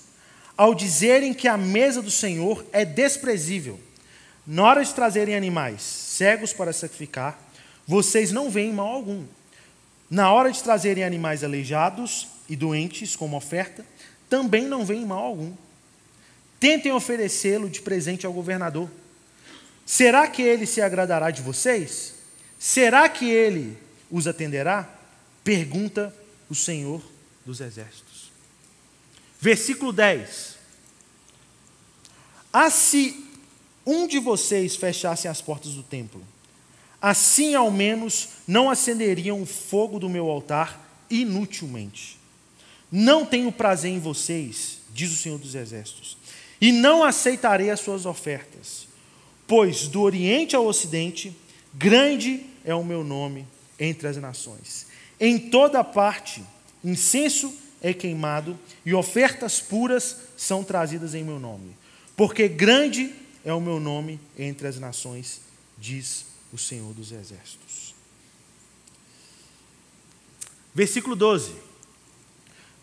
Ao 0.56 0.74
dizerem 0.74 1.34
que 1.34 1.46
a 1.46 1.58
mesa 1.58 2.00
do 2.00 2.10
Senhor 2.10 2.64
é 2.72 2.84
desprezível 2.84 3.78
na 4.46 4.64
hora 4.64 4.82
de 4.82 4.94
trazerem 4.94 5.36
animais 5.36 5.82
cegos 5.82 6.54
para 6.54 6.72
sacrificar, 6.72 7.38
vocês 7.86 8.32
não 8.32 8.50
veem 8.50 8.72
mal 8.72 8.88
algum. 8.88 9.24
Na 10.08 10.32
hora 10.32 10.50
de 10.50 10.62
trazerem 10.62 11.04
animais 11.04 11.44
aleijados 11.44 12.26
e 12.48 12.56
doentes 12.56 13.14
como 13.14 13.36
oferta, 13.36 13.84
também 14.30 14.64
não 14.64 14.86
veem 14.86 15.04
mal 15.04 15.22
algum. 15.22 15.52
Tentem 16.58 16.90
oferecê-lo 16.90 17.68
de 17.68 17.82
presente 17.82 18.24
ao 18.24 18.32
governador. 18.32 18.88
Será 19.88 20.28
que 20.28 20.42
ele 20.42 20.66
se 20.66 20.82
agradará 20.82 21.30
de 21.30 21.40
vocês? 21.40 22.12
Será 22.58 23.08
que 23.08 23.24
ele 23.24 23.74
os 24.10 24.26
atenderá? 24.26 24.86
Pergunta 25.42 26.14
o 26.50 26.54
Senhor 26.54 27.02
dos 27.46 27.58
Exércitos. 27.62 28.30
Versículo 29.40 29.90
10. 29.90 30.58
Ah, 32.52 32.68
se 32.68 33.30
um 33.86 34.06
de 34.06 34.18
vocês 34.18 34.76
fechasse 34.76 35.26
as 35.26 35.40
portas 35.40 35.72
do 35.72 35.82
templo, 35.82 36.22
assim 37.00 37.54
ao 37.54 37.70
menos 37.70 38.28
não 38.46 38.68
acenderiam 38.68 39.40
o 39.40 39.46
fogo 39.46 39.98
do 39.98 40.10
meu 40.10 40.28
altar 40.28 40.86
inutilmente. 41.08 42.18
Não 42.92 43.24
tenho 43.24 43.50
prazer 43.50 43.90
em 43.90 43.98
vocês, 43.98 44.80
diz 44.92 45.10
o 45.10 45.16
Senhor 45.16 45.38
dos 45.38 45.54
Exércitos, 45.54 46.18
e 46.60 46.72
não 46.72 47.02
aceitarei 47.02 47.70
as 47.70 47.80
suas 47.80 48.04
ofertas, 48.04 48.87
pois 49.48 49.88
do 49.88 50.02
Oriente 50.02 50.54
ao 50.54 50.66
Ocidente, 50.66 51.34
grande 51.74 52.44
é 52.64 52.74
o 52.74 52.84
meu 52.84 53.02
nome 53.02 53.46
entre 53.80 54.06
as 54.06 54.18
nações. 54.18 54.86
Em 55.18 55.38
toda 55.38 55.82
parte, 55.82 56.44
incenso 56.84 57.52
é 57.80 57.94
queimado 57.94 58.58
e 58.84 58.92
ofertas 58.92 59.58
puras 59.58 60.18
são 60.36 60.62
trazidas 60.62 61.14
em 61.14 61.24
meu 61.24 61.40
nome, 61.40 61.74
porque 62.14 62.46
grande 62.46 63.12
é 63.44 63.52
o 63.52 63.60
meu 63.60 63.80
nome 63.80 64.20
entre 64.38 64.68
as 64.68 64.78
nações, 64.78 65.40
diz 65.78 66.26
o 66.52 66.58
Senhor 66.58 66.92
dos 66.92 67.10
Exércitos. 67.10 67.94
Versículo 70.74 71.16
12. 71.16 71.52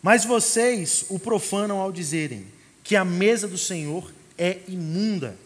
Mas 0.02 0.24
vocês 0.24 1.04
o 1.08 1.18
profanam 1.18 1.80
ao 1.80 1.92
dizerem 1.92 2.44
que 2.82 2.96
a 2.96 3.04
mesa 3.04 3.46
do 3.46 3.56
Senhor 3.56 4.12
é 4.36 4.60
imunda 4.68 5.36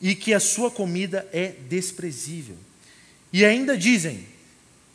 e 0.00 0.14
que 0.14 0.32
a 0.32 0.40
sua 0.40 0.70
comida 0.70 1.28
é 1.32 1.48
desprezível. 1.48 2.56
E 3.32 3.44
ainda 3.44 3.76
dizem: 3.76 4.26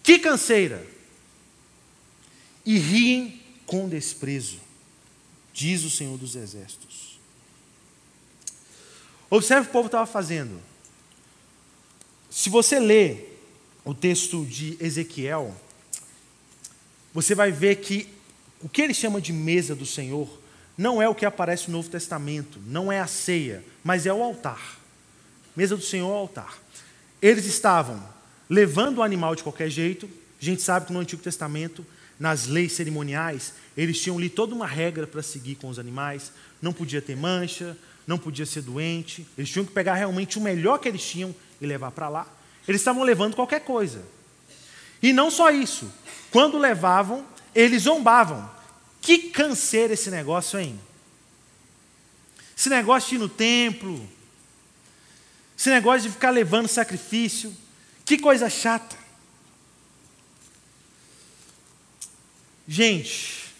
que 0.03 0.19
canseira! 0.19 0.85
E 2.65 2.79
riem 2.79 3.41
com 3.65 3.87
desprezo, 3.87 4.59
diz 5.53 5.83
o 5.83 5.89
Senhor 5.89 6.17
dos 6.17 6.35
Exércitos. 6.35 7.19
Observe 9.29 9.61
o 9.61 9.63
que 9.65 9.69
o 9.69 9.73
povo 9.73 9.85
estava 9.87 10.05
fazendo. 10.05 10.59
Se 12.29 12.49
você 12.49 12.79
lê 12.79 13.17
o 13.83 13.93
texto 13.93 14.45
de 14.45 14.77
Ezequiel, 14.79 15.55
você 17.13 17.35
vai 17.35 17.51
ver 17.51 17.77
que 17.77 18.09
o 18.61 18.67
que 18.67 18.81
ele 18.81 18.93
chama 18.93 19.21
de 19.21 19.31
mesa 19.31 19.75
do 19.75 19.85
Senhor 19.85 20.27
não 20.77 21.01
é 21.01 21.07
o 21.07 21.15
que 21.15 21.25
aparece 21.25 21.69
no 21.69 21.77
Novo 21.77 21.89
Testamento, 21.89 22.59
não 22.65 22.91
é 22.91 22.99
a 22.99 23.07
ceia, 23.07 23.63
mas 23.83 24.05
é 24.05 24.13
o 24.13 24.23
altar. 24.23 24.79
Mesa 25.55 25.75
do 25.75 25.83
Senhor 25.83 26.09
é 26.09 26.11
o 26.11 26.15
altar. 26.15 26.57
Eles 27.21 27.45
estavam 27.45 28.01
levando 28.49 28.99
o 28.99 29.03
animal 29.03 29.35
de 29.35 29.43
qualquer 29.43 29.69
jeito. 29.69 30.09
A 30.41 30.45
gente 30.45 30.61
sabe 30.61 30.87
que 30.87 30.93
no 30.93 30.99
Antigo 30.99 31.21
Testamento, 31.21 31.85
nas 32.19 32.47
leis 32.47 32.73
cerimoniais, 32.73 33.53
eles 33.75 33.99
tinham 33.99 34.17
ali 34.17 34.29
toda 34.29 34.53
uma 34.53 34.67
regra 34.67 35.07
para 35.07 35.23
seguir 35.23 35.55
com 35.55 35.69
os 35.69 35.79
animais. 35.79 36.31
Não 36.61 36.73
podia 36.73 37.01
ter 37.01 37.15
mancha, 37.15 37.77
não 38.05 38.17
podia 38.17 38.45
ser 38.45 38.61
doente. 38.61 39.25
Eles 39.37 39.49
tinham 39.49 39.65
que 39.65 39.71
pegar 39.71 39.95
realmente 39.95 40.37
o 40.37 40.41
melhor 40.41 40.77
que 40.77 40.87
eles 40.87 41.03
tinham 41.03 41.33
e 41.59 41.65
levar 41.65 41.91
para 41.91 42.09
lá. 42.09 42.27
Eles 42.67 42.81
estavam 42.81 43.03
levando 43.03 43.35
qualquer 43.35 43.61
coisa. 43.61 44.03
E 45.01 45.13
não 45.13 45.29
só 45.29 45.51
isso. 45.51 45.91
Quando 46.31 46.57
levavam, 46.57 47.25
eles 47.53 47.83
zombavam. 47.83 48.49
Que 49.01 49.29
canseira 49.29 49.93
esse 49.93 50.09
negócio, 50.09 50.59
hein? 50.59 50.79
Esse 52.57 52.69
negócio 52.69 53.09
de 53.09 53.15
ir 53.15 53.19
no 53.19 53.29
templo, 53.29 54.09
esse 55.57 55.69
negócio 55.69 56.01
de 56.01 56.13
ficar 56.13 56.31
levando 56.31 56.67
sacrifício, 56.67 57.55
que 58.03 58.17
coisa 58.17 58.49
chata. 58.49 58.97
Gente, 62.67 63.53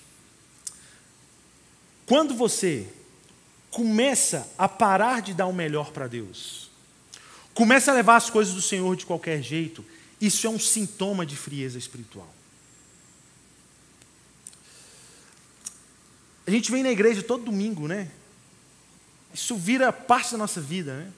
quando 2.06 2.36
você 2.36 2.88
começa 3.72 4.50
a 4.58 4.68
parar 4.68 5.22
de 5.22 5.34
dar 5.34 5.48
o 5.48 5.54
melhor 5.54 5.92
para 5.92 6.08
Deus, 6.08 6.70
começa 7.54 7.92
a 7.92 7.94
levar 7.94 8.16
as 8.18 8.30
coisas 8.30 8.54
do 8.54 8.62
Senhor 8.62 8.96
de 8.96 9.06
qualquer 9.06 9.42
jeito, 9.42 9.86
isso 10.20 10.48
é 10.48 10.50
um 10.50 10.60
sintoma 10.60 11.26
de 11.26 11.36
frieza 11.36 11.78
espiritual. 11.78 12.34
A 16.48 16.52
gente 16.52 16.72
vem 16.72 16.84
na 16.84 16.92
igreja 16.92 17.24
todo 17.24 17.46
domingo, 17.46 17.88
né? 17.88 18.12
Isso 19.34 19.56
vira 19.56 19.92
parte 19.92 20.32
da 20.32 20.38
nossa 20.38 20.62
vida, 20.62 20.96
né? 20.96 21.12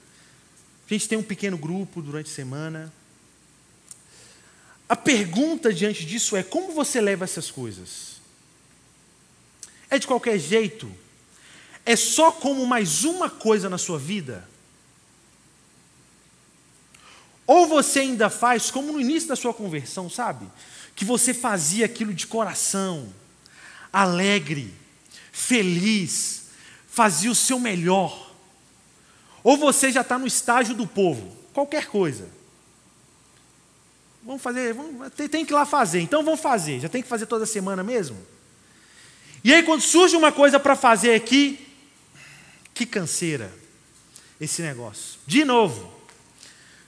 A 0.88 0.94
gente 0.94 1.08
tem 1.08 1.18
um 1.18 1.22
pequeno 1.22 1.58
grupo 1.58 2.00
durante 2.00 2.30
a 2.30 2.34
semana. 2.34 2.92
A 4.88 4.96
pergunta 4.96 5.72
diante 5.72 6.06
disso 6.06 6.34
é: 6.34 6.42
como 6.42 6.72
você 6.72 7.00
leva 7.00 7.24
essas 7.24 7.50
coisas? 7.50 8.20
É 9.90 9.98
de 9.98 10.06
qualquer 10.06 10.38
jeito? 10.38 10.90
É 11.84 11.94
só 11.94 12.32
como 12.32 12.66
mais 12.66 13.04
uma 13.04 13.28
coisa 13.28 13.68
na 13.68 13.76
sua 13.78 13.98
vida? 13.98 14.48
Ou 17.46 17.66
você 17.66 18.00
ainda 18.00 18.28
faz 18.28 18.70
como 18.70 18.92
no 18.92 19.00
início 19.00 19.28
da 19.28 19.36
sua 19.36 19.54
conversão, 19.54 20.08
sabe? 20.10 20.46
Que 20.94 21.04
você 21.04 21.32
fazia 21.32 21.86
aquilo 21.86 22.12
de 22.12 22.26
coração, 22.26 23.12
alegre, 23.90 24.74
feliz, 25.32 26.48
fazia 26.88 27.30
o 27.30 27.34
seu 27.34 27.58
melhor. 27.58 28.27
Ou 29.42 29.56
você 29.56 29.92
já 29.92 30.00
está 30.00 30.18
no 30.18 30.26
estágio 30.26 30.74
do 30.74 30.86
povo, 30.86 31.36
qualquer 31.52 31.86
coisa. 31.86 32.28
Vamos 34.22 34.42
fazer, 34.42 34.74
vamos, 34.74 35.12
tem, 35.14 35.28
tem 35.28 35.44
que 35.44 35.52
ir 35.52 35.54
lá 35.54 35.64
fazer, 35.64 36.00
então 36.00 36.22
vamos 36.22 36.40
fazer, 36.40 36.80
já 36.80 36.88
tem 36.88 37.02
que 37.02 37.08
fazer 37.08 37.26
toda 37.26 37.46
semana 37.46 37.82
mesmo? 37.82 38.18
E 39.42 39.54
aí, 39.54 39.62
quando 39.62 39.80
surge 39.80 40.16
uma 40.16 40.32
coisa 40.32 40.58
para 40.58 40.74
fazer 40.74 41.14
aqui, 41.14 41.66
que 42.74 42.84
canseira 42.84 43.52
esse 44.40 44.62
negócio. 44.62 45.20
De 45.26 45.44
novo, 45.44 45.92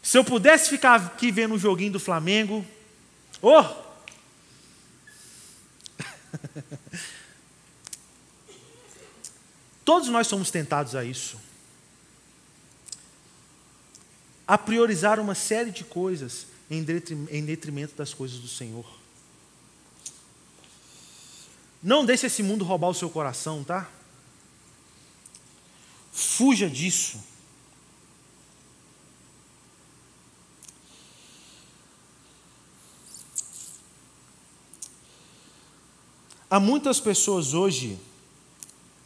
se 0.03 0.19
eu 0.19 0.25
pudesse 0.25 0.69
ficar 0.69 0.97
aqui 0.97 1.31
vendo 1.31 1.53
o 1.53 1.55
um 1.55 1.59
joguinho 1.59 1.93
do 1.93 2.01
Flamengo, 2.01 2.67
oh! 3.41 3.65
Todos 9.85 10.09
nós 10.09 10.27
somos 10.27 10.51
tentados 10.51 10.95
a 10.95 11.05
isso. 11.05 11.39
A 14.51 14.59
priorizar 14.59 15.21
uma 15.21 15.37
série 15.37 15.71
de 15.71 15.85
coisas 15.85 16.49
em 16.69 16.83
detrimento 16.83 17.95
das 17.95 18.13
coisas 18.13 18.41
do 18.41 18.49
Senhor. 18.49 18.85
Não 21.81 22.05
deixe 22.05 22.27
esse 22.27 22.43
mundo 22.43 22.65
roubar 22.65 22.89
o 22.89 22.95
seu 22.95 23.09
coração, 23.09 23.63
tá? 23.63 23.89
Fuja 26.13 26.69
disso. 26.69 27.23
Há 36.51 36.59
muitas 36.59 36.99
pessoas 36.99 37.55
hoje 37.55 38.01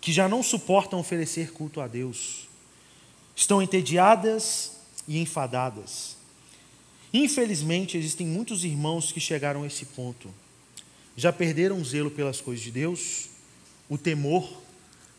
que 0.01 0.11
já 0.11 0.27
não 0.27 0.43
suportam 0.43 0.99
oferecer 0.99 1.53
culto 1.53 1.83
a 1.83 1.87
Deus. 1.87 2.49
Estão 3.37 3.61
entediadas 3.61 4.73
e 5.07 5.19
enfadadas. 5.19 6.17
Infelizmente, 7.13 7.97
existem 7.97 8.27
muitos 8.27 8.65
irmãos 8.65 9.13
que 9.13 9.21
chegaram 9.21 9.63
a 9.63 9.67
esse 9.67 9.85
ponto. 9.87 10.33
Já 11.17 11.33
perderam 11.33 11.81
o 11.81 11.85
zelo 11.85 12.11
pelas 12.11 12.41
coisas 12.41 12.65
de 12.65 12.71
Deus, 12.71 13.29
o 13.89 13.97
temor, 13.97 14.63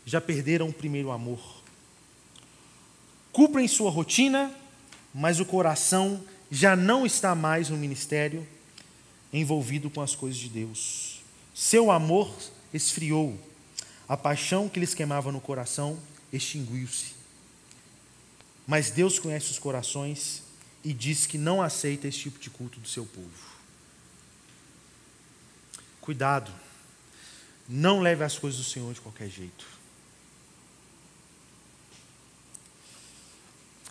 já 0.06 0.20
perderam 0.20 0.68
o 0.68 0.74
primeiro 0.74 1.12
amor. 1.12 1.40
Cumprem 3.32 3.68
sua 3.68 3.90
rotina, 3.90 4.54
mas 5.14 5.40
o 5.40 5.46
coração 5.46 6.22
já 6.52 6.76
não 6.76 7.06
está 7.06 7.34
mais 7.34 7.70
no 7.70 7.78
ministério 7.78 8.46
envolvido 9.32 9.90
com 9.90 10.02
as 10.02 10.16
coisas 10.16 10.40
de 10.40 10.50
Deus. 10.50 11.22
Seu 11.54 11.92
amor 11.92 12.34
esfriou 12.74 13.40
a 14.08 14.16
paixão 14.16 14.70
que 14.70 14.80
lhes 14.80 14.94
queimava 14.94 15.32
no 15.32 15.42
coração 15.42 15.98
extinguiu-se. 16.32 17.15
Mas 18.66 18.90
Deus 18.90 19.20
conhece 19.20 19.52
os 19.52 19.60
corações 19.60 20.44
e 20.84 20.94
diz 20.94 21.26
que 21.26 21.38
não 21.38 21.62
aceita 21.62 22.08
esse 22.08 22.20
tipo 22.20 22.40
de 22.40 22.50
culto 22.50 22.80
do 22.80 22.88
seu 22.88 23.06
povo. 23.06 23.56
Cuidado, 26.02 26.52
não 27.68 28.00
leve 28.00 28.24
as 28.24 28.38
coisas 28.38 28.60
do 28.60 28.66
Senhor 28.66 28.94
de 28.94 29.02
qualquer 29.02 29.30
jeito. 29.30 29.66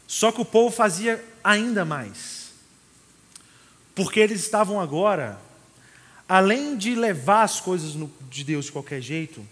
Só 0.06 0.30
que 0.30 0.40
o 0.40 0.44
povo 0.44 0.74
fazia 0.74 1.24
ainda 1.42 1.84
mais, 1.84 2.52
porque 3.94 4.20
eles 4.20 4.40
estavam 4.40 4.80
agora, 4.80 5.40
além 6.28 6.76
de 6.76 6.94
levar 6.94 7.42
as 7.42 7.60
coisas 7.60 7.96
de 8.30 8.44
Deus 8.44 8.66
de 8.66 8.72
qualquer 8.72 9.00
jeito, 9.00 9.44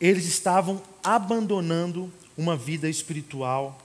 eles 0.00 0.26
estavam 0.26 0.82
abandonando 1.04 2.12
uma 2.36 2.56
vida 2.56 2.88
espiritual, 2.88 3.80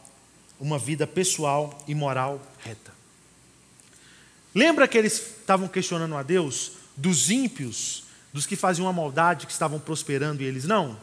uma 0.60 0.80
vida 0.80 1.06
pessoal 1.06 1.84
e 1.88 1.96
moral 1.96 2.42
reta. 2.60 2.94
Lembra 4.54 4.88
que 4.88 4.98
eles 4.98 5.14
estavam 5.14 5.68
questionando 5.68 6.16
a 6.16 6.24
Deus 6.24 6.74
dos 6.96 7.30
ímpios, 7.30 8.04
dos 8.32 8.46
que 8.46 8.56
faziam 8.56 8.88
a 8.88 8.94
maldade, 8.94 9.46
que 9.46 9.52
estavam 9.52 9.80
prosperando 9.80 10.42
e 10.42 10.46
eles 10.46 10.66
não? 10.66 10.98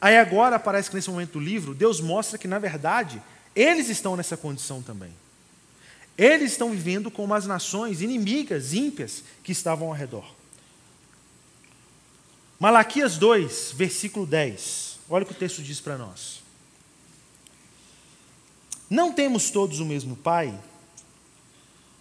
Aí 0.00 0.16
agora 0.16 0.58
parece 0.58 0.88
que 0.88 0.96
nesse 0.96 1.10
momento 1.10 1.32
do 1.32 1.40
livro, 1.40 1.74
Deus 1.74 2.00
mostra 2.00 2.38
que, 2.38 2.46
na 2.46 2.58
verdade, 2.58 3.20
eles 3.54 3.88
estão 3.88 4.16
nessa 4.16 4.36
condição 4.36 4.80
também. 4.80 5.12
Eles 6.16 6.52
estão 6.52 6.70
vivendo 6.70 7.10
como 7.10 7.34
as 7.34 7.46
nações 7.46 8.00
inimigas, 8.00 8.72
ímpias, 8.72 9.24
que 9.42 9.52
estavam 9.52 9.88
ao 9.88 9.94
redor. 9.94 10.24
Malaquias 12.60 13.16
2, 13.16 13.72
versículo 13.74 14.26
10. 14.26 14.98
Olha 15.10 15.22
o 15.22 15.26
que 15.26 15.32
o 15.32 15.36
texto 15.36 15.62
diz 15.62 15.80
para 15.80 15.96
nós. 15.96 16.42
Não 18.88 19.12
temos 19.12 19.50
todos 19.50 19.80
o 19.80 19.84
mesmo 19.84 20.16
Pai? 20.16 20.58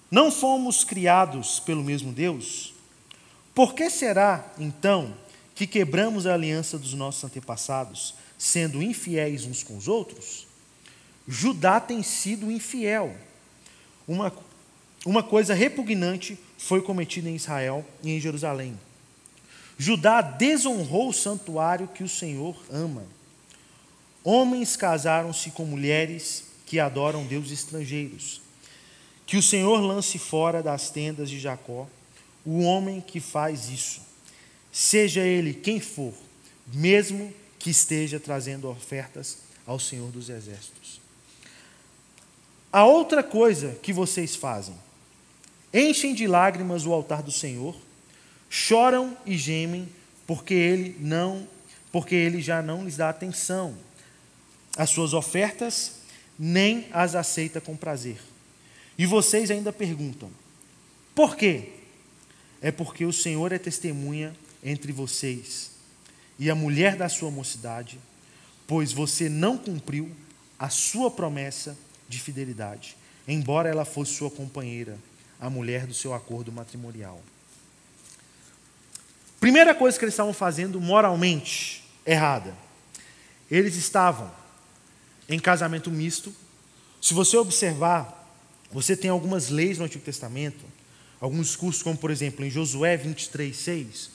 Não 0.10 0.32
fomos 0.32 0.84
criados 0.84 1.60
pelo 1.60 1.84
mesmo 1.84 2.12
Deus? 2.12 2.74
Por 3.54 3.74
que 3.74 3.90
será, 3.90 4.46
então, 4.58 5.14
que 5.54 5.68
quebramos 5.68 6.26
a 6.26 6.34
aliança 6.34 6.78
dos 6.78 6.94
nossos 6.94 7.24
antepassados, 7.24 8.16
sendo 8.38 8.82
infiéis 8.82 9.46
uns 9.46 9.64
com 9.64 9.76
os 9.76 9.88
outros? 9.88 10.48
Judá 11.28 11.80
tem 11.80 12.02
sido 12.04 12.52
infiel. 12.52 13.16
Uma, 14.08 14.32
uma 15.06 15.24
coisa 15.24 15.54
repugnante 15.54 16.40
foi 16.58 16.82
cometida 16.82 17.30
em 17.30 17.36
Israel 17.36 17.86
e 18.04 18.12
em 18.12 18.20
Jerusalém 18.20 18.78
Judá 19.78 20.22
desonrou 20.22 21.10
o 21.10 21.14
santuário 21.14 21.88
que 21.88 22.04
o 22.04 22.10
Senhor 22.10 22.56
ama. 22.72 23.04
Homens 24.24 24.76
casaram-se 24.76 25.52
com 25.52 25.66
mulheres 25.66 26.46
que 26.68 26.80
adoram 26.80 27.26
deuses 27.26 27.52
estrangeiros. 27.52 28.42
Que 29.26 29.38
o 29.38 29.44
Senhor 29.44 29.80
lance 29.80 30.20
fora 30.20 30.62
das 30.62 30.92
tendas 30.92 31.30
de 31.30 31.40
Jacó 31.40 31.88
o 32.48 32.62
homem 32.62 33.02
que 33.02 33.20
faz 33.20 33.68
isso, 33.68 34.00
seja 34.72 35.20
ele 35.20 35.54
quem 35.54 35.82
for, 35.82 36.14
mesmo 36.74 37.34
que 37.60 37.70
esteja 37.70 38.22
trazendo 38.22 38.70
ofertas 38.70 39.40
ao 39.66 39.78
Senhor 39.78 40.10
dos 40.12 40.30
Exércitos. 40.30 41.02
A 42.72 42.86
outra 42.86 43.22
coisa 43.22 43.78
que 43.84 43.92
vocês 43.92 44.34
fazem, 44.34 44.76
enchem 45.74 46.14
de 46.14 46.26
lágrimas 46.26 46.86
o 46.86 46.94
altar 46.94 47.22
do 47.22 47.34
Senhor, 47.34 47.76
choram 48.50 49.18
e 49.26 49.38
gemem, 49.38 49.90
porque 50.26 50.54
ele 50.54 50.96
não, 51.02 51.46
porque 51.92 52.16
ele 52.16 52.42
já 52.42 52.62
não 52.62 52.86
lhes 52.86 52.96
dá 52.96 53.10
atenção. 53.10 53.78
As 54.78 54.90
suas 54.90 55.14
ofertas 55.14 55.97
nem 56.38 56.88
as 56.92 57.16
aceita 57.16 57.60
com 57.60 57.76
prazer. 57.76 58.20
E 58.98 59.06
vocês 59.06 59.52
ainda 59.52 59.72
perguntam: 59.72 60.30
por 61.14 61.36
quê? 61.36 61.70
É 62.62 62.72
porque 62.72 63.06
o 63.06 63.14
Senhor 63.14 63.52
é 63.52 63.58
testemunha 63.58 64.36
entre 64.64 64.92
vocês 64.92 65.72
e 66.40 66.50
a 66.50 66.56
mulher 66.56 66.96
da 66.96 67.10
sua 67.10 67.32
mocidade, 67.32 68.00
pois 68.68 68.92
você 68.92 69.30
não 69.30 69.58
cumpriu 69.58 70.12
a 70.60 70.70
sua 70.70 71.10
promessa 71.10 71.78
de 72.08 72.20
fidelidade, 72.20 72.96
embora 73.28 73.70
ela 73.70 73.86
fosse 73.86 74.14
sua 74.14 74.32
companheira, 74.32 74.98
a 75.40 75.50
mulher 75.50 75.86
do 75.86 75.94
seu 75.94 76.14
acordo 76.14 76.52
matrimonial. 76.52 77.22
Primeira 79.40 79.76
coisa 79.76 79.98
que 79.98 80.06
eles 80.06 80.14
estavam 80.14 80.34
fazendo 80.34 80.82
moralmente 80.82 81.84
errada. 82.06 82.56
Eles 83.50 83.76
estavam 83.76 84.32
em 85.28 85.40
casamento 85.40 85.92
misto. 85.92 86.34
Se 87.02 87.14
você 87.14 87.38
observar, 87.38 88.18
você 88.72 88.96
tem 88.96 89.10
algumas 89.10 89.50
leis 89.50 89.78
no 89.78 89.86
Antigo 89.86 90.04
Testamento, 90.04 90.66
alguns 91.20 91.56
cursos, 91.56 91.84
como 91.84 91.98
por 91.98 92.12
exemplo 92.12 92.46
em 92.46 92.50
Josué 92.50 92.98
23, 92.98 93.56
6, 93.56 94.10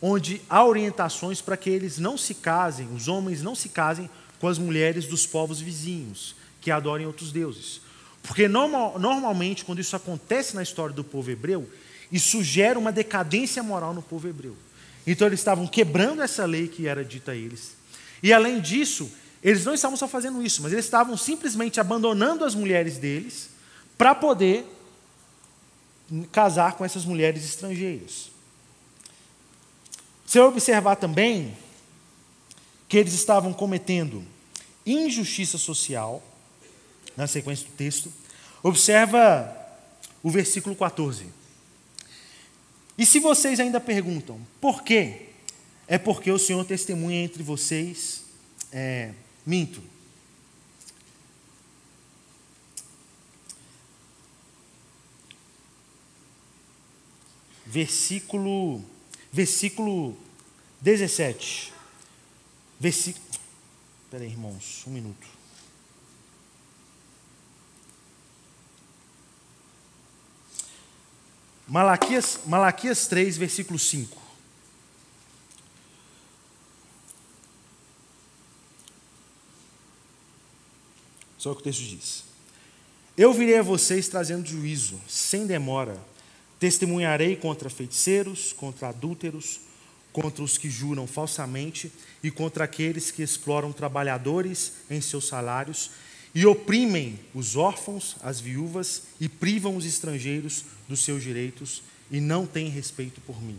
onde 0.00 0.40
há 0.48 0.64
orientações 0.64 1.40
para 1.40 1.56
que 1.56 1.70
eles 1.70 1.98
não 1.98 2.16
se 2.16 2.34
casem, 2.34 2.88
os 2.94 3.08
homens 3.08 3.42
não 3.42 3.54
se 3.54 3.68
casem 3.68 4.08
com 4.40 4.46
as 4.46 4.58
mulheres 4.58 5.06
dos 5.06 5.26
povos 5.26 5.60
vizinhos, 5.60 6.36
que 6.60 6.70
adorem 6.70 7.06
outros 7.06 7.32
deuses. 7.32 7.80
Porque 8.22 8.46
normal, 8.46 8.98
normalmente, 8.98 9.64
quando 9.64 9.80
isso 9.80 9.96
acontece 9.96 10.54
na 10.54 10.62
história 10.62 10.94
do 10.94 11.02
povo 11.02 11.30
hebreu, 11.30 11.68
isso 12.10 12.42
gera 12.42 12.78
uma 12.78 12.92
decadência 12.92 13.62
moral 13.62 13.92
no 13.92 14.02
povo 14.02 14.28
hebreu. 14.28 14.56
Então 15.06 15.26
eles 15.26 15.40
estavam 15.40 15.66
quebrando 15.66 16.22
essa 16.22 16.44
lei 16.44 16.68
que 16.68 16.86
era 16.86 17.04
dita 17.04 17.32
a 17.32 17.36
eles. 17.36 17.76
E 18.22 18.32
além 18.32 18.60
disso, 18.60 19.10
eles 19.42 19.64
não 19.64 19.74
estavam 19.74 19.96
só 19.96 20.08
fazendo 20.08 20.42
isso, 20.42 20.62
mas 20.62 20.72
eles 20.72 20.84
estavam 20.84 21.16
simplesmente 21.16 21.78
abandonando 21.78 22.44
as 22.44 22.54
mulheres 22.54 22.98
deles 22.98 23.50
para 23.96 24.14
poder 24.14 24.66
casar 26.32 26.72
com 26.72 26.84
essas 26.84 27.04
mulheres 27.04 27.44
estrangeiras. 27.44 28.30
Você 30.26 30.38
vai 30.38 30.48
observar 30.48 30.96
também 30.96 31.56
que 32.88 32.96
eles 32.96 33.12
estavam 33.12 33.52
cometendo 33.52 34.24
injustiça 34.84 35.58
social, 35.58 36.22
na 37.16 37.26
sequência 37.26 37.66
do 37.66 37.72
texto. 37.72 38.12
Observa 38.62 39.54
o 40.22 40.30
versículo 40.30 40.74
14. 40.74 41.26
E 42.96 43.04
se 43.04 43.20
vocês 43.20 43.60
ainda 43.60 43.80
perguntam, 43.80 44.40
por 44.60 44.82
quê? 44.82 45.26
É 45.86 45.98
porque 45.98 46.30
o 46.30 46.38
Senhor 46.38 46.64
testemunha 46.64 47.22
entre 47.22 47.42
vocês. 47.42 48.24
É, 48.72 49.12
minto. 49.48 49.82
Versículo, 57.64 58.84
versículo 59.32 60.16
17. 60.82 61.72
Versículo. 62.78 63.24
Espera 64.04 64.24
aí, 64.24 64.30
irmãos, 64.30 64.84
um 64.86 64.90
minuto. 64.90 65.26
Malaquias, 71.66 72.40
Malaquias 72.46 73.06
3, 73.06 73.36
versículo 73.36 73.78
5. 73.78 74.27
Só 81.48 81.54
que 81.54 81.60
o 81.60 81.64
texto 81.64 81.80
diz. 81.80 82.24
Eu 83.16 83.32
virei 83.32 83.56
a 83.56 83.62
vocês 83.62 84.06
trazendo 84.06 84.46
juízo, 84.46 85.00
sem 85.08 85.46
demora. 85.46 85.98
Testemunharei 86.60 87.36
contra 87.36 87.70
feiticeiros, 87.70 88.52
contra 88.52 88.90
adúlteros, 88.90 89.60
contra 90.12 90.44
os 90.44 90.58
que 90.58 90.68
juram 90.68 91.06
falsamente 91.06 91.90
e 92.22 92.30
contra 92.30 92.64
aqueles 92.64 93.10
que 93.10 93.22
exploram 93.22 93.72
trabalhadores 93.72 94.74
em 94.90 95.00
seus 95.00 95.26
salários 95.26 95.90
e 96.34 96.44
oprimem 96.44 97.18
os 97.34 97.56
órfãos, 97.56 98.16
as 98.20 98.40
viúvas 98.40 99.04
e 99.18 99.26
privam 99.26 99.74
os 99.74 99.86
estrangeiros 99.86 100.66
dos 100.86 101.02
seus 101.02 101.22
direitos 101.22 101.82
e 102.10 102.20
não 102.20 102.46
têm 102.46 102.68
respeito 102.68 103.22
por 103.22 103.42
mim. 103.42 103.56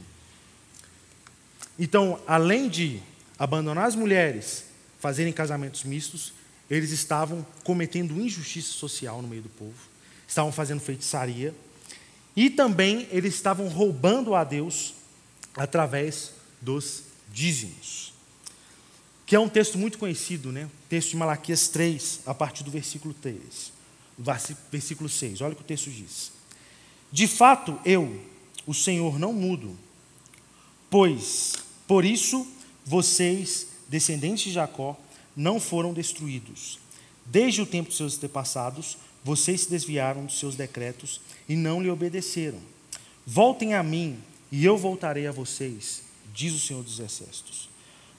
Então, 1.80 2.22
além 2.28 2.70
de 2.70 3.02
abandonar 3.40 3.86
as 3.86 3.96
mulheres, 3.96 4.66
fazerem 5.00 5.34
casamentos 5.34 5.84
mistos, 5.84 6.34
eles 6.70 6.92
estavam 6.92 7.46
cometendo 7.64 8.20
injustiça 8.20 8.72
social 8.72 9.22
no 9.22 9.28
meio 9.28 9.42
do 9.42 9.50
povo, 9.50 9.76
estavam 10.28 10.52
fazendo 10.52 10.80
feitiçaria 10.80 11.54
e 12.36 12.50
também 12.50 13.08
eles 13.12 13.34
estavam 13.34 13.68
roubando 13.68 14.36
a 14.36 14.44
Deus 14.44 14.94
através 15.56 16.32
dos 16.62 17.04
dízimos. 17.32 18.14
Que 19.26 19.36
é 19.36 19.40
um 19.40 19.50
texto 19.50 19.78
muito 19.78 19.98
conhecido, 19.98 20.52
né? 20.52 20.70
Texto 20.88 21.12
de 21.12 21.18
Malaquias 21.18 21.68
3, 21.68 22.22
a 22.26 22.34
partir 22.34 22.64
do 22.64 22.72
versículo 22.72 23.14
3, 23.14 23.72
versículo 24.72 25.10
6. 25.10 25.42
Olha 25.42 25.54
o 25.54 25.56
que 25.56 25.62
o 25.62 25.66
texto 25.66 25.90
diz. 25.90 26.32
De 27.12 27.28
fato, 27.28 27.80
eu, 27.84 28.24
o 28.66 28.74
Senhor, 28.74 29.18
não 29.20 29.34
mudo, 29.34 29.78
pois 30.90 31.54
por 31.88 32.06
isso 32.06 32.48
vocês, 32.86 33.68
descendentes 33.88 34.46
de 34.46 34.52
Jacó, 34.52 34.98
não 35.40 35.58
foram 35.58 35.94
destruídos. 35.94 36.80
Desde 37.26 37.62
o 37.62 37.66
tempo 37.66 37.90
de 37.90 37.96
seus 37.96 38.18
antepassados, 38.18 38.98
vocês 39.24 39.62
se 39.62 39.70
desviaram 39.70 40.26
dos 40.26 40.38
seus 40.38 40.54
decretos 40.54 41.22
e 41.48 41.56
não 41.56 41.82
lhe 41.82 41.90
obedeceram. 41.90 42.60
Voltem 43.26 43.74
a 43.74 43.82
mim, 43.82 44.20
e 44.52 44.66
eu 44.66 44.78
voltarei 44.78 45.28
a 45.28 45.32
vocês, 45.32 46.02
diz 46.34 46.54
o 46.54 46.60
Senhor 46.60 46.84
dos 46.84 47.00
Exércitos. 47.00 47.70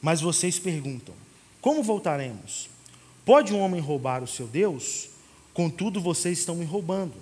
Mas 0.01 0.23
vocês 0.23 0.59
perguntam: 0.59 1.15
como 1.61 1.83
voltaremos? 1.83 2.71
Pode 3.23 3.53
um 3.53 3.61
homem 3.61 3.83
roubar 3.83 4.23
o 4.23 4.27
seu 4.27 4.47
Deus? 4.47 5.11
Contudo, 5.53 6.01
vocês 6.01 6.39
estão 6.39 6.55
me 6.55 6.65
roubando. 6.65 7.15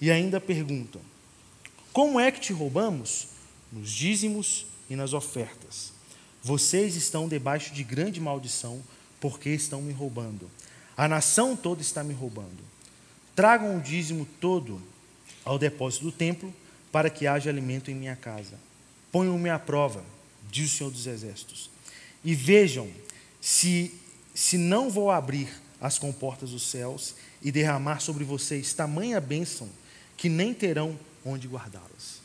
E 0.00 0.10
ainda 0.10 0.40
perguntam: 0.40 1.00
como 1.92 2.18
é 2.18 2.32
que 2.32 2.40
te 2.40 2.52
roubamos? 2.52 3.28
Nos 3.72 3.92
dízimos 3.92 4.66
e 4.90 4.96
nas 4.96 5.12
ofertas. 5.12 5.92
Vocês 6.42 6.96
estão 6.96 7.28
debaixo 7.28 7.72
de 7.72 7.84
grande 7.84 8.20
maldição, 8.20 8.82
porque 9.20 9.50
estão 9.50 9.82
me 9.82 9.92
roubando. 9.92 10.50
A 10.96 11.08
nação 11.08 11.56
toda 11.56 11.82
está 11.82 12.04
me 12.04 12.14
roubando. 12.14 12.62
Tragam 13.34 13.76
o 13.76 13.80
dízimo 13.80 14.26
todo 14.40 14.80
ao 15.44 15.58
depósito 15.58 16.04
do 16.04 16.12
templo, 16.12 16.54
para 16.92 17.10
que 17.10 17.26
haja 17.26 17.50
alimento 17.50 17.90
em 17.90 17.94
minha 17.94 18.14
casa. 18.14 18.58
Ponham-me 19.10 19.50
à 19.50 19.58
prova 19.58 20.04
diz 20.54 20.72
o 20.72 20.76
Senhor 20.76 20.90
dos 20.90 21.06
Exércitos. 21.06 21.68
E 22.22 22.34
vejam 22.34 22.88
se, 23.40 23.92
se 24.34 24.56
não 24.56 24.88
vou 24.88 25.10
abrir 25.10 25.48
as 25.80 25.98
comportas 25.98 26.50
dos 26.50 26.62
céus 26.62 27.16
e 27.42 27.50
derramar 27.50 28.00
sobre 28.00 28.24
vocês 28.24 28.72
tamanha 28.72 29.20
bênção 29.20 29.68
que 30.16 30.28
nem 30.28 30.54
terão 30.54 30.98
onde 31.24 31.48
guardá-las. 31.48 32.22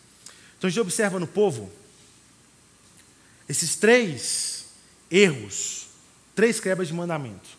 Então 0.58 0.68
a 0.68 0.72
gente 0.72 0.80
observa 0.80 1.20
no 1.20 1.28
povo 1.28 1.72
esses 3.48 3.76
três 3.76 4.66
erros, 5.10 5.79
três 6.40 6.58
quebras 6.58 6.88
de 6.88 6.94
mandamento: 6.94 7.50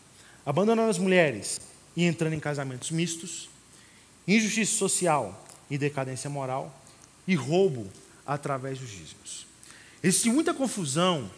abandonando 0.45 0.89
as 0.89 0.97
mulheres 0.97 1.61
e 1.95 2.07
entrando 2.07 2.33
em 2.33 2.41
casamentos 2.41 2.91
mistos, 2.91 3.51
injustiça 4.27 4.75
social 4.75 5.47
e 5.69 5.77
decadência 5.77 6.31
moral, 6.31 6.75
e 7.29 7.35
roubo 7.35 7.93
através 8.27 8.79
dos 8.79 8.89
dízimos. 8.89 9.47
Existe 10.03 10.31
muita 10.31 10.55
confusão, 10.55 11.31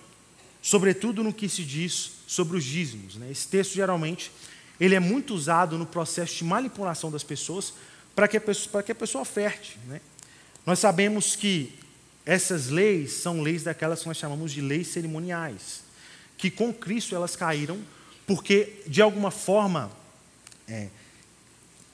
sobretudo 0.62 1.24
no 1.24 1.34
que 1.34 1.48
se 1.48 1.64
diz 1.64 2.12
sobre 2.28 2.56
os 2.56 2.62
dízimos. 2.62 3.16
Né? 3.16 3.32
Esse 3.32 3.48
texto, 3.48 3.74
geralmente, 3.74 4.30
ele 4.78 4.94
é 4.94 5.00
muito 5.00 5.34
usado 5.34 5.76
no 5.76 5.84
processo 5.84 6.36
de 6.36 6.44
manipulação 6.44 7.10
das 7.10 7.24
pessoas 7.24 7.74
para 8.14 8.28
que, 8.28 8.38
para 8.38 8.82
que 8.84 8.92
a 8.92 8.94
pessoa 8.94 9.22
oferte. 9.22 9.80
Né? 9.88 10.00
Nós 10.64 10.78
sabemos 10.78 11.34
que 11.34 11.74
essas 12.24 12.68
leis 12.68 13.14
são 13.14 13.42
leis 13.42 13.64
daquelas 13.64 14.00
que 14.00 14.06
nós 14.06 14.16
chamamos 14.16 14.52
de 14.52 14.60
leis 14.60 14.86
cerimoniais, 14.86 15.81
que 16.42 16.50
com 16.50 16.74
Cristo 16.74 17.14
elas 17.14 17.36
caíram, 17.36 17.78
porque, 18.26 18.82
de 18.88 19.00
alguma 19.00 19.30
forma, 19.30 19.92
é, 20.66 20.88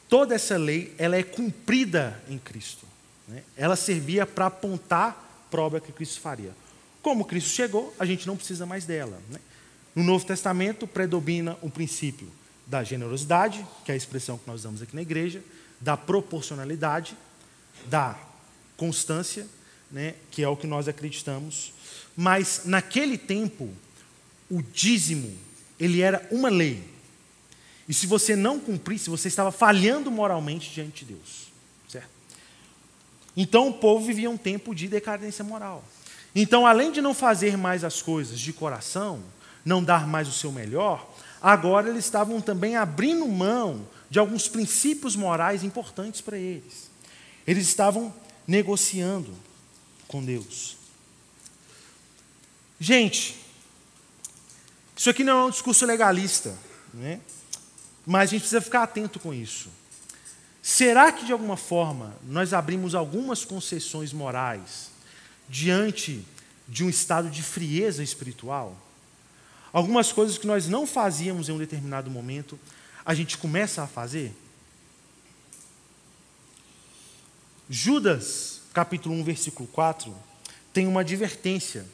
toda 0.09 0.35
essa 0.35 0.57
lei 0.57 0.95
ela 0.97 1.17
é 1.17 1.23
cumprida 1.23 2.19
em 2.31 2.39
Cristo. 2.39 2.87
Né? 3.29 3.43
Ela 3.59 3.77
servia 3.77 4.25
para 4.25 4.47
apontar 4.47 5.47
para 5.51 5.61
a 5.61 5.65
obra 5.65 5.81
que 5.83 5.93
Cristo 5.93 6.23
faria. 6.23 6.55
Como 7.03 7.27
Cristo 7.27 7.51
chegou, 7.51 7.95
a 7.99 8.07
gente 8.07 8.27
não 8.27 8.39
precisa 8.39 8.65
mais 8.65 8.87
dela. 8.87 9.21
Né? 9.29 9.39
No 9.95 10.03
Novo 10.03 10.25
Testamento, 10.25 10.87
predomina 10.87 11.59
o 11.61 11.69
princípio 11.69 12.27
da 12.67 12.83
generosidade, 12.83 13.67
que 13.85 13.93
é 13.93 13.95
a 13.95 13.99
expressão 13.99 14.39
que 14.39 14.49
nós 14.49 14.63
damos 14.63 14.81
aqui 14.81 14.97
na 14.97 15.03
igreja, 15.03 15.43
da 15.79 15.95
proporcionalidade, 15.95 17.15
da 17.85 18.19
constância, 18.79 19.47
né, 19.91 20.15
que 20.31 20.43
é 20.43 20.49
o 20.49 20.57
que 20.57 20.67
nós 20.67 20.89
acreditamos, 20.89 21.75
mas 22.17 22.63
naquele 22.65 23.19
tempo 23.19 23.71
o 24.51 24.63
dízimo 24.63 25.37
ele 25.79 26.01
era 26.01 26.27
uma 26.31 26.49
lei. 26.49 26.83
E 27.89 27.95
se 27.95 28.07
você 28.07 28.37
não 28.37 28.59
cumprisse, 28.59 29.09
você 29.09 29.29
estava 29.29 29.51
falhando 29.51 30.11
moralmente 30.11 30.71
diante 30.71 31.05
de 31.05 31.15
Deus. 31.15 31.49
Certo? 31.89 32.11
Então 33.37 33.69
o 33.69 33.75
povo 33.75 34.05
vivia 34.05 34.29
um 34.29 34.37
tempo 34.37 34.75
de 34.75 34.89
decadência 34.89 35.45
moral. 35.45 35.85
Então, 36.35 36.67
além 36.67 36.93
de 36.93 37.01
não 37.01 37.15
fazer 37.15 37.57
mais 37.57 37.85
as 37.85 38.03
coisas 38.03 38.39
de 38.39 38.53
coração, 38.53 39.23
não 39.65 39.83
dar 39.83 40.07
mais 40.07 40.29
o 40.29 40.33
seu 40.33 40.53
melhor, 40.53 41.09
agora 41.41 41.89
eles 41.89 42.05
estavam 42.05 42.41
também 42.41 42.77
abrindo 42.77 43.27
mão 43.27 43.87
de 44.11 44.19
alguns 44.19 44.49
princípios 44.49 45.17
morais 45.17 45.65
importantes 45.65 46.21
para 46.21 46.37
eles. 46.37 46.91
Eles 47.47 47.67
estavam 47.67 48.15
negociando 48.47 49.33
com 50.07 50.25
Deus. 50.25 50.77
Gente, 52.79 53.37
isso 54.99 55.09
aqui 55.09 55.23
não 55.23 55.39
é 55.39 55.45
um 55.45 55.51
discurso 55.51 55.87
legalista, 55.87 56.53
né? 56.93 57.21
mas 58.05 58.31
a 58.31 58.33
gente 58.33 58.41
precisa 58.41 58.61
ficar 58.61 58.83
atento 58.83 59.21
com 59.21 59.33
isso. 59.33 59.69
Será 60.61 61.13
que 61.13 61.25
de 61.25 61.31
alguma 61.31 61.57
forma 61.57 62.17
nós 62.25 62.53
abrimos 62.53 62.97
algumas 62.97 63.45
concessões 63.45 64.13
morais 64.13 64.91
diante 65.49 66.27
de 66.67 66.83
um 66.83 66.89
estado 66.89 67.31
de 67.31 67.45
frieza 67.45 68.03
espiritual? 68.03 68.77
Algumas 69.73 70.11
coisas 70.11 70.37
que 70.37 70.49
nós 70.49 70.67
não 70.67 70.85
fazíamos 70.85 71.49
em 71.49 71.53
um 71.53 71.59
determinado 71.59 72.11
momento, 72.11 72.59
a 73.07 73.15
gente 73.15 73.39
começa 73.39 73.85
a 73.85 73.87
fazer? 73.87 74.35
Judas, 77.71 78.63
capítulo 78.73 79.15
1, 79.15 79.23
versículo 79.23 79.69
4, 79.69 80.13
tem 80.73 80.89
uma 80.89 81.03
advertência 81.03 81.87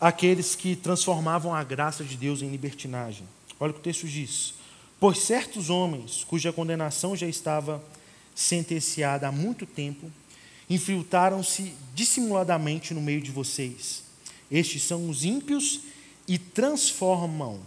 àqueles 0.00 0.54
que 0.54 0.76
transformavam 0.76 1.54
a 1.54 1.64
graça 1.64 2.04
de 2.04 2.16
Deus 2.16 2.42
em 2.42 2.50
libertinagem. 2.50 3.26
Olha 3.58 3.70
o 3.70 3.74
que 3.74 3.80
o 3.80 3.82
texto 3.82 4.06
diz. 4.06 4.54
Pois 5.00 5.18
certos 5.18 5.70
homens, 5.70 6.24
cuja 6.24 6.52
condenação 6.52 7.16
já 7.16 7.26
estava 7.26 7.82
sentenciada 8.34 9.28
há 9.28 9.32
muito 9.32 9.66
tempo, 9.66 10.10
infiltraram-se 10.68 11.74
dissimuladamente 11.94 12.92
no 12.94 13.00
meio 13.00 13.20
de 13.20 13.30
vocês. 13.30 14.02
Estes 14.50 14.82
são 14.82 15.08
os 15.08 15.24
ímpios 15.24 15.80
e 16.26 16.38
transformam 16.38 17.60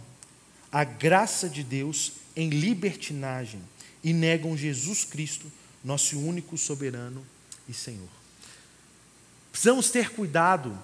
a 0.70 0.84
graça 0.84 1.48
de 1.48 1.62
Deus 1.62 2.12
em 2.34 2.48
libertinagem 2.48 3.60
e 4.02 4.12
negam 4.12 4.56
Jesus 4.56 5.04
Cristo, 5.04 5.50
nosso 5.84 6.18
único 6.18 6.56
soberano 6.56 7.24
e 7.68 7.74
Senhor. 7.74 8.08
Precisamos 9.50 9.90
ter 9.90 10.10
cuidado 10.10 10.76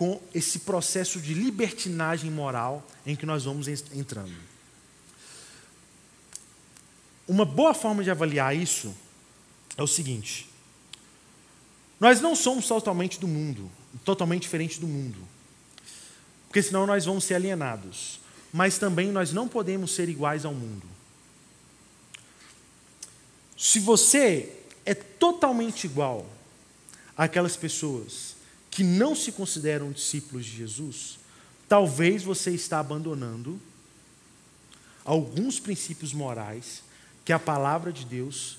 com 0.00 0.18
esse 0.32 0.60
processo 0.60 1.20
de 1.20 1.34
libertinagem 1.34 2.30
moral 2.30 2.82
em 3.04 3.14
que 3.14 3.26
nós 3.26 3.44
vamos 3.44 3.68
entrando. 3.68 4.34
Uma 7.28 7.44
boa 7.44 7.74
forma 7.74 8.02
de 8.02 8.10
avaliar 8.10 8.56
isso 8.56 8.96
é 9.76 9.82
o 9.82 9.86
seguinte: 9.86 10.48
nós 12.00 12.18
não 12.18 12.34
somos 12.34 12.66
totalmente 12.66 13.20
do 13.20 13.28
mundo, 13.28 13.70
totalmente 14.02 14.44
diferente 14.44 14.80
do 14.80 14.86
mundo, 14.86 15.18
porque 16.48 16.62
senão 16.62 16.86
nós 16.86 17.04
vamos 17.04 17.24
ser 17.24 17.34
alienados. 17.34 18.20
Mas 18.50 18.78
também 18.78 19.12
nós 19.12 19.34
não 19.34 19.46
podemos 19.46 19.94
ser 19.94 20.08
iguais 20.08 20.46
ao 20.46 20.54
mundo. 20.54 20.86
Se 23.54 23.78
você 23.78 24.60
é 24.86 24.94
totalmente 24.94 25.84
igual 25.84 26.26
àquelas 27.14 27.54
pessoas 27.54 28.39
que 28.70 28.84
não 28.84 29.14
se 29.14 29.32
consideram 29.32 29.90
discípulos 29.90 30.46
de 30.46 30.56
Jesus, 30.56 31.18
talvez 31.68 32.22
você 32.22 32.50
está 32.52 32.78
abandonando 32.78 33.60
alguns 35.04 35.58
princípios 35.58 36.12
morais 36.12 36.82
que 37.24 37.32
a 37.32 37.38
palavra 37.38 37.92
de 37.92 38.04
Deus 38.04 38.58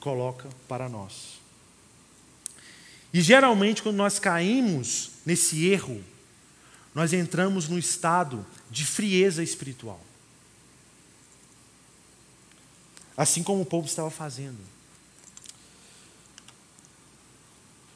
coloca 0.00 0.48
para 0.66 0.88
nós. 0.88 1.40
E 3.12 3.20
geralmente, 3.20 3.82
quando 3.82 3.96
nós 3.96 4.18
caímos 4.18 5.10
nesse 5.26 5.66
erro, 5.66 6.02
nós 6.94 7.12
entramos 7.12 7.68
num 7.68 7.78
estado 7.78 8.44
de 8.70 8.84
frieza 8.84 9.42
espiritual. 9.42 10.00
Assim 13.16 13.42
como 13.42 13.62
o 13.62 13.66
povo 13.66 13.86
estava 13.86 14.10
fazendo. 14.10 14.58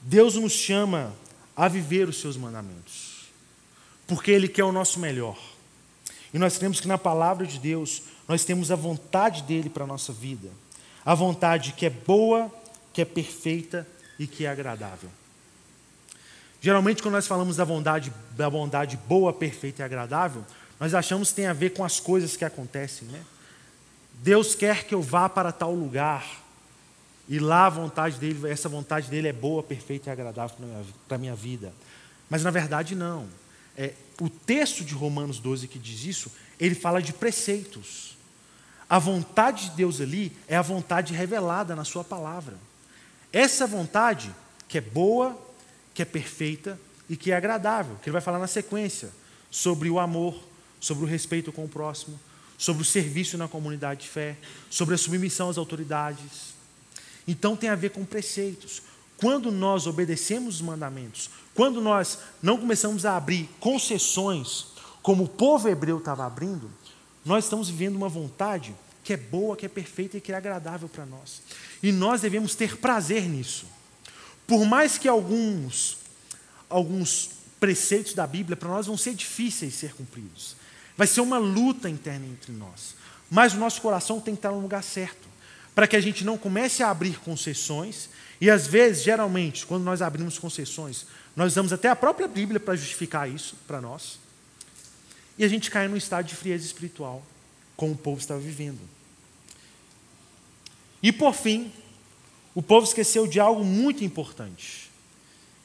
Deus 0.02 0.34
nos 0.34 0.52
chama 0.52 1.16
a 1.56 1.68
viver 1.68 2.08
os 2.08 2.20
seus 2.20 2.36
mandamentos, 2.36 3.28
porque 4.06 4.30
Ele 4.30 4.46
quer 4.46 4.64
o 4.64 4.72
nosso 4.72 5.00
melhor. 5.00 5.38
E 6.34 6.38
nós 6.38 6.58
temos 6.58 6.80
que 6.80 6.86
na 6.86 6.98
palavra 6.98 7.46
de 7.46 7.58
Deus, 7.58 8.02
nós 8.28 8.44
temos 8.44 8.70
a 8.70 8.76
vontade 8.76 9.42
dele 9.44 9.70
para 9.70 9.84
a 9.84 9.86
nossa 9.86 10.12
vida. 10.12 10.50
A 11.04 11.14
vontade 11.14 11.72
que 11.72 11.86
é 11.86 11.90
boa, 11.90 12.52
que 12.92 13.00
é 13.00 13.04
perfeita 13.04 13.86
e 14.18 14.26
que 14.26 14.44
é 14.44 14.48
agradável. 14.48 15.08
Geralmente, 16.60 17.02
quando 17.02 17.14
nós 17.14 17.26
falamos 17.26 17.56
da 17.56 17.64
bondade, 17.64 18.12
da 18.32 18.50
bondade 18.50 18.96
boa, 19.08 19.32
perfeita 19.32 19.82
e 19.82 19.84
agradável, 19.84 20.44
nós 20.80 20.94
achamos 20.94 21.30
que 21.30 21.36
tem 21.36 21.46
a 21.46 21.52
ver 21.52 21.70
com 21.70 21.84
as 21.84 22.00
coisas 22.00 22.36
que 22.36 22.44
acontecem, 22.44 23.08
né? 23.08 23.22
Deus 24.14 24.54
quer 24.54 24.84
que 24.84 24.94
eu 24.94 25.02
vá 25.02 25.28
para 25.28 25.52
tal 25.52 25.74
lugar, 25.74 26.44
e 27.28 27.38
lá 27.38 27.66
a 27.66 27.70
vontade 27.70 28.18
dele, 28.18 28.48
essa 28.48 28.68
vontade 28.68 29.08
dele 29.08 29.28
é 29.28 29.32
boa, 29.32 29.62
perfeita 29.62 30.10
e 30.10 30.12
agradável 30.12 30.56
para 31.08 31.16
a 31.16 31.18
minha 31.18 31.34
vida. 31.34 31.72
Mas 32.30 32.42
na 32.42 32.50
verdade 32.50 32.94
não. 32.94 33.26
É, 33.76 33.92
o 34.20 34.30
texto 34.30 34.84
de 34.84 34.94
Romanos 34.94 35.38
12 35.38 35.68
que 35.68 35.78
diz 35.78 36.04
isso, 36.04 36.30
ele 36.58 36.74
fala 36.74 37.02
de 37.02 37.12
preceitos. 37.12 38.16
A 38.88 38.98
vontade 38.98 39.70
de 39.70 39.76
Deus 39.76 40.00
ali 40.00 40.36
é 40.46 40.56
a 40.56 40.62
vontade 40.62 41.12
revelada 41.12 41.74
na 41.74 41.84
Sua 41.84 42.04
palavra. 42.04 42.56
Essa 43.32 43.66
vontade, 43.66 44.32
que 44.68 44.78
é 44.78 44.80
boa, 44.80 45.36
que 45.92 46.02
é 46.02 46.04
perfeita 46.04 46.78
e 47.08 47.16
que 47.16 47.32
é 47.32 47.36
agradável, 47.36 47.96
que 47.96 48.08
ele 48.08 48.12
vai 48.12 48.22
falar 48.22 48.38
na 48.38 48.46
sequência, 48.46 49.10
sobre 49.50 49.90
o 49.90 49.98
amor, 49.98 50.40
sobre 50.80 51.04
o 51.04 51.06
respeito 51.06 51.52
com 51.52 51.64
o 51.64 51.68
próximo, 51.68 52.18
sobre 52.56 52.82
o 52.82 52.84
serviço 52.84 53.36
na 53.36 53.48
comunidade 53.48 54.02
de 54.02 54.08
fé, 54.08 54.36
sobre 54.70 54.94
a 54.94 54.98
submissão 54.98 55.50
às 55.50 55.58
autoridades, 55.58 56.55
então 57.26 57.56
tem 57.56 57.68
a 57.68 57.74
ver 57.74 57.90
com 57.90 58.04
preceitos. 58.04 58.82
Quando 59.16 59.50
nós 59.50 59.86
obedecemos 59.86 60.56
os 60.56 60.60
mandamentos, 60.60 61.30
quando 61.54 61.80
nós 61.80 62.18
não 62.42 62.58
começamos 62.58 63.06
a 63.06 63.16
abrir 63.16 63.48
concessões, 63.58 64.66
como 65.02 65.24
o 65.24 65.28
povo 65.28 65.68
hebreu 65.68 65.98
estava 65.98 66.26
abrindo, 66.26 66.70
nós 67.24 67.44
estamos 67.44 67.68
vivendo 67.68 67.96
uma 67.96 68.08
vontade 68.08 68.74
que 69.02 69.12
é 69.12 69.16
boa, 69.16 69.56
que 69.56 69.64
é 69.64 69.68
perfeita 69.68 70.16
e 70.16 70.20
que 70.20 70.32
é 70.32 70.36
agradável 70.36 70.88
para 70.88 71.06
nós. 71.06 71.40
E 71.82 71.92
nós 71.92 72.20
devemos 72.20 72.54
ter 72.54 72.76
prazer 72.76 73.28
nisso. 73.28 73.66
Por 74.46 74.64
mais 74.64 74.98
que 74.98 75.08
alguns 75.08 75.98
alguns 76.68 77.30
preceitos 77.58 78.14
da 78.14 78.26
Bíblia 78.26 78.56
para 78.56 78.68
nós 78.68 78.86
vão 78.86 78.96
ser 78.96 79.14
difíceis 79.14 79.72
de 79.72 79.78
ser 79.78 79.94
cumpridos. 79.94 80.56
Vai 80.96 81.06
ser 81.06 81.20
uma 81.20 81.38
luta 81.38 81.88
interna 81.88 82.26
entre 82.26 82.52
nós. 82.52 82.94
Mas 83.30 83.54
o 83.54 83.58
nosso 83.58 83.80
coração 83.80 84.20
tem 84.20 84.34
que 84.34 84.40
estar 84.40 84.50
no 84.50 84.60
lugar 84.60 84.82
certo 84.82 85.26
para 85.76 85.86
que 85.86 85.94
a 85.94 86.00
gente 86.00 86.24
não 86.24 86.38
comece 86.38 86.82
a 86.82 86.88
abrir 86.88 87.18
concessões. 87.20 88.08
E 88.40 88.48
às 88.48 88.66
vezes, 88.66 89.04
geralmente, 89.04 89.66
quando 89.66 89.84
nós 89.84 90.00
abrimos 90.00 90.38
concessões, 90.38 91.04
nós 91.36 91.52
usamos 91.52 91.70
até 91.70 91.90
a 91.90 91.94
própria 91.94 92.26
Bíblia 92.26 92.58
para 92.58 92.74
justificar 92.74 93.30
isso 93.30 93.54
para 93.66 93.78
nós. 93.78 94.18
E 95.36 95.44
a 95.44 95.48
gente 95.48 95.70
cai 95.70 95.86
num 95.86 95.96
estado 95.98 96.24
de 96.24 96.34
frieza 96.34 96.64
espiritual, 96.64 97.22
como 97.76 97.92
o 97.92 97.96
povo 97.96 98.18
estava 98.18 98.40
vivendo. 98.40 98.80
E 101.02 101.12
por 101.12 101.34
fim, 101.34 101.70
o 102.54 102.62
povo 102.62 102.86
esqueceu 102.86 103.26
de 103.26 103.38
algo 103.38 103.62
muito 103.62 104.02
importante, 104.02 104.90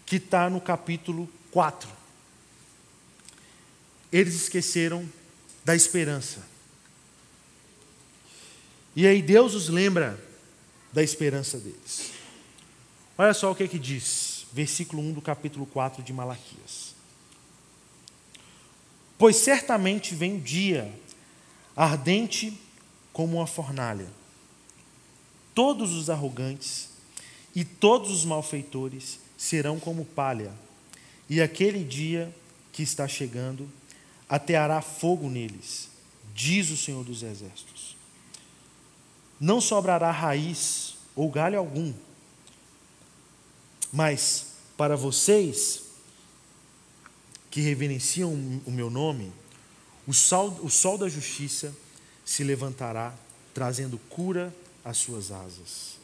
que 0.05 0.17
está 0.17 0.49
no 0.49 0.59
capítulo 0.59 1.29
4. 1.51 1.89
Eles 4.11 4.35
esqueceram 4.35 5.09
da 5.63 5.73
esperança. 5.73 6.50
E 8.95 9.07
aí 9.07 9.21
Deus 9.21 9.53
os 9.55 9.69
lembra 9.69 10.19
da 10.91 11.01
esperança 11.01 11.57
deles. 11.57 12.11
Olha 13.17 13.33
só 13.33 13.51
o 13.51 13.55
que 13.55 13.63
é 13.63 13.67
que 13.67 13.79
diz, 13.79 14.45
versículo 14.51 15.01
1 15.01 15.13
do 15.13 15.21
capítulo 15.21 15.65
4 15.65 16.03
de 16.03 16.11
Malaquias. 16.11 16.93
Pois 19.17 19.37
certamente 19.37 20.13
vem 20.13 20.37
o 20.37 20.41
dia, 20.41 20.93
ardente 21.75 22.59
como 23.13 23.37
uma 23.37 23.47
fornalha. 23.47 24.07
Todos 25.53 25.93
os 25.93 26.09
arrogantes 26.09 26.89
e 27.55 27.63
todos 27.63 28.11
os 28.11 28.25
malfeitores 28.25 29.19
serão 29.37 29.79
como 29.79 30.05
palha, 30.05 30.53
e 31.29 31.41
aquele 31.41 31.83
dia 31.83 32.33
que 32.71 32.83
está 32.83 33.07
chegando 33.07 33.69
ateará 34.27 34.81
fogo 34.81 35.29
neles, 35.29 35.89
diz 36.33 36.69
o 36.69 36.77
Senhor 36.77 37.03
dos 37.03 37.23
Exércitos 37.23 37.70
não 39.41 39.59
sobrará 39.59 40.11
raiz 40.11 40.93
ou 41.15 41.27
galho 41.31 41.57
algum, 41.57 41.91
Mas 43.91 44.53
para 44.77 44.95
vocês 44.95 45.83
que 47.49 47.59
reverenciam 47.59 48.31
o 48.65 48.71
meu 48.71 48.89
nome, 48.89 49.33
o 50.07 50.13
sol, 50.13 50.57
o 50.63 50.69
sol 50.69 50.97
da 50.97 51.09
justiça 51.09 51.75
se 52.23 52.41
levantará, 52.43 53.13
trazendo 53.53 53.97
cura 54.09 54.55
às 54.85 54.97
suas 54.97 55.29
asas. 55.31 55.97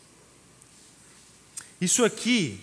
Isso 1.79 2.03
aqui 2.03 2.59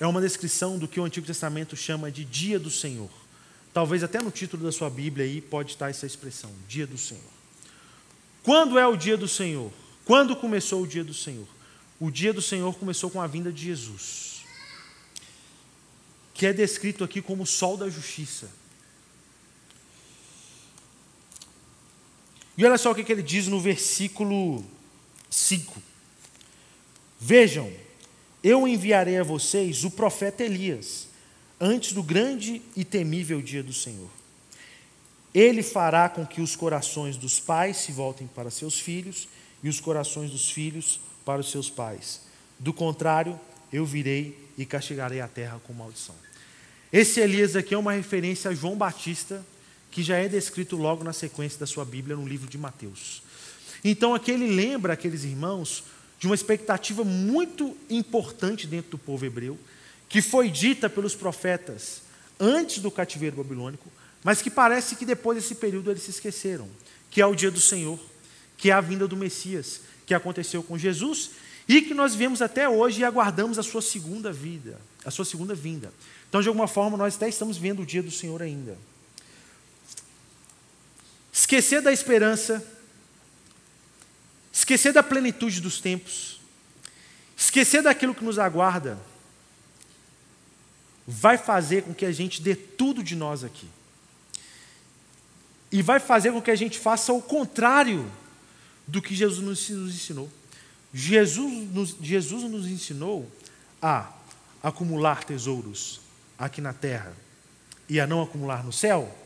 é 0.00 0.06
uma 0.06 0.20
descrição 0.20 0.76
do 0.76 0.88
que 0.88 0.98
o 0.98 1.04
Antigo 1.04 1.26
Testamento 1.26 1.76
chama 1.76 2.10
de 2.10 2.24
dia 2.24 2.58
do 2.58 2.70
Senhor. 2.70 3.10
Talvez 3.72 4.02
até 4.02 4.20
no 4.20 4.32
título 4.32 4.64
da 4.64 4.72
sua 4.72 4.90
Bíblia 4.90 5.24
aí 5.24 5.40
pode 5.40 5.72
estar 5.72 5.88
essa 5.88 6.06
expressão, 6.06 6.50
dia 6.66 6.86
do 6.86 6.98
Senhor. 6.98 7.22
Quando 8.42 8.76
é 8.76 8.86
o 8.86 8.96
dia 8.96 9.16
do 9.16 9.28
Senhor? 9.28 9.70
Quando 10.04 10.36
começou 10.36 10.82
o 10.82 10.86
dia 10.86 11.02
do 11.02 11.14
Senhor? 11.14 11.46
O 11.98 12.10
dia 12.10 12.32
do 12.32 12.42
Senhor 12.42 12.74
começou 12.74 13.10
com 13.10 13.20
a 13.20 13.26
vinda 13.26 13.52
de 13.52 13.64
Jesus, 13.64 14.44
que 16.34 16.46
é 16.46 16.52
descrito 16.52 17.02
aqui 17.02 17.22
como 17.22 17.44
o 17.44 17.46
sol 17.46 17.76
da 17.76 17.88
justiça. 17.88 18.50
E 22.56 22.64
olha 22.64 22.76
só 22.76 22.90
o 22.90 22.94
que 22.94 23.10
ele 23.10 23.22
diz 23.22 23.48
no 23.48 23.60
versículo 23.60 24.64
5. 25.30 25.82
Vejam, 27.18 27.72
eu 28.42 28.68
enviarei 28.68 29.18
a 29.18 29.24
vocês 29.24 29.84
o 29.84 29.90
profeta 29.90 30.44
Elias, 30.44 31.08
antes 31.58 31.92
do 31.92 32.02
grande 32.02 32.60
e 32.76 32.84
temível 32.84 33.40
dia 33.40 33.62
do 33.62 33.72
Senhor. 33.72 34.10
Ele 35.32 35.62
fará 35.62 36.08
com 36.08 36.26
que 36.26 36.40
os 36.40 36.54
corações 36.54 37.16
dos 37.16 37.40
pais 37.40 37.78
se 37.78 37.90
voltem 37.90 38.26
para 38.26 38.50
seus 38.50 38.78
filhos 38.78 39.26
e 39.64 39.68
os 39.70 39.80
corações 39.80 40.30
dos 40.30 40.50
filhos 40.50 41.00
para 41.24 41.40
os 41.40 41.50
seus 41.50 41.70
pais. 41.70 42.20
Do 42.58 42.70
contrário, 42.70 43.40
eu 43.72 43.86
virei 43.86 44.38
e 44.58 44.66
castigarei 44.66 45.22
a 45.22 45.26
terra 45.26 45.58
com 45.66 45.72
maldição. 45.72 46.14
Esse 46.92 47.18
Elias 47.18 47.56
aqui 47.56 47.74
é 47.74 47.78
uma 47.78 47.94
referência 47.94 48.50
a 48.50 48.54
João 48.54 48.76
Batista, 48.76 49.44
que 49.90 50.02
já 50.02 50.18
é 50.18 50.28
descrito 50.28 50.76
logo 50.76 51.02
na 51.02 51.14
sequência 51.14 51.58
da 51.58 51.66
sua 51.66 51.84
Bíblia 51.84 52.14
no 52.14 52.28
livro 52.28 52.46
de 52.46 52.58
Mateus. 52.58 53.22
Então 53.82 54.14
aqui 54.14 54.30
ele 54.30 54.48
lembra 54.48 54.92
aqueles 54.92 55.24
irmãos 55.24 55.84
de 56.20 56.26
uma 56.26 56.34
expectativa 56.34 57.02
muito 57.02 57.74
importante 57.88 58.66
dentro 58.66 58.92
do 58.92 58.98
povo 58.98 59.24
hebreu, 59.24 59.58
que 60.10 60.20
foi 60.20 60.50
dita 60.50 60.90
pelos 60.90 61.14
profetas 61.14 62.02
antes 62.38 62.80
do 62.80 62.90
cativeiro 62.90 63.36
babilônico, 63.36 63.90
mas 64.22 64.42
que 64.42 64.50
parece 64.50 64.94
que 64.94 65.06
depois 65.06 65.38
desse 65.38 65.54
período 65.54 65.90
eles 65.90 66.02
se 66.02 66.10
esqueceram, 66.10 66.68
que 67.10 67.20
é 67.20 67.26
o 67.26 67.34
dia 67.34 67.50
do 67.50 67.60
Senhor, 67.60 67.98
que 68.64 68.70
é 68.70 68.72
a 68.72 68.80
vinda 68.80 69.06
do 69.06 69.14
Messias, 69.14 69.82
que 70.06 70.14
aconteceu 70.14 70.62
com 70.62 70.78
Jesus 70.78 71.32
e 71.68 71.82
que 71.82 71.92
nós 71.92 72.14
vemos 72.14 72.40
até 72.40 72.66
hoje 72.66 73.02
e 73.02 73.04
aguardamos 73.04 73.58
a 73.58 73.62
sua 73.62 73.82
segunda 73.82 74.32
vida, 74.32 74.80
a 75.04 75.10
sua 75.10 75.26
segunda 75.26 75.54
vinda. 75.54 75.92
Então, 76.30 76.40
de 76.40 76.48
alguma 76.48 76.66
forma, 76.66 76.96
nós 76.96 77.14
até 77.14 77.28
estamos 77.28 77.58
vendo 77.58 77.82
o 77.82 77.84
dia 77.84 78.02
do 78.02 78.10
Senhor 78.10 78.40
ainda. 78.40 78.78
Esquecer 81.30 81.82
da 81.82 81.92
esperança, 81.92 82.66
esquecer 84.50 84.94
da 84.94 85.02
plenitude 85.02 85.60
dos 85.60 85.78
tempos, 85.78 86.40
esquecer 87.36 87.82
daquilo 87.82 88.14
que 88.14 88.24
nos 88.24 88.38
aguarda, 88.38 88.98
vai 91.06 91.36
fazer 91.36 91.82
com 91.82 91.92
que 91.92 92.06
a 92.06 92.12
gente 92.12 92.40
dê 92.40 92.56
tudo 92.56 93.02
de 93.02 93.14
nós 93.14 93.44
aqui. 93.44 93.68
E 95.70 95.82
vai 95.82 96.00
fazer 96.00 96.32
com 96.32 96.40
que 96.40 96.50
a 96.50 96.56
gente 96.56 96.78
faça 96.78 97.12
o 97.12 97.20
contrário 97.20 98.10
do 98.86 99.00
que 99.00 99.14
Jesus 99.14 99.44
nos, 99.44 99.70
ensinou. 99.70 100.30
Jesus 100.92 101.72
nos, 101.72 101.96
Jesus 102.00 102.50
nos 102.50 102.66
ensinou 102.66 103.30
a 103.80 104.12
acumular 104.62 105.24
tesouros 105.24 106.00
aqui 106.38 106.60
na 106.60 106.72
terra 106.72 107.14
e 107.88 107.98
a 108.00 108.06
não 108.06 108.22
acumular 108.22 108.64
no 108.64 108.72
céu. 108.72 109.16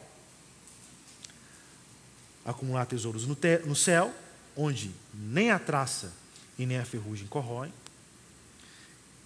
Acumular 2.45 2.87
tesouros 2.87 3.27
no, 3.27 3.35
te, 3.35 3.59
no 3.59 3.77
céu, 3.77 4.15
onde 4.57 4.91
nem 5.13 5.51
a 5.51 5.59
traça 5.59 6.13
e 6.59 6.65
nem 6.67 6.79
a 6.79 6.85
ferrugem 6.85 7.27
corroem, 7.27 7.73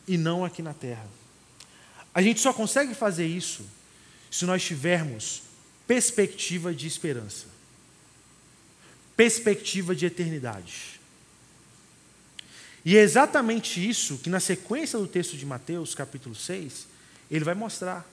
e 0.06 0.18
não 0.18 0.44
aqui 0.44 0.60
na 0.60 0.74
terra. 0.74 1.06
A 2.14 2.20
gente 2.20 2.40
só 2.40 2.52
consegue 2.52 2.94
fazer 2.94 3.26
isso 3.26 3.64
se 4.30 4.44
nós 4.44 4.62
tivermos 4.62 5.42
perspectiva 5.86 6.74
de 6.74 6.86
esperança 6.86 7.46
perspectiva 9.22 9.94
de 9.94 10.04
eternidade. 10.04 11.00
E 12.84 12.96
é 12.96 13.02
exatamente 13.02 13.88
isso 13.88 14.18
que, 14.18 14.28
na 14.28 14.40
sequência 14.40 14.98
do 14.98 15.06
texto 15.06 15.36
de 15.36 15.46
Mateus, 15.46 15.94
capítulo 15.94 16.34
6, 16.34 16.88
ele 17.30 17.44
vai 17.44 17.54
mostrar. 17.54 18.04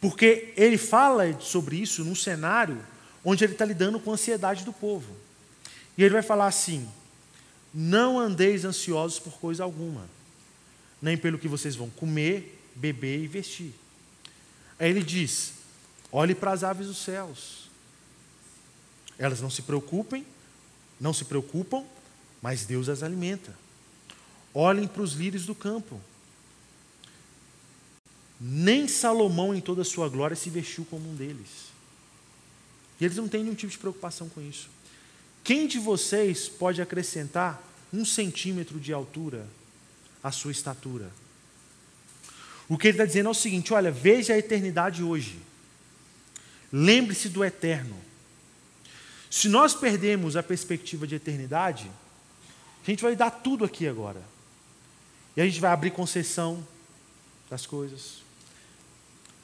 Porque 0.00 0.54
ele 0.56 0.78
fala 0.78 1.38
sobre 1.40 1.76
isso 1.76 2.02
num 2.06 2.14
cenário 2.14 2.82
onde 3.22 3.44
ele 3.44 3.52
está 3.52 3.66
lidando 3.66 4.00
com 4.00 4.10
a 4.10 4.14
ansiedade 4.14 4.64
do 4.64 4.72
povo. 4.72 5.14
E 5.98 6.02
ele 6.02 6.14
vai 6.14 6.22
falar 6.22 6.46
assim: 6.46 6.88
Não 7.74 8.18
andeis 8.18 8.64
ansiosos 8.64 9.18
por 9.18 9.34
coisa 9.34 9.62
alguma, 9.62 10.08
nem 11.02 11.18
pelo 11.18 11.38
que 11.38 11.48
vocês 11.48 11.76
vão 11.76 11.90
comer, 11.90 12.58
beber 12.74 13.22
e 13.22 13.26
vestir. 13.26 13.74
Aí 14.78 14.88
ele 14.88 15.02
diz: 15.02 15.52
Olhe 16.10 16.34
para 16.34 16.52
as 16.52 16.64
aves 16.64 16.86
dos 16.86 16.96
céus 16.96 17.69
elas 19.20 19.42
não 19.42 19.50
se 19.50 19.60
preocupem, 19.60 20.24
não 20.98 21.12
se 21.12 21.26
preocupam, 21.26 21.84
mas 22.40 22.64
Deus 22.64 22.88
as 22.88 23.02
alimenta. 23.02 23.54
Olhem 24.54 24.88
para 24.88 25.02
os 25.02 25.12
lírios 25.12 25.44
do 25.44 25.54
campo. 25.54 26.00
Nem 28.40 28.88
Salomão, 28.88 29.54
em 29.54 29.60
toda 29.60 29.82
a 29.82 29.84
sua 29.84 30.08
glória, 30.08 30.34
se 30.34 30.48
vestiu 30.48 30.86
como 30.86 31.10
um 31.10 31.14
deles. 31.14 31.68
E 32.98 33.04
eles 33.04 33.18
não 33.18 33.28
têm 33.28 33.42
nenhum 33.42 33.54
tipo 33.54 33.70
de 33.70 33.78
preocupação 33.78 34.26
com 34.30 34.40
isso. 34.40 34.70
Quem 35.44 35.66
de 35.66 35.78
vocês 35.78 36.48
pode 36.48 36.80
acrescentar 36.80 37.62
um 37.92 38.06
centímetro 38.06 38.80
de 38.80 38.90
altura 38.90 39.46
à 40.22 40.32
sua 40.32 40.50
estatura? 40.50 41.10
O 42.70 42.78
que 42.78 42.86
ele 42.86 42.94
está 42.94 43.04
dizendo 43.04 43.28
é 43.28 43.32
o 43.32 43.34
seguinte: 43.34 43.74
olha, 43.74 43.90
veja 43.90 44.32
a 44.32 44.38
eternidade 44.38 45.02
hoje. 45.02 45.38
Lembre-se 46.72 47.28
do 47.28 47.44
eterno. 47.44 48.09
Se 49.30 49.48
nós 49.48 49.72
perdemos 49.72 50.36
a 50.36 50.42
perspectiva 50.42 51.06
de 51.06 51.14
eternidade, 51.14 51.88
a 52.82 52.90
gente 52.90 53.00
vai 53.00 53.14
dar 53.14 53.30
tudo 53.30 53.64
aqui 53.64 53.86
agora. 53.86 54.20
E 55.36 55.40
a 55.40 55.44
gente 55.46 55.60
vai 55.60 55.70
abrir 55.70 55.92
concessão 55.92 56.66
das 57.48 57.64
coisas. 57.64 58.22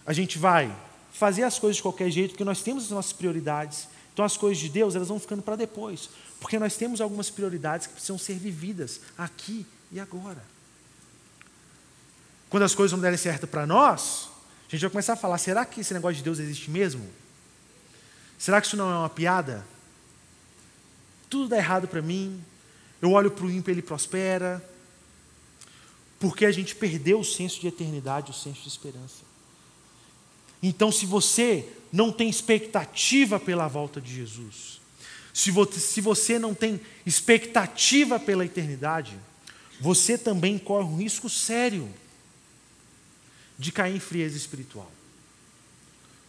A 0.04 0.12
gente 0.12 0.38
vai 0.38 0.74
fazer 1.12 1.44
as 1.44 1.58
coisas 1.58 1.76
de 1.76 1.82
qualquer 1.82 2.10
jeito, 2.10 2.30
porque 2.30 2.44
nós 2.44 2.62
temos 2.62 2.84
as 2.84 2.90
nossas 2.90 3.12
prioridades. 3.12 3.88
Então 4.12 4.24
as 4.24 4.36
coisas 4.36 4.58
de 4.58 4.68
Deus, 4.68 4.96
elas 4.96 5.08
vão 5.08 5.20
ficando 5.20 5.42
para 5.42 5.54
depois, 5.54 6.10
porque 6.40 6.58
nós 6.58 6.76
temos 6.76 7.00
algumas 7.00 7.30
prioridades 7.30 7.86
que 7.86 7.92
precisam 7.92 8.18
ser 8.18 8.34
vividas 8.34 9.00
aqui 9.16 9.64
e 9.92 10.00
agora. 10.00 10.42
Quando 12.50 12.64
as 12.64 12.74
coisas 12.74 12.92
não 12.92 13.00
derem 13.00 13.18
certo 13.18 13.46
para 13.46 13.66
nós, 13.66 14.28
a 14.66 14.70
gente 14.70 14.80
vai 14.80 14.90
começar 14.90 15.12
a 15.12 15.16
falar: 15.16 15.38
será 15.38 15.64
que 15.64 15.80
esse 15.80 15.94
negócio 15.94 16.16
de 16.16 16.22
Deus 16.22 16.38
existe 16.38 16.70
mesmo? 16.70 17.08
Será 18.38 18.60
que 18.60 18.66
isso 18.66 18.76
não 18.76 18.90
é 18.90 18.98
uma 18.98 19.10
piada? 19.10 19.64
Tudo 21.28 21.48
dá 21.48 21.56
errado 21.56 21.88
para 21.88 22.02
mim, 22.02 22.42
eu 23.00 23.12
olho 23.12 23.30
para 23.30 23.44
o 23.44 23.50
ímpio, 23.50 23.70
ele 23.70 23.82
prospera, 23.82 24.64
porque 26.18 26.46
a 26.46 26.52
gente 26.52 26.74
perdeu 26.74 27.20
o 27.20 27.24
senso 27.24 27.60
de 27.60 27.68
eternidade, 27.68 28.30
o 28.30 28.34
senso 28.34 28.62
de 28.62 28.68
esperança. 28.68 29.24
Então, 30.62 30.90
se 30.90 31.04
você 31.04 31.68
não 31.92 32.10
tem 32.10 32.28
expectativa 32.28 33.38
pela 33.38 33.68
volta 33.68 34.00
de 34.00 34.14
Jesus, 34.14 34.80
se 35.32 35.50
você, 36.00 36.38
não 36.38 36.54
tem 36.54 36.80
expectativa 37.04 38.18
pela 38.18 38.44
eternidade, 38.44 39.18
você 39.78 40.16
também 40.16 40.58
corre 40.58 40.86
um 40.86 40.96
risco 40.96 41.28
sério 41.28 41.92
de 43.58 43.70
cair 43.70 43.96
em 43.96 44.00
frieza 44.00 44.36
espiritual. 44.36 44.90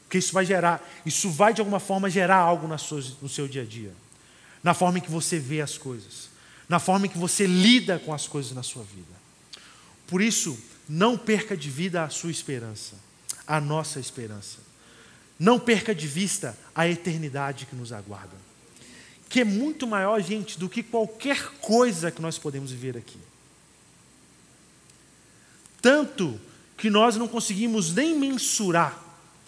Porque 0.03 0.17
isso 0.17 0.33
vai 0.33 0.45
gerar, 0.45 0.85
isso 1.05 1.29
vai 1.29 1.53
de 1.53 1.61
alguma 1.61 1.79
forma 1.79 2.09
gerar 2.09 2.37
algo 2.37 2.67
no 2.67 3.29
seu 3.29 3.47
dia 3.47 3.61
a 3.61 3.65
dia 3.65 3.93
na 4.67 4.73
forma 4.73 4.97
em 4.97 5.01
que 5.01 5.09
você 5.09 5.39
vê 5.39 5.61
as 5.61 5.77
coisas, 5.77 6.29
na 6.67 6.77
forma 6.77 7.05
em 7.05 7.09
que 7.09 7.17
você 7.17 7.47
lida 7.47 7.97
com 7.99 8.13
as 8.13 8.27
coisas 8.27 8.51
na 8.51 8.61
sua 8.61 8.83
vida. 8.83 9.15
Por 10.07 10.21
isso, 10.21 10.59
não 10.89 11.17
perca 11.17 11.55
de 11.55 11.69
vida 11.69 12.03
a 12.03 12.09
sua 12.09 12.29
esperança, 12.29 12.95
a 13.47 13.61
nossa 13.61 13.97
esperança. 13.97 14.57
Não 15.39 15.57
perca 15.57 15.95
de 15.95 16.05
vista 16.05 16.57
a 16.75 16.85
eternidade 16.85 17.65
que 17.65 17.77
nos 17.77 17.93
aguarda, 17.93 18.35
que 19.29 19.39
é 19.39 19.45
muito 19.45 19.87
maior, 19.87 20.21
gente, 20.21 20.59
do 20.59 20.67
que 20.67 20.83
qualquer 20.83 21.41
coisa 21.61 22.11
que 22.11 22.21
nós 22.21 22.37
podemos 22.37 22.69
viver 22.69 22.97
aqui. 22.97 23.19
Tanto 25.81 26.37
que 26.75 26.89
nós 26.89 27.15
não 27.15 27.29
conseguimos 27.29 27.93
nem 27.93 28.19
mensurar 28.19 29.01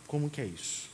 como 0.07 0.30
que 0.30 0.39
é 0.39 0.45
isso. 0.45 0.88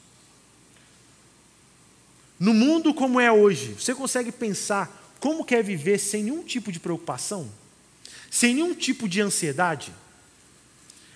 No 2.45 2.53
mundo 2.53 2.93
como 2.93 3.19
é 3.19 3.31
hoje, 3.31 3.73
você 3.73 3.95
consegue 3.95 4.31
pensar 4.31 5.15
como 5.19 5.43
quer 5.43 5.63
viver 5.63 5.97
sem 5.97 6.25
nenhum 6.25 6.43
tipo 6.43 6.71
de 6.71 6.79
preocupação? 6.79 7.49
Sem 8.29 8.53
nenhum 8.53 8.75
tipo 8.75 9.09
de 9.09 9.19
ansiedade? 9.19 9.91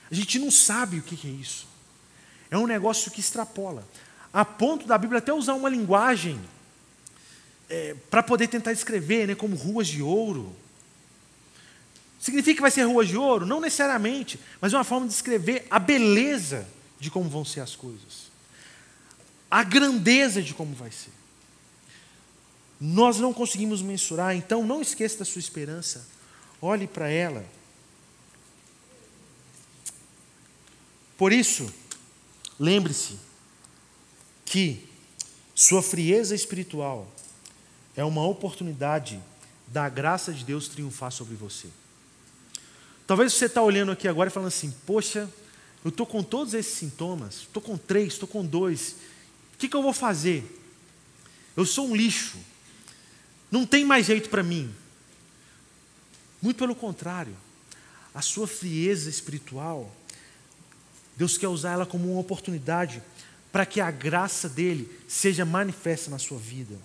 A 0.10 0.16
gente 0.16 0.40
não 0.40 0.50
sabe 0.50 0.98
o 0.98 1.04
que 1.04 1.28
é 1.28 1.30
isso. 1.30 1.68
É 2.50 2.58
um 2.58 2.66
negócio 2.66 3.12
que 3.12 3.20
extrapola. 3.20 3.88
A 4.34 4.44
ponto 4.44 4.88
da 4.88 4.98
Bíblia 4.98 5.20
até 5.20 5.32
usar 5.32 5.54
uma 5.54 5.70
linguagem 5.70 6.42
é, 7.70 7.96
para 8.10 8.24
poder 8.24 8.48
tentar 8.48 8.72
escrever, 8.72 9.28
né, 9.28 9.36
como 9.36 9.56
ruas 9.56 9.88
de 9.88 10.02
ouro. 10.02 10.52
Significa 12.20 12.56
que 12.56 12.62
vai 12.62 12.72
ser 12.72 12.86
ruas 12.86 13.08
de 13.08 13.18
ouro? 13.18 13.46
Não 13.46 13.62
necessariamente, 13.62 14.40
mas 14.60 14.74
é 14.74 14.78
uma 14.78 14.84
forma 14.84 15.06
de 15.06 15.14
escrever 15.14 15.68
a 15.70 15.78
beleza 15.78 16.68
de 17.00 17.12
como 17.12 17.30
vão 17.30 17.46
ser 17.46 17.60
as 17.60 17.76
coisas, 17.76 18.32
a 19.52 19.64
grandeza 19.64 20.42
de 20.42 20.56
como 20.56 20.74
vai 20.74 20.90
ser. 20.90 21.19
Nós 22.80 23.20
não 23.20 23.34
conseguimos 23.34 23.82
mensurar, 23.82 24.36
então 24.36 24.66
não 24.66 24.82
esqueça 24.82 25.20
da 25.20 25.26
sua 25.26 25.40
esperança, 25.40 26.08
olhe 26.62 26.88
para 26.88 27.10
ela. 27.10 27.46
Por 31.18 31.34
isso, 31.34 31.70
lembre-se 32.58 33.20
que 34.46 34.88
sua 35.54 35.84
frieza 35.84 36.34
espiritual 36.34 37.06
é 37.98 38.04
uma 38.06 38.26
oportunidade 38.26 39.22
da 39.68 39.90
graça 39.90 40.32
de 40.32 40.46
Deus 40.46 40.70
triunfar 40.70 41.12
sobre 41.12 41.36
você. 41.36 41.68
Talvez 43.06 43.34
você 43.34 43.46
está 43.46 43.62
olhando 43.62 43.92
aqui 43.92 44.08
agora 44.08 44.30
e 44.30 44.32
falando 44.32 44.48
assim: 44.48 44.74
Poxa, 44.86 45.30
eu 45.84 45.90
estou 45.90 46.06
com 46.06 46.24
todos 46.24 46.54
esses 46.54 46.74
sintomas, 46.74 47.42
estou 47.42 47.62
com 47.62 47.78
três, 47.78 48.14
estou 48.14 48.28
com 48.28 48.46
dois, 48.46 48.96
o 49.54 49.58
que, 49.58 49.68
que 49.68 49.76
eu 49.76 49.84
vou 49.84 49.92
fazer? 49.92 50.44
Eu 51.58 51.66
sou 51.66 51.90
um 51.90 51.96
lixo, 51.96 52.38
não 53.52 53.66
tem 53.66 53.84
mais 53.86 54.06
jeito 54.06 54.30
para 54.30 54.44
mim. 54.44 54.74
Muito 56.42 56.58
pelo 56.58 56.76
contrário, 56.76 57.36
a 58.14 58.22
sua 58.22 58.48
frieza 58.48 59.10
espiritual, 59.10 59.94
Deus 61.16 61.38
quer 61.38 61.48
usar 61.48 61.74
ela 61.74 61.86
como 61.86 62.12
uma 62.12 62.22
oportunidade 62.22 63.04
para 63.52 63.66
que 63.66 63.82
a 63.82 63.92
graça 63.92 64.48
dele 64.48 64.90
seja 65.08 65.44
manifesta 65.46 66.10
na 66.10 66.20
sua 66.20 66.38
vida. 66.38 66.76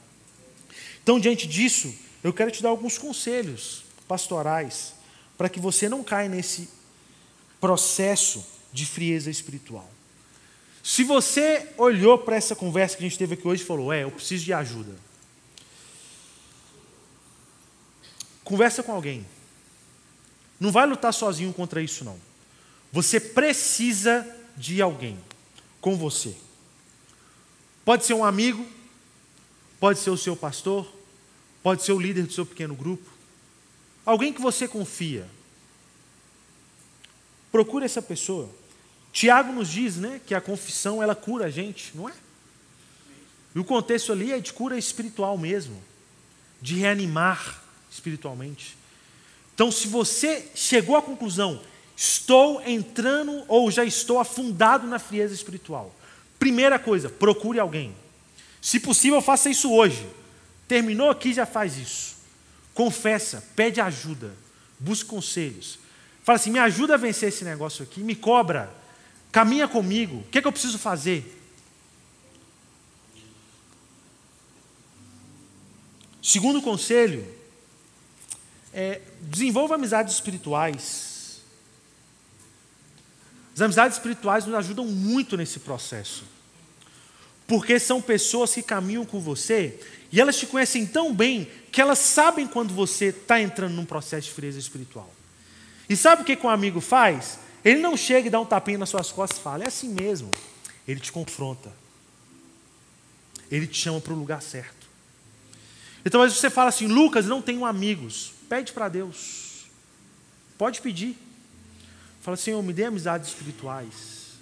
Então, 1.03 1.21
diante 1.21 1.47
disso, 1.47 1.95
eu 2.23 2.33
quero 2.33 2.51
te 2.51 2.62
dar 2.62 2.71
alguns 2.71 2.97
conselhos 2.97 3.85
pastorais 4.09 4.95
para 5.37 5.49
que 5.49 5.61
você 5.61 5.89
não 5.89 6.03
caia 6.03 6.29
nesse 6.29 6.69
processo 7.61 8.45
de 8.73 8.87
frieza 8.87 9.31
espiritual. 9.31 9.89
Se 10.83 11.03
você 11.03 11.69
olhou 11.79 12.19
para 12.19 12.37
essa 12.37 12.57
conversa 12.57 12.97
que 12.97 13.05
a 13.05 13.09
gente 13.09 13.19
teve 13.19 13.35
aqui 13.35 13.47
hoje 13.47 13.62
e 13.62 13.67
falou: 13.67 13.93
É, 13.93 14.03
eu 14.03 14.11
preciso 14.11 14.45
de 14.45 14.53
ajuda. 14.53 14.95
Conversa 18.45 18.82
com 18.82 18.92
alguém. 18.92 19.26
Não 20.61 20.70
vai 20.70 20.86
lutar 20.86 21.12
sozinho 21.12 21.53
contra 21.53 21.82
isso, 21.82 22.05
não. 22.05 22.18
Você 22.92 23.18
precisa 23.18 24.24
de 24.57 24.80
alguém 24.80 25.18
com 25.80 25.97
você. 25.97 26.36
Pode 27.84 28.05
ser 28.05 28.14
um 28.14 28.24
amigo, 28.24 28.64
Pode 29.84 29.99
ser 29.99 30.09
o 30.09 30.16
seu 30.16 30.34
pastor, 30.34 30.90
pode 31.62 31.82
ser 31.82 31.92
o 31.92 32.01
líder 32.01 32.22
do 32.22 32.32
seu 32.32 32.47
pequeno 32.47 32.74
grupo, 32.74 33.07
alguém 34.07 34.32
que 34.32 34.40
você 34.40 34.66
confia. 34.66 35.26
Procure 37.53 37.84
essa 37.84 38.01
pessoa. 38.01 38.49
Tiago 39.12 39.53
nos 39.53 39.68
diz, 39.68 39.97
né, 39.97 40.22
que 40.26 40.34
a 40.34 40.40
confissão 40.40 41.03
ela 41.03 41.14
cura 41.14 41.45
a 41.45 41.51
gente, 41.51 41.95
não 41.95 42.09
é? 42.09 42.14
E 43.55 43.59
o 43.59 43.64
contexto 43.64 44.11
ali 44.11 44.32
é 44.32 44.40
de 44.40 44.55
cura 44.55 44.78
espiritual 44.78 45.36
mesmo, 45.36 45.80
de 46.62 46.76
reanimar 46.76 47.62
espiritualmente. 47.95 48.76
Então, 49.55 49.70
se 49.70 49.86
você 49.86 50.51
chegou 50.55 50.97
à 50.97 51.03
conclusão, 51.03 51.61
estou 51.97 52.61
entrando 52.66 53.45
ou 53.47 53.70
já 53.70 53.84
estou 53.84 54.18
afundado 54.18 54.86
na 54.86 54.99
frieza 54.99 55.32
espiritual, 55.32 55.95
primeira 56.38 56.76
coisa, 56.76 57.09
procure 57.09 57.61
alguém. 57.61 57.95
Se 58.61 58.80
possível, 58.80 59.20
faça 59.20 59.49
isso 59.49 59.72
hoje. 59.72 60.05
Terminou 60.66 61.09
aqui, 61.09 61.32
já 61.32 61.47
faz 61.47 61.78
isso. 61.78 62.16
Confessa, 62.72 63.45
pede 63.55 63.80
ajuda, 63.80 64.34
busque 64.78 65.09
conselhos. 65.09 65.78
Fala 66.24 66.36
assim: 66.36 66.51
me 66.51 66.59
ajuda 66.59 66.95
a 66.95 66.97
vencer 66.97 67.28
esse 67.28 67.45
negócio 67.45 67.84
aqui, 67.84 68.01
me 68.01 68.16
cobra, 68.16 68.74
caminha 69.30 69.68
comigo, 69.68 70.16
o 70.16 70.24
que, 70.24 70.38
é 70.38 70.42
que 70.42 70.49
eu 70.49 70.53
preciso 70.53 70.78
fazer? 70.78 71.40
Segundo 76.20 76.62
conselho, 76.62 77.24
é, 78.75 79.01
desenvolva 79.20 79.77
amizades 79.77 80.14
espirituais. 80.14 81.41
As 83.55 83.62
amizades 83.62 83.97
espirituais 83.97 84.45
nos 84.45 84.55
ajudam 84.57 84.85
muito 84.85 85.37
nesse 85.37 85.61
processo. 85.61 86.25
Porque 87.47 87.79
são 87.79 88.03
pessoas 88.03 88.53
que 88.53 88.62
caminham 88.62 89.05
com 89.05 89.20
você 89.20 89.79
e 90.11 90.20
elas 90.20 90.37
te 90.37 90.47
conhecem 90.47 90.85
tão 90.87 91.14
bem 91.14 91.49
que 91.70 91.81
elas 91.81 91.99
sabem 91.99 92.47
quando 92.47 92.75
você 92.75 93.07
está 93.07 93.41
entrando 93.41 93.75
num 93.75 93.85
processo 93.85 94.29
de 94.29 94.35
frieza 94.35 94.59
espiritual. 94.59 95.12
E 95.89 95.97
sabe 95.97 96.22
o 96.22 96.25
que, 96.25 96.37
um 96.45 96.49
amigo 96.49 96.81
faz? 96.81 97.39
Ele 97.64 97.81
não 97.81 97.97
chega 97.97 98.27
e 98.27 98.31
dá 98.31 98.41
um 98.41 98.47
tapinha 98.47 98.79
nas 98.79 98.89
suas 98.89 99.12
costas 99.12 99.39
e 99.39 99.43
fala, 99.43 99.64
é 99.64 99.68
assim 99.68 99.89
mesmo. 99.89 100.33
Ele 100.87 101.01
te 101.01 101.12
confronta. 101.12 101.72
Ele 103.51 103.66
te 103.66 103.79
chama 103.79 104.01
para 104.01 104.12
o 104.12 104.16
lugar 104.16 104.43
certo. 104.43 104.85
Então, 106.05 106.20
às 106.20 106.29
vezes 106.29 106.41
você 106.41 106.51
fala 106.51 106.68
assim, 106.68 106.87
Lucas, 106.87 107.27
não 107.27 107.41
tenho 107.41 107.64
amigos. 107.64 108.34
Pede 108.49 108.72
para 108.72 108.88
Deus. 108.88 109.66
Pode 110.57 110.80
pedir. 110.80 111.16
Fala, 112.20 112.36
Senhor, 112.36 112.62
me 112.62 112.72
dê 112.72 112.84
amizades 112.84 113.28
espirituais. 113.28 114.38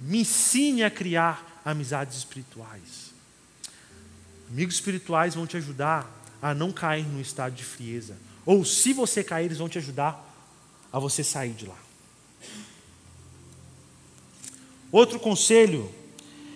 Me 0.00 0.18
ensine 0.20 0.82
a 0.82 0.90
criar 0.90 1.60
amizades 1.64 2.16
espirituais. 2.18 3.12
Amigos 4.50 4.74
espirituais 4.76 5.34
vão 5.34 5.46
te 5.46 5.56
ajudar 5.56 6.08
a 6.40 6.54
não 6.54 6.72
cair 6.72 7.06
num 7.06 7.20
estado 7.20 7.54
de 7.54 7.64
frieza. 7.64 8.16
Ou 8.44 8.64
se 8.64 8.92
você 8.92 9.24
cair, 9.24 9.46
eles 9.46 9.58
vão 9.58 9.68
te 9.68 9.78
ajudar 9.78 10.22
a 10.92 10.98
você 10.98 11.24
sair 11.24 11.52
de 11.52 11.66
lá. 11.66 11.78
Outro 14.92 15.18
conselho: 15.18 15.92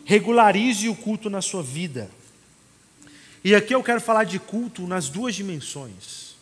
regularize 0.04 0.88
o 0.88 0.94
culto 0.94 1.28
na 1.28 1.42
sua 1.42 1.62
vida. 1.62 2.10
E 3.42 3.54
aqui 3.54 3.74
eu 3.74 3.82
quero 3.82 4.00
falar 4.00 4.24
de 4.24 4.38
culto 4.38 4.86
nas 4.86 5.08
duas 5.08 5.34
dimensões. 5.34 6.34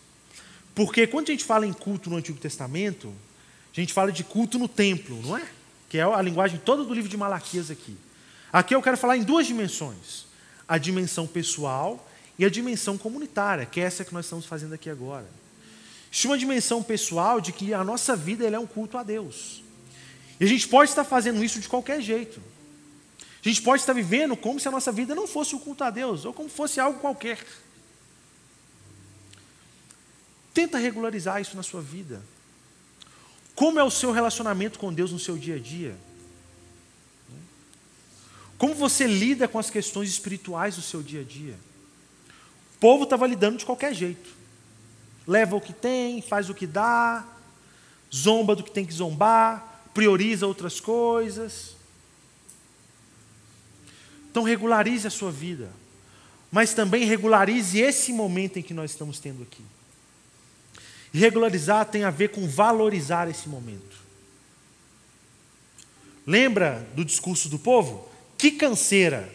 Porque 0.74 1.06
quando 1.06 1.28
a 1.28 1.32
gente 1.32 1.44
fala 1.44 1.66
em 1.66 1.72
culto 1.72 2.10
no 2.10 2.16
Antigo 2.16 2.38
Testamento, 2.38 3.12
a 3.72 3.80
gente 3.80 3.92
fala 3.92 4.10
de 4.10 4.24
culto 4.24 4.58
no 4.58 4.68
templo, 4.68 5.20
não 5.22 5.36
é? 5.36 5.48
Que 5.88 5.98
é 5.98 6.02
a 6.02 6.20
linguagem 6.20 6.60
toda 6.64 6.84
do 6.84 6.92
livro 6.92 7.08
de 7.08 7.16
Malaquias 7.16 7.70
aqui. 7.70 7.96
Aqui 8.52 8.74
eu 8.74 8.82
quero 8.82 8.96
falar 8.96 9.16
em 9.16 9.22
duas 9.22 9.46
dimensões: 9.46 10.26
a 10.66 10.78
dimensão 10.78 11.26
pessoal 11.26 12.08
e 12.38 12.44
a 12.44 12.48
dimensão 12.48 12.98
comunitária, 12.98 13.66
que 13.66 13.80
é 13.80 13.84
essa 13.84 14.04
que 14.04 14.12
nós 14.12 14.26
estamos 14.26 14.46
fazendo 14.46 14.72
aqui 14.72 14.90
agora. 14.90 15.26
Existe 16.10 16.26
uma 16.26 16.38
dimensão 16.38 16.82
pessoal 16.82 17.40
de 17.40 17.52
que 17.52 17.74
a 17.74 17.84
nossa 17.84 18.16
vida 18.16 18.46
é 18.46 18.58
um 18.58 18.66
culto 18.66 18.96
a 18.96 19.02
Deus. 19.02 19.62
E 20.40 20.44
a 20.44 20.48
gente 20.48 20.66
pode 20.68 20.90
estar 20.90 21.04
fazendo 21.04 21.42
isso 21.44 21.60
de 21.60 21.68
qualquer 21.68 22.00
jeito. 22.00 22.40
A 23.44 23.48
gente 23.48 23.62
pode 23.62 23.82
estar 23.82 23.92
vivendo 23.92 24.36
como 24.36 24.58
se 24.58 24.66
a 24.66 24.70
nossa 24.70 24.90
vida 24.90 25.14
não 25.14 25.26
fosse 25.26 25.54
o 25.54 25.60
culto 25.60 25.84
a 25.84 25.90
Deus, 25.90 26.24
ou 26.24 26.32
como 26.32 26.48
fosse 26.48 26.80
algo 26.80 26.98
qualquer. 26.98 27.38
Tenta 30.52 30.76
regularizar 30.76 31.40
isso 31.40 31.56
na 31.56 31.62
sua 31.62 31.80
vida. 31.80 32.20
Como 33.54 33.78
é 33.78 33.84
o 33.84 33.90
seu 33.90 34.12
relacionamento 34.12 34.78
com 34.78 34.92
Deus 34.92 35.12
no 35.12 35.18
seu 35.18 35.36
dia 35.36 35.56
a 35.56 35.58
dia? 35.58 35.96
Como 38.58 38.74
você 38.74 39.06
lida 39.06 39.46
com 39.46 39.58
as 39.58 39.70
questões 39.70 40.08
espirituais 40.08 40.74
do 40.74 40.82
seu 40.82 41.00
dia 41.00 41.20
a 41.20 41.24
dia? 41.24 41.54
O 42.74 42.78
povo 42.80 43.04
estava 43.04 43.26
lidando 43.26 43.58
de 43.58 43.64
qualquer 43.64 43.94
jeito. 43.94 44.30
Leva 45.26 45.54
o 45.54 45.60
que 45.60 45.72
tem, 45.72 46.20
faz 46.20 46.50
o 46.50 46.54
que 46.54 46.66
dá, 46.66 47.24
zomba 48.12 48.56
do 48.56 48.64
que 48.64 48.70
tem 48.70 48.84
que 48.84 48.92
zombar, 48.92 49.84
prioriza 49.94 50.46
outras 50.46 50.80
coisas. 50.80 51.77
Então 54.38 54.46
regularize 54.46 55.04
a 55.04 55.10
sua 55.10 55.32
vida, 55.32 55.68
mas 56.48 56.72
também 56.72 57.04
regularize 57.04 57.80
esse 57.80 58.12
momento 58.12 58.56
em 58.56 58.62
que 58.62 58.72
nós 58.72 58.92
estamos 58.92 59.18
tendo 59.18 59.42
aqui. 59.42 59.64
regularizar 61.12 61.86
tem 61.86 62.04
a 62.04 62.10
ver 62.10 62.28
com 62.28 62.46
valorizar 62.46 63.28
esse 63.28 63.48
momento. 63.48 63.96
Lembra 66.24 66.88
do 66.94 67.04
discurso 67.04 67.48
do 67.48 67.58
povo? 67.58 68.08
Que 68.36 68.52
canseira. 68.52 69.28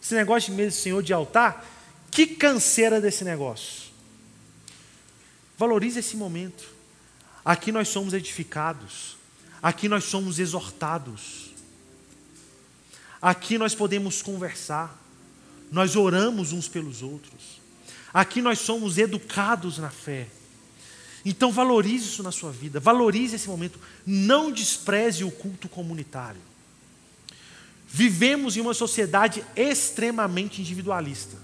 Esse 0.00 0.14
negócio 0.14 0.52
de 0.52 0.56
mesa 0.56 0.76
do 0.76 0.80
Senhor 0.80 1.02
de 1.02 1.12
altar, 1.12 1.68
que 2.12 2.28
canseira 2.28 3.00
desse 3.00 3.24
negócio. 3.24 3.90
Valorize 5.58 5.98
esse 5.98 6.16
momento. 6.16 6.64
Aqui 7.44 7.72
nós 7.72 7.88
somos 7.88 8.14
edificados. 8.14 9.16
Aqui 9.60 9.88
nós 9.88 10.04
somos 10.04 10.38
exortados. 10.38 11.49
Aqui 13.20 13.58
nós 13.58 13.74
podemos 13.74 14.22
conversar. 14.22 14.98
Nós 15.70 15.94
oramos 15.96 16.52
uns 16.52 16.68
pelos 16.68 17.02
outros. 17.02 17.60
Aqui 18.12 18.42
nós 18.42 18.58
somos 18.58 18.98
educados 18.98 19.78
na 19.78 19.90
fé. 19.90 20.26
Então 21.24 21.52
valorize 21.52 22.06
isso 22.06 22.22
na 22.22 22.32
sua 22.32 22.50
vida, 22.50 22.80
valorize 22.80 23.36
esse 23.36 23.48
momento, 23.48 23.78
não 24.06 24.50
despreze 24.50 25.22
o 25.22 25.30
culto 25.30 25.68
comunitário. 25.68 26.40
Vivemos 27.86 28.56
em 28.56 28.60
uma 28.60 28.72
sociedade 28.72 29.44
extremamente 29.54 30.60
individualista. 30.60 31.36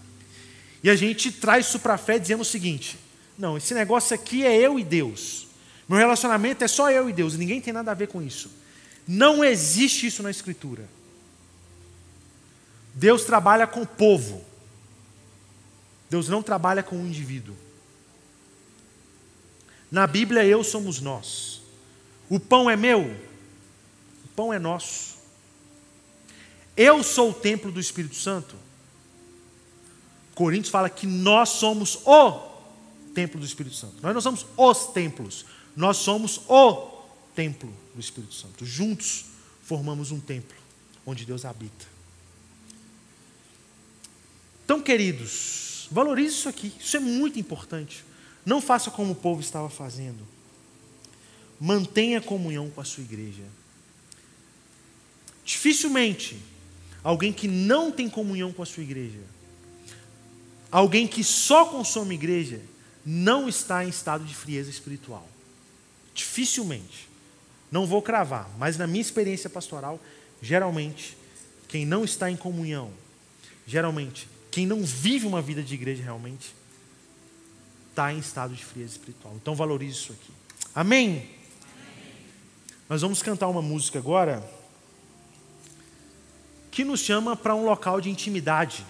E 0.83 0.89
a 0.89 0.97
gente 0.97 1.31
traz 1.31 1.66
isso 1.66 1.81
para 1.81 1.95
a 1.95 1.99
fé 1.99 2.18
dizendo 2.18 2.41
o 2.41 2.45
seguinte: 2.45 2.97
não, 3.37 3.57
esse 3.57 3.74
negócio 3.74 4.14
aqui 4.14 4.45
é 4.45 4.57
eu 4.57 4.79
e 4.79 4.85
Deus. 4.85 5.47
Meu 5.89 5.99
relacionamento 5.99 6.64
é 6.64 6.68
só 6.68 6.91
eu 6.91 7.09
e 7.09 7.12
Deus, 7.12 7.37
ninguém 7.37 7.61
tem 7.61 7.72
nada 7.72 7.91
a 7.91 7.95
ver 7.95 8.09
com 8.09 8.22
isso. 8.22 8.51
Não 9.07 9.45
existe 9.45 10.07
isso 10.07 10.22
na 10.22 10.31
Escritura. 10.31 10.89
Deus 12.97 13.24
trabalha 13.24 13.66
com 13.66 13.82
o 13.82 13.86
povo. 13.86 14.42
Deus 16.09 16.28
não 16.28 16.42
trabalha 16.42 16.82
com 16.82 16.97
o 16.97 17.07
indivíduo. 17.07 17.55
Na 19.90 20.07
Bíblia, 20.07 20.47
eu 20.47 20.64
somos 20.64 20.99
nós. 20.99 21.61
O 22.30 22.40
pão 22.40 22.70
é 22.70 22.74
meu, 22.74 23.03
o 23.03 24.28
pão 24.34 24.53
é 24.53 24.59
nosso. 24.59 25.16
Eu 26.74 27.05
sou 27.05 27.30
o 27.30 27.34
templo 27.34 27.70
do 27.70 27.78
Espírito 27.78 28.16
Santo. 28.16 28.57
Coríntios 30.34 30.70
fala 30.70 30.88
que 30.88 31.07
nós 31.07 31.51
somos 31.51 32.01
o 32.07 32.32
templo 33.14 33.38
do 33.38 33.47
Espírito 33.47 33.76
Santo. 33.76 33.97
Nós 34.03 34.14
não 34.14 34.20
somos 34.22 34.47
os 34.57 34.86
templos, 34.86 35.44
nós 35.76 35.99
somos 35.99 36.40
o 36.49 37.05
templo 37.34 37.72
do 37.94 38.01
Espírito 38.01 38.34
Santo. 38.34 38.64
Juntos 38.64 39.26
formamos 39.62 40.11
um 40.11 40.18
templo 40.18 40.57
onde 41.05 41.26
Deus 41.26 41.44
habita. 41.44 41.95
Então, 44.67 44.81
queridos, 44.81 45.87
valorize 45.93 46.35
isso 46.35 46.49
aqui, 46.49 46.73
isso 46.81 46.97
é 46.97 47.01
muito 47.01 47.39
importante. 47.39 48.05
Não 48.45 48.61
faça 48.61 48.91
como 48.91 49.12
o 49.12 49.14
povo 49.14 49.41
estava 49.41 49.71
fazendo. 49.71 50.27
Mantenha 51.61 52.21
comunhão 52.21 52.69
com 52.69 52.81
a 52.81 52.85
sua 52.85 53.05
igreja. 53.05 53.45
Dificilmente 55.45 56.43
alguém 57.05 57.33
que 57.33 57.47
não 57.47 57.93
tem 57.93 58.11
comunhão 58.11 58.53
com 58.53 58.61
a 58.61 58.67
sua 58.67 58.83
igreja, 58.83 59.21
alguém 60.69 61.07
que 61.07 61.23
só 61.23 61.67
consome 61.67 62.17
igreja, 62.17 62.61
não 63.05 63.49
está 63.49 63.85
em 63.85 63.89
estado 63.89 64.25
de 64.25 64.35
frieza 64.35 64.69
espiritual. 64.69 65.29
Dificilmente. 66.12 67.09
Não 67.71 67.87
vou 67.87 68.03
cravar, 68.03 68.51
mas 68.59 68.77
na 68.77 68.89
minha 68.89 69.01
experiência 69.01 69.49
pastoral, 69.49 70.01
geralmente, 70.43 71.17
quem 71.69 71.87
não 71.87 72.05
está 72.05 72.29
em 72.29 72.37
comunhão, 72.37 72.91
geralmente, 73.64 74.29
quem 74.57 74.65
não 74.65 74.83
vive 74.83 75.27
uma 75.27 75.43
vida 75.43 75.63
de 75.63 75.75
igreja 75.75 76.03
realmente, 76.03 76.55
está 77.91 78.11
em 78.11 78.19
estado 78.19 78.55
de 78.55 78.65
frieza 78.65 78.93
espiritual. 78.93 79.35
Então 79.37 79.55
valorize 79.55 79.99
isso 79.99 80.13
aqui. 80.15 80.33
Amém? 80.75 81.09
Amém? 81.11 81.31
Nós 82.89 83.03
vamos 83.03 83.23
cantar 83.23 83.49
uma 83.49 83.61
música 83.61 83.99
agora 83.99 84.43
que 86.71 86.87
nos 86.87 87.01
chama 87.01 87.37
para 87.37 87.55
um 87.55 87.67
local 87.67 88.01
de 88.01 88.09
intimidade. 88.09 88.83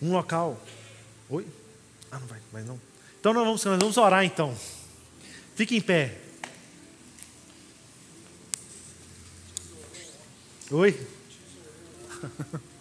Um 0.00 0.10
local. 0.10 0.58
Oi? 1.28 1.46
Ah, 2.10 2.18
não 2.18 2.26
vai, 2.26 2.40
mas 2.50 2.64
não. 2.64 2.80
Então 3.20 3.34
nós 3.34 3.44
vamos, 3.44 3.64
nós 3.66 3.78
vamos 3.78 3.96
orar 3.98 4.24
então. 4.24 4.56
Fique 5.54 5.76
em 5.76 5.80
pé. 5.82 6.18
Oi? 10.70 11.13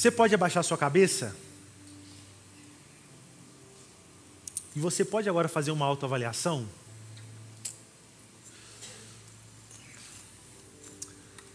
Você 0.00 0.10
pode 0.10 0.34
abaixar 0.34 0.64
sua 0.64 0.78
cabeça? 0.78 1.36
E 4.74 4.80
você 4.80 5.04
pode 5.04 5.28
agora 5.28 5.46
fazer 5.46 5.72
uma 5.72 5.84
autoavaliação? 5.84 6.66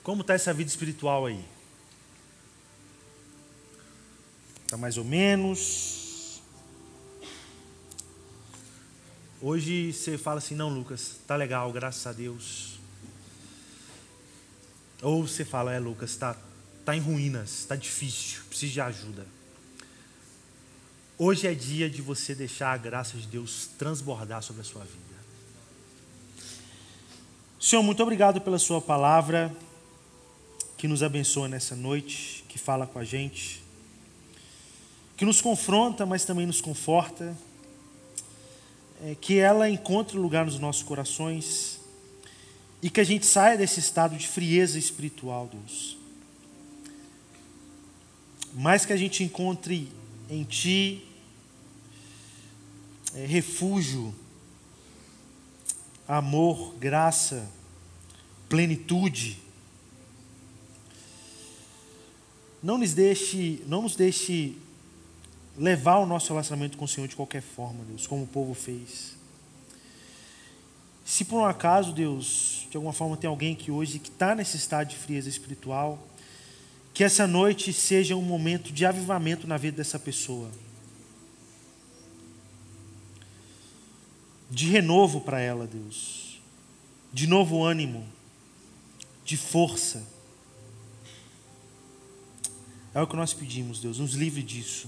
Como 0.03 0.21
está 0.21 0.35
essa 0.35 0.53
vida 0.53 0.69
espiritual 0.69 1.25
aí? 1.25 1.43
Está 4.65 4.77
mais 4.77 4.95
ou 4.99 5.03
menos? 5.03 6.04
Hoje 9.47 9.93
você 9.93 10.17
fala 10.17 10.39
assim, 10.39 10.55
não, 10.55 10.69
Lucas, 10.69 11.19
tá 11.27 11.35
legal, 11.35 11.71
graças 11.71 12.07
a 12.07 12.11
Deus. 12.11 12.79
Ou 15.03 15.27
você 15.27 15.45
fala, 15.45 15.71
é, 15.71 15.77
Lucas, 15.77 16.09
está 16.09 16.35
está 16.79 16.95
em 16.95 16.99
ruínas, 16.99 17.59
está 17.59 17.75
difícil, 17.75 18.41
precisa 18.49 18.73
de 18.73 18.81
ajuda. 18.81 19.27
Hoje 21.15 21.47
é 21.47 21.53
dia 21.53 21.87
de 21.87 22.01
você 22.01 22.33
deixar 22.33 22.73
a 22.73 22.77
graça 22.77 23.15
de 23.19 23.27
Deus 23.27 23.69
transbordar 23.77 24.41
sobre 24.41 24.63
a 24.63 24.65
sua 24.65 24.83
vida. 24.83 25.15
Senhor, 27.59 27.83
muito 27.83 28.01
obrigado 28.01 28.41
pela 28.41 28.57
Sua 28.57 28.81
palavra 28.81 29.55
que 30.75 30.87
nos 30.87 31.03
abençoa 31.03 31.47
nessa 31.47 31.75
noite, 31.75 32.43
que 32.49 32.57
fala 32.57 32.87
com 32.87 32.97
a 32.97 33.03
gente, 33.03 33.63
que 35.15 35.23
nos 35.23 35.39
confronta, 35.39 36.03
mas 36.03 36.25
também 36.25 36.47
nos 36.47 36.61
conforta, 36.61 37.37
é, 39.05 39.15
que 39.15 39.37
ela 39.37 39.69
encontre 39.69 40.17
lugar 40.17 40.45
nos 40.45 40.59
nossos 40.59 40.83
corações 40.83 41.79
e 42.81 42.89
que 42.89 42.99
a 42.99 43.03
gente 43.03 43.25
saia 43.25 43.57
desse 43.57 43.79
estado 43.79 44.17
de 44.17 44.27
frieza 44.27 44.77
espiritual, 44.77 45.49
Deus 45.51 45.95
mais 48.55 48.85
que 48.85 48.93
a 48.93 48.97
gente 48.97 49.21
encontre 49.21 49.89
em 50.29 50.43
Ti 50.45 51.05
é, 53.13 53.25
refúgio, 53.25 54.15
amor, 56.07 56.73
graça, 56.75 57.49
plenitude. 58.47 59.37
Não 62.63 62.77
nos 62.77 62.93
deixe, 62.93 63.61
não 63.67 63.81
nos 63.81 63.95
deixe 63.95 64.57
levar 65.57 65.97
o 65.97 66.05
nosso 66.05 66.29
relacionamento 66.29 66.77
com 66.77 66.85
o 66.85 66.87
Senhor 66.87 67.07
de 67.07 67.15
qualquer 67.15 67.41
forma, 67.41 67.83
Deus, 67.85 68.05
como 68.05 68.23
o 68.23 68.27
povo 68.27 68.53
fez. 68.53 69.15
Se 71.05 71.23
por 71.23 71.39
um 71.39 71.45
acaso, 71.45 71.93
Deus, 71.93 72.67
de 72.69 72.77
alguma 72.77 72.93
forma 72.93 73.15
tem 73.15 73.29
alguém 73.29 73.55
que 73.55 73.71
hoje 73.71 73.99
que 73.99 74.09
está 74.09 74.33
nesse 74.33 74.57
estado 74.57 74.89
de 74.89 74.95
frieza 74.95 75.29
espiritual, 75.29 75.99
que 76.93 77.03
essa 77.03 77.27
noite 77.27 77.71
seja 77.71 78.15
um 78.15 78.21
momento 78.21 78.71
de 78.71 78.85
avivamento 78.85 79.45
na 79.45 79.57
vida 79.57 79.77
dessa 79.77 79.99
pessoa. 79.99 80.49
De 84.49 84.67
renovo 84.67 85.21
para 85.21 85.39
ela, 85.39 85.67
Deus. 85.67 86.39
De 87.11 87.27
novo 87.27 87.63
ânimo. 87.63 88.05
De 89.23 89.35
força. 89.35 90.03
É 92.93 93.01
o 93.01 93.07
que 93.07 93.15
nós 93.15 93.33
pedimos, 93.33 93.81
Deus. 93.81 93.99
Nos 93.99 94.13
livre 94.13 94.41
disso. 94.41 94.87